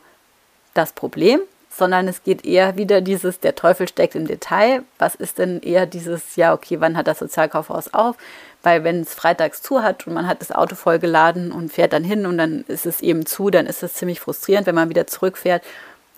das 0.74 0.92
Problem, 0.92 1.40
sondern 1.80 2.06
es 2.08 2.22
geht 2.22 2.44
eher 2.44 2.76
wieder 2.76 3.00
dieses, 3.00 3.40
der 3.40 3.54
Teufel 3.54 3.88
steckt 3.88 4.14
im 4.14 4.26
Detail. 4.26 4.82
Was 4.98 5.14
ist 5.14 5.38
denn 5.38 5.62
eher 5.62 5.86
dieses, 5.86 6.36
ja, 6.36 6.52
okay, 6.52 6.78
wann 6.78 6.94
hat 6.94 7.06
das 7.06 7.20
Sozialkaufhaus 7.20 7.94
auf? 7.94 8.16
Weil 8.62 8.84
wenn 8.84 9.00
es 9.00 9.14
freitags 9.14 9.62
zu 9.62 9.82
hat 9.82 10.06
und 10.06 10.12
man 10.12 10.28
hat 10.28 10.42
das 10.42 10.52
Auto 10.52 10.74
voll 10.76 10.98
geladen 10.98 11.50
und 11.50 11.72
fährt 11.72 11.94
dann 11.94 12.04
hin 12.04 12.26
und 12.26 12.36
dann 12.36 12.64
ist 12.68 12.84
es 12.84 13.00
eben 13.00 13.24
zu, 13.24 13.48
dann 13.48 13.66
ist 13.66 13.82
es 13.82 13.94
ziemlich 13.94 14.20
frustrierend, 14.20 14.66
wenn 14.66 14.74
man 14.74 14.90
wieder 14.90 15.06
zurückfährt 15.06 15.64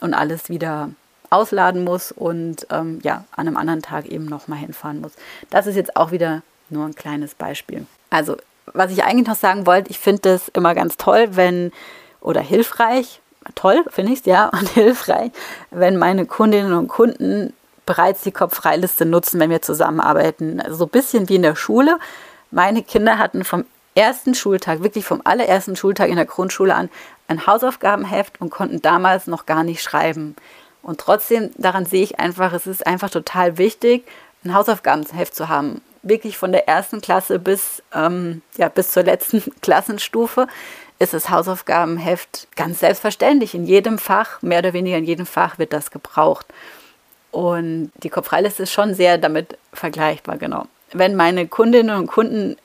und 0.00 0.14
alles 0.14 0.48
wieder 0.48 0.90
ausladen 1.30 1.84
muss 1.84 2.10
und 2.10 2.66
ähm, 2.70 2.98
ja, 3.04 3.24
an 3.30 3.46
einem 3.46 3.56
anderen 3.56 3.82
Tag 3.82 4.06
eben 4.06 4.26
nochmal 4.26 4.58
hinfahren 4.58 5.00
muss. 5.00 5.12
Das 5.48 5.68
ist 5.68 5.76
jetzt 5.76 5.96
auch 5.96 6.10
wieder 6.10 6.42
nur 6.70 6.84
ein 6.86 6.96
kleines 6.96 7.36
Beispiel. 7.36 7.86
Also, 8.10 8.36
was 8.66 8.90
ich 8.90 9.04
eigentlich 9.04 9.28
noch 9.28 9.36
sagen 9.36 9.64
wollte, 9.64 9.90
ich 9.90 10.00
finde 10.00 10.30
es 10.30 10.48
immer 10.48 10.74
ganz 10.74 10.96
toll, 10.96 11.28
wenn 11.36 11.70
oder 12.20 12.40
hilfreich, 12.40 13.21
toll 13.54 13.84
finde 13.88 14.12
ich 14.12 14.20
es 14.20 14.26
ja, 14.26 14.48
und 14.52 14.68
hilfreich, 14.70 15.32
wenn 15.70 15.96
meine 15.96 16.26
Kundinnen 16.26 16.72
und 16.72 16.88
Kunden 16.88 17.52
bereits 17.86 18.22
die 18.22 18.32
Kopffreiliste 18.32 19.04
nutzen, 19.04 19.40
wenn 19.40 19.50
wir 19.50 19.62
zusammenarbeiten. 19.62 20.60
Also 20.60 20.76
so 20.76 20.84
ein 20.84 20.90
bisschen 20.90 21.28
wie 21.28 21.36
in 21.36 21.42
der 21.42 21.56
Schule. 21.56 21.98
Meine 22.50 22.82
Kinder 22.82 23.18
hatten 23.18 23.44
vom 23.44 23.64
ersten 23.94 24.34
Schultag, 24.34 24.82
wirklich 24.82 25.04
vom 25.04 25.20
allerersten 25.24 25.76
Schultag 25.76 26.08
in 26.08 26.16
der 26.16 26.24
Grundschule 26.24 26.74
an, 26.74 26.88
ein 27.28 27.46
Hausaufgabenheft 27.46 28.40
und 28.40 28.50
konnten 28.50 28.80
damals 28.82 29.26
noch 29.26 29.46
gar 29.46 29.64
nicht 29.64 29.82
schreiben. 29.82 30.36
Und 30.82 31.00
trotzdem, 31.00 31.50
daran 31.56 31.86
sehe 31.86 32.02
ich 32.02 32.18
einfach, 32.18 32.52
es 32.52 32.66
ist 32.66 32.86
einfach 32.86 33.10
total 33.10 33.58
wichtig, 33.58 34.04
ein 34.44 34.54
Hausaufgabenheft 34.54 35.34
zu 35.34 35.48
haben. 35.48 35.80
Wirklich 36.02 36.36
von 36.36 36.50
der 36.50 36.66
ersten 36.66 37.00
Klasse 37.00 37.38
bis, 37.38 37.82
ähm, 37.94 38.42
ja, 38.56 38.68
bis 38.68 38.90
zur 38.90 39.04
letzten 39.04 39.42
Klassenstufe 39.62 40.48
ist 41.02 41.14
das 41.14 41.30
Hausaufgabenheft 41.30 42.48
ganz 42.56 42.80
selbstverständlich. 42.80 43.54
In 43.54 43.66
jedem 43.66 43.98
Fach, 43.98 44.40
mehr 44.42 44.60
oder 44.60 44.72
weniger 44.72 44.98
in 44.98 45.04
jedem 45.04 45.26
Fach 45.26 45.58
wird 45.58 45.72
das 45.72 45.90
gebraucht. 45.90 46.46
Und 47.30 47.90
die 48.02 48.10
Kopffreiliste 48.10 48.64
ist 48.64 48.72
schon 48.72 48.94
sehr 48.94 49.18
damit 49.18 49.58
vergleichbar, 49.72 50.36
genau 50.36 50.66
wenn 50.92 51.16
meine 51.16 51.46
Kundinnen 51.46 51.96
und 51.96 52.06
Kunden 52.06 52.56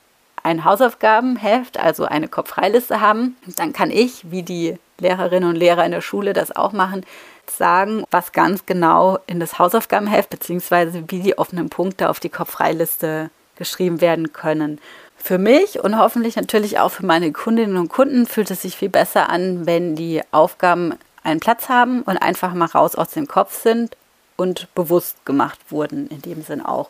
ein 0.42 0.64
Hausaufgabenheft, 0.64 1.78
also 1.78 2.04
eine 2.04 2.28
Kopffreiliste 2.28 3.00
haben, 3.00 3.36
dann 3.56 3.72
kann 3.72 3.90
ich, 3.90 4.30
wie 4.30 4.42
die 4.42 4.76
Lehrerinnen 4.98 5.48
und 5.48 5.56
Lehrer 5.56 5.84
in 5.84 5.92
der 5.92 6.00
Schule 6.00 6.32
das 6.32 6.54
auch 6.54 6.72
machen, 6.72 7.04
sagen, 7.46 8.04
was 8.10 8.32
ganz 8.32 8.66
genau 8.66 9.18
in 9.26 9.40
das 9.40 9.58
Hausaufgabenheft 9.58 10.30
bzw. 10.30 11.04
wie 11.08 11.20
die 11.20 11.38
offenen 11.38 11.70
Punkte 11.70 12.08
auf 12.08 12.20
die 12.20 12.28
Kopffreiliste 12.28 13.30
geschrieben 13.56 14.00
werden 14.00 14.32
können. 14.32 14.80
Für 15.28 15.36
mich 15.36 15.78
und 15.84 15.98
hoffentlich 15.98 16.36
natürlich 16.36 16.78
auch 16.78 16.88
für 16.88 17.04
meine 17.04 17.32
Kundinnen 17.32 17.76
und 17.76 17.90
Kunden 17.90 18.24
fühlt 18.24 18.50
es 18.50 18.62
sich 18.62 18.78
viel 18.78 18.88
besser 18.88 19.28
an, 19.28 19.66
wenn 19.66 19.94
die 19.94 20.22
Aufgaben 20.30 20.94
einen 21.22 21.38
Platz 21.38 21.68
haben 21.68 22.00
und 22.00 22.16
einfach 22.16 22.54
mal 22.54 22.64
raus 22.64 22.94
aus 22.94 23.10
dem 23.10 23.28
Kopf 23.28 23.62
sind 23.62 23.94
und 24.38 24.74
bewusst 24.74 25.26
gemacht 25.26 25.58
wurden, 25.68 26.08
in 26.08 26.22
dem 26.22 26.40
Sinn 26.40 26.64
auch. 26.64 26.88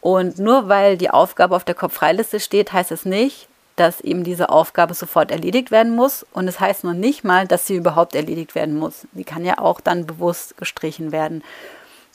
Und 0.00 0.38
nur 0.38 0.68
weil 0.68 0.96
die 0.96 1.10
Aufgabe 1.10 1.56
auf 1.56 1.64
der 1.64 1.74
Kopffreiliste 1.74 2.38
steht, 2.38 2.72
heißt 2.72 2.92
es 2.92 3.04
nicht, 3.04 3.48
dass 3.74 4.00
eben 4.00 4.22
diese 4.22 4.50
Aufgabe 4.50 4.94
sofort 4.94 5.32
erledigt 5.32 5.72
werden 5.72 5.96
muss. 5.96 6.24
Und 6.32 6.46
es 6.46 6.60
heißt 6.60 6.84
noch 6.84 6.92
nicht 6.92 7.24
mal, 7.24 7.48
dass 7.48 7.66
sie 7.66 7.74
überhaupt 7.74 8.14
erledigt 8.14 8.54
werden 8.54 8.78
muss. 8.78 9.08
Sie 9.16 9.24
kann 9.24 9.44
ja 9.44 9.58
auch 9.58 9.80
dann 9.80 10.06
bewusst 10.06 10.56
gestrichen 10.58 11.10
werden. 11.10 11.42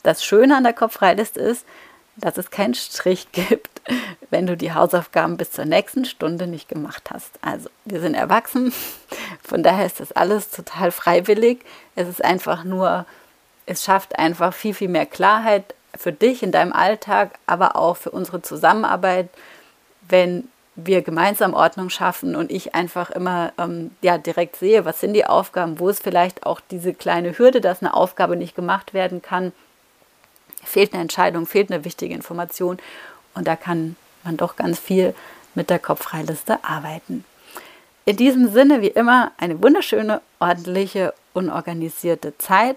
Das 0.04 0.24
Schöne 0.24 0.56
an 0.56 0.64
der 0.64 0.72
Kopffreiliste 0.72 1.38
ist, 1.38 1.66
dass 2.16 2.38
es 2.38 2.50
keinen 2.50 2.72
Strich 2.72 3.28
gibt, 3.32 3.68
wenn 4.30 4.46
du 4.46 4.56
die 4.56 4.72
Hausaufgaben 4.72 5.36
bis 5.36 5.50
zur 5.50 5.64
nächsten 5.64 6.04
Stunde 6.04 6.46
nicht 6.46 6.68
gemacht 6.68 7.10
hast. 7.12 7.38
Also 7.42 7.68
wir 7.84 8.00
sind 8.00 8.14
erwachsen, 8.14 8.72
von 9.42 9.62
daher 9.62 9.86
ist 9.86 10.00
das 10.00 10.12
alles 10.12 10.50
total 10.50 10.90
freiwillig. 10.90 11.60
Es 11.96 12.08
ist 12.08 12.24
einfach 12.24 12.64
nur, 12.64 13.06
es 13.66 13.84
schafft 13.84 14.18
einfach 14.18 14.54
viel, 14.54 14.74
viel 14.74 14.88
mehr 14.88 15.06
Klarheit 15.06 15.74
für 15.96 16.12
dich 16.12 16.42
in 16.42 16.52
deinem 16.52 16.72
Alltag, 16.72 17.38
aber 17.46 17.76
auch 17.76 17.96
für 17.96 18.10
unsere 18.10 18.42
Zusammenarbeit, 18.42 19.28
wenn 20.08 20.48
wir 20.76 21.02
gemeinsam 21.02 21.52
Ordnung 21.52 21.90
schaffen 21.90 22.36
und 22.36 22.50
ich 22.50 22.74
einfach 22.74 23.10
immer 23.10 23.52
ähm, 23.58 23.90
ja, 24.02 24.18
direkt 24.18 24.56
sehe, 24.56 24.84
was 24.84 25.00
sind 25.00 25.14
die 25.14 25.26
Aufgaben, 25.26 25.78
wo 25.78 25.88
ist 25.88 26.02
vielleicht 26.02 26.46
auch 26.46 26.60
diese 26.70 26.94
kleine 26.94 27.36
Hürde, 27.36 27.60
dass 27.60 27.82
eine 27.82 27.92
Aufgabe 27.92 28.36
nicht 28.36 28.54
gemacht 28.54 28.94
werden 28.94 29.20
kann, 29.20 29.52
fehlt 30.62 30.92
eine 30.92 31.02
Entscheidung, 31.02 31.46
fehlt 31.46 31.70
eine 31.70 31.84
wichtige 31.84 32.14
Information 32.14 32.78
und 33.34 33.46
da 33.46 33.56
kann 33.56 33.96
man 34.24 34.36
doch 34.36 34.56
ganz 34.56 34.78
viel 34.78 35.14
mit 35.54 35.70
der 35.70 35.78
Kopffreiliste 35.78 36.62
arbeiten. 36.64 37.24
In 38.04 38.16
diesem 38.16 38.50
Sinne, 38.52 38.80
wie 38.80 38.88
immer, 38.88 39.32
eine 39.38 39.62
wunderschöne, 39.62 40.20
ordentliche, 40.38 41.14
unorganisierte 41.32 42.36
Zeit 42.38 42.76